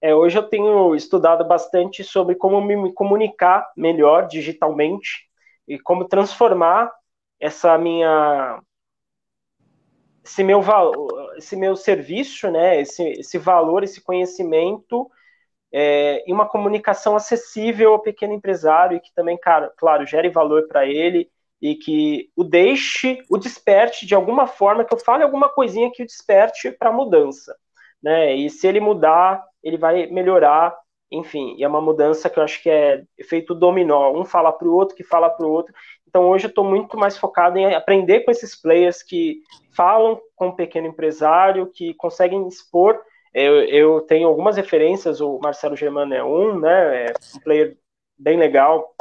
É, 0.00 0.14
hoje 0.14 0.38
eu 0.38 0.44
tenho 0.44 0.94
estudado 0.94 1.44
bastante 1.44 2.04
sobre 2.04 2.36
como 2.36 2.60
me 2.60 2.92
comunicar 2.92 3.70
melhor 3.76 4.28
digitalmente 4.28 5.28
e 5.66 5.78
como 5.78 6.06
transformar 6.06 6.90
essa 7.38 7.76
minha 7.76 8.62
esse 10.24 10.44
meu 10.44 10.62
esse 11.36 11.56
meu 11.56 11.74
serviço, 11.74 12.50
né, 12.50 12.80
esse, 12.80 13.02
esse 13.02 13.38
valor, 13.38 13.82
esse 13.82 14.00
conhecimento 14.00 15.10
é, 15.72 16.22
em 16.26 16.32
uma 16.32 16.48
comunicação 16.48 17.16
acessível 17.16 17.92
ao 17.92 18.02
pequeno 18.02 18.32
empresário 18.32 18.96
e 18.96 19.00
que 19.00 19.12
também, 19.14 19.36
cara, 19.36 19.72
claro, 19.76 20.06
gere 20.06 20.28
valor 20.28 20.68
para 20.68 20.86
ele 20.86 21.28
e 21.60 21.74
que 21.74 22.30
o 22.36 22.42
deixe, 22.42 23.18
o 23.28 23.36
desperte 23.36 24.06
de 24.06 24.14
alguma 24.14 24.46
forma, 24.46 24.84
que 24.84 24.94
eu 24.94 24.98
fale 24.98 25.22
alguma 25.22 25.48
coisinha 25.48 25.90
que 25.92 26.02
o 26.02 26.06
desperte 26.06 26.70
para 26.70 26.92
mudança, 26.92 27.54
né? 28.02 28.34
E 28.34 28.48
se 28.48 28.66
ele 28.66 28.80
mudar, 28.80 29.44
ele 29.62 29.76
vai 29.76 30.06
melhorar, 30.06 30.74
enfim, 31.10 31.54
e 31.58 31.64
é 31.64 31.68
uma 31.68 31.80
mudança 31.80 32.30
que 32.30 32.38
eu 32.38 32.42
acho 32.42 32.62
que 32.62 32.70
é 32.70 33.02
efeito 33.18 33.54
dominó, 33.54 34.12
um 34.12 34.24
fala 34.24 34.52
para 34.52 34.68
o 34.68 34.74
outro, 34.74 34.96
que 34.96 35.04
fala 35.04 35.28
para 35.28 35.44
o 35.44 35.50
outro. 35.50 35.74
Então 36.08 36.28
hoje 36.28 36.46
eu 36.46 36.48
estou 36.48 36.64
muito 36.64 36.96
mais 36.96 37.18
focado 37.18 37.58
em 37.58 37.74
aprender 37.74 38.20
com 38.20 38.30
esses 38.30 38.60
players 38.60 39.02
que 39.02 39.40
falam 39.76 40.20
com 40.34 40.48
o 40.48 40.56
pequeno 40.56 40.88
empresário, 40.88 41.70
que 41.72 41.94
conseguem 41.94 42.48
expor. 42.48 43.00
Eu, 43.32 43.62
eu 43.64 44.00
tenho 44.00 44.26
algumas 44.26 44.56
referências, 44.56 45.20
o 45.20 45.38
Marcelo 45.38 45.76
Germano 45.76 46.14
é 46.14 46.24
um, 46.24 46.58
né? 46.58 47.06
É 47.06 47.12
um 47.36 47.40
player 47.40 47.76
bem 48.18 48.36
legal. 48.36 48.92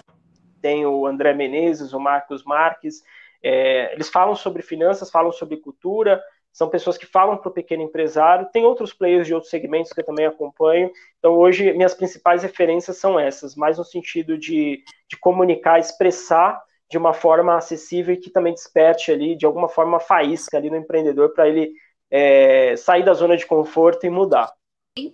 Tem 0.61 0.85
o 0.85 1.05
André 1.05 1.33
Menezes, 1.33 1.93
o 1.93 1.99
Marcos 1.99 2.43
Marques. 2.43 3.03
É, 3.41 3.93
eles 3.93 4.09
falam 4.09 4.35
sobre 4.35 4.61
finanças, 4.61 5.09
falam 5.09 5.31
sobre 5.31 5.57
cultura, 5.57 6.21
são 6.51 6.69
pessoas 6.69 6.97
que 6.97 7.05
falam 7.05 7.37
para 7.37 7.49
o 7.49 7.53
pequeno 7.53 7.83
empresário. 7.83 8.49
Tem 8.51 8.65
outros 8.65 8.93
players 8.93 9.27
de 9.27 9.33
outros 9.33 9.49
segmentos 9.49 9.93
que 9.93 10.01
eu 10.01 10.05
também 10.05 10.25
acompanho. 10.25 10.91
Então, 11.17 11.33
hoje, 11.33 11.71
minhas 11.73 11.93
principais 11.93 12.43
referências 12.43 12.97
são 12.97 13.19
essas, 13.19 13.55
mais 13.55 13.77
no 13.77 13.85
sentido 13.85 14.37
de, 14.37 14.83
de 15.07 15.17
comunicar, 15.19 15.79
expressar 15.79 16.61
de 16.89 16.97
uma 16.97 17.13
forma 17.13 17.55
acessível 17.55 18.13
e 18.13 18.17
que 18.17 18.31
também 18.31 18.53
desperte 18.53 19.11
ali, 19.11 19.35
de 19.35 19.45
alguma 19.45 19.69
forma, 19.69 19.99
faísca 19.99 20.57
ali 20.57 20.69
no 20.69 20.75
empreendedor 20.75 21.33
para 21.33 21.47
ele 21.47 21.71
é, 22.09 22.75
sair 22.75 23.05
da 23.05 23.13
zona 23.13 23.37
de 23.37 23.45
conforto 23.45 24.05
e 24.05 24.09
mudar. 24.09 24.51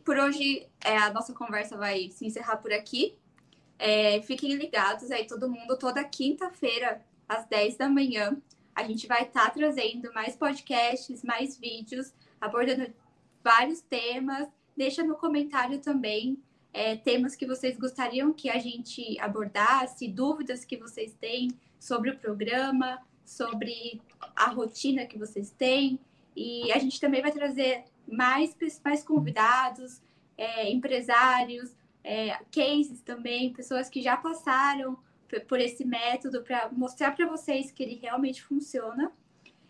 Por 0.04 0.18
hoje, 0.18 0.68
é, 0.84 0.98
a 0.98 1.12
nossa 1.12 1.34
conversa 1.34 1.78
vai 1.78 2.10
se 2.12 2.26
encerrar 2.26 2.58
por 2.58 2.72
aqui. 2.72 3.20
É, 3.78 4.22
fiquem 4.22 4.56
ligados 4.56 5.12
aí, 5.12 5.28
todo 5.28 5.50
mundo, 5.50 5.78
toda 5.78 6.04
quinta-feira, 6.04 7.02
às 7.28 7.46
10 7.46 7.78
da 7.78 7.90
manhã, 7.90 8.38
a 8.74 8.84
gente 8.84 9.08
vai 9.08 9.24
estar 9.24 9.46
tá 9.46 9.50
trazendo 9.50 10.14
mais 10.14 10.36
podcasts, 10.36 11.24
mais 11.24 11.58
vídeos, 11.58 12.14
abordando 12.40 12.94
vários 13.44 13.82
temas. 13.82 14.48
Deixa 14.76 15.04
no 15.04 15.16
comentário 15.16 15.80
também 15.80 16.38
é, 16.76 16.98
temas 16.98 17.38
que 17.38 17.46
vocês 17.46 17.78
gostariam 17.78 18.34
que 18.34 18.50
a 18.50 18.60
gente 18.60 19.18
abordasse, 19.22 20.10
dúvidas 20.10 20.66
que 20.66 20.76
vocês 20.76 21.14
têm 21.14 21.48
sobre 21.80 22.10
o 22.10 22.18
programa, 22.18 23.00
sobre 23.24 24.02
a 24.36 24.50
rotina 24.50 25.06
que 25.06 25.18
vocês 25.18 25.52
têm. 25.52 25.98
E 26.36 26.70
a 26.74 26.78
gente 26.78 27.00
também 27.00 27.22
vai 27.22 27.32
trazer 27.32 27.86
mais, 28.06 28.54
mais 28.84 29.02
convidados, 29.04 30.02
é, 30.38 30.70
empresários, 30.70 31.74
é, 32.06 32.38
cases 32.52 33.02
também, 33.02 33.52
pessoas 33.52 33.90
que 33.90 34.02
já 34.02 34.16
passaram 34.16 34.98
por 35.48 35.60
esse 35.60 35.84
método 35.84 36.44
para 36.44 36.70
mostrar 36.72 37.16
para 37.16 37.26
vocês 37.26 37.72
que 37.72 37.82
ele 37.82 37.96
realmente 37.96 38.44
funciona. 38.44 39.12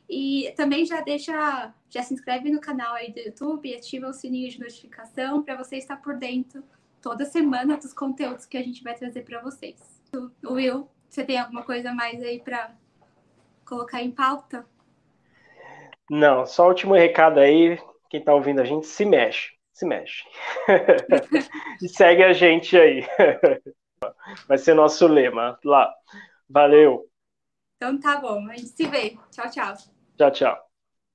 E 0.07 0.53
também 0.55 0.85
já 0.85 1.01
deixa, 1.01 1.73
já 1.89 2.03
se 2.03 2.13
inscreve 2.13 2.51
no 2.51 2.59
canal 2.59 2.93
aí 2.93 3.11
do 3.11 3.19
YouTube, 3.19 3.73
ativa 3.73 4.07
o 4.07 4.13
sininho 4.13 4.49
de 4.51 4.59
notificação 4.59 5.41
para 5.41 5.55
você 5.55 5.77
estar 5.77 5.97
por 5.97 6.17
dentro 6.17 6.63
toda 7.01 7.25
semana 7.25 7.77
dos 7.77 7.93
conteúdos 7.93 8.45
que 8.45 8.57
a 8.57 8.63
gente 8.63 8.83
vai 8.83 8.93
trazer 8.93 9.23
para 9.23 9.41
vocês. 9.41 10.01
Will, 10.43 10.87
você 11.09 11.23
tem 11.23 11.39
alguma 11.39 11.63
coisa 11.63 11.93
mais 11.93 12.21
aí 12.21 12.39
para 12.39 12.75
colocar 13.65 14.03
em 14.03 14.11
pauta? 14.11 14.65
Não, 16.09 16.45
só 16.45 16.67
último 16.67 16.93
recado 16.93 17.39
aí, 17.39 17.79
quem 18.09 18.19
está 18.19 18.33
ouvindo 18.33 18.61
a 18.61 18.65
gente, 18.65 18.85
se 18.85 19.05
mexe, 19.05 19.53
se 19.75 19.85
mexe. 19.85 20.23
e 21.83 21.89
segue 21.89 22.23
a 22.23 22.31
gente 22.31 22.77
aí. 22.77 23.05
Vai 24.47 24.57
ser 24.57 24.73
nosso 24.73 25.05
lema 25.05 25.59
lá. 25.63 25.93
Valeu. 26.49 27.05
Então 27.75 27.99
tá 27.99 28.17
bom, 28.17 28.49
a 28.49 28.55
gente 28.55 28.69
se 28.69 28.87
vê. 28.87 29.17
Tchau, 29.31 29.51
tchau. 29.51 29.73
Tchau, 30.17 30.31
tchau. 30.31 30.74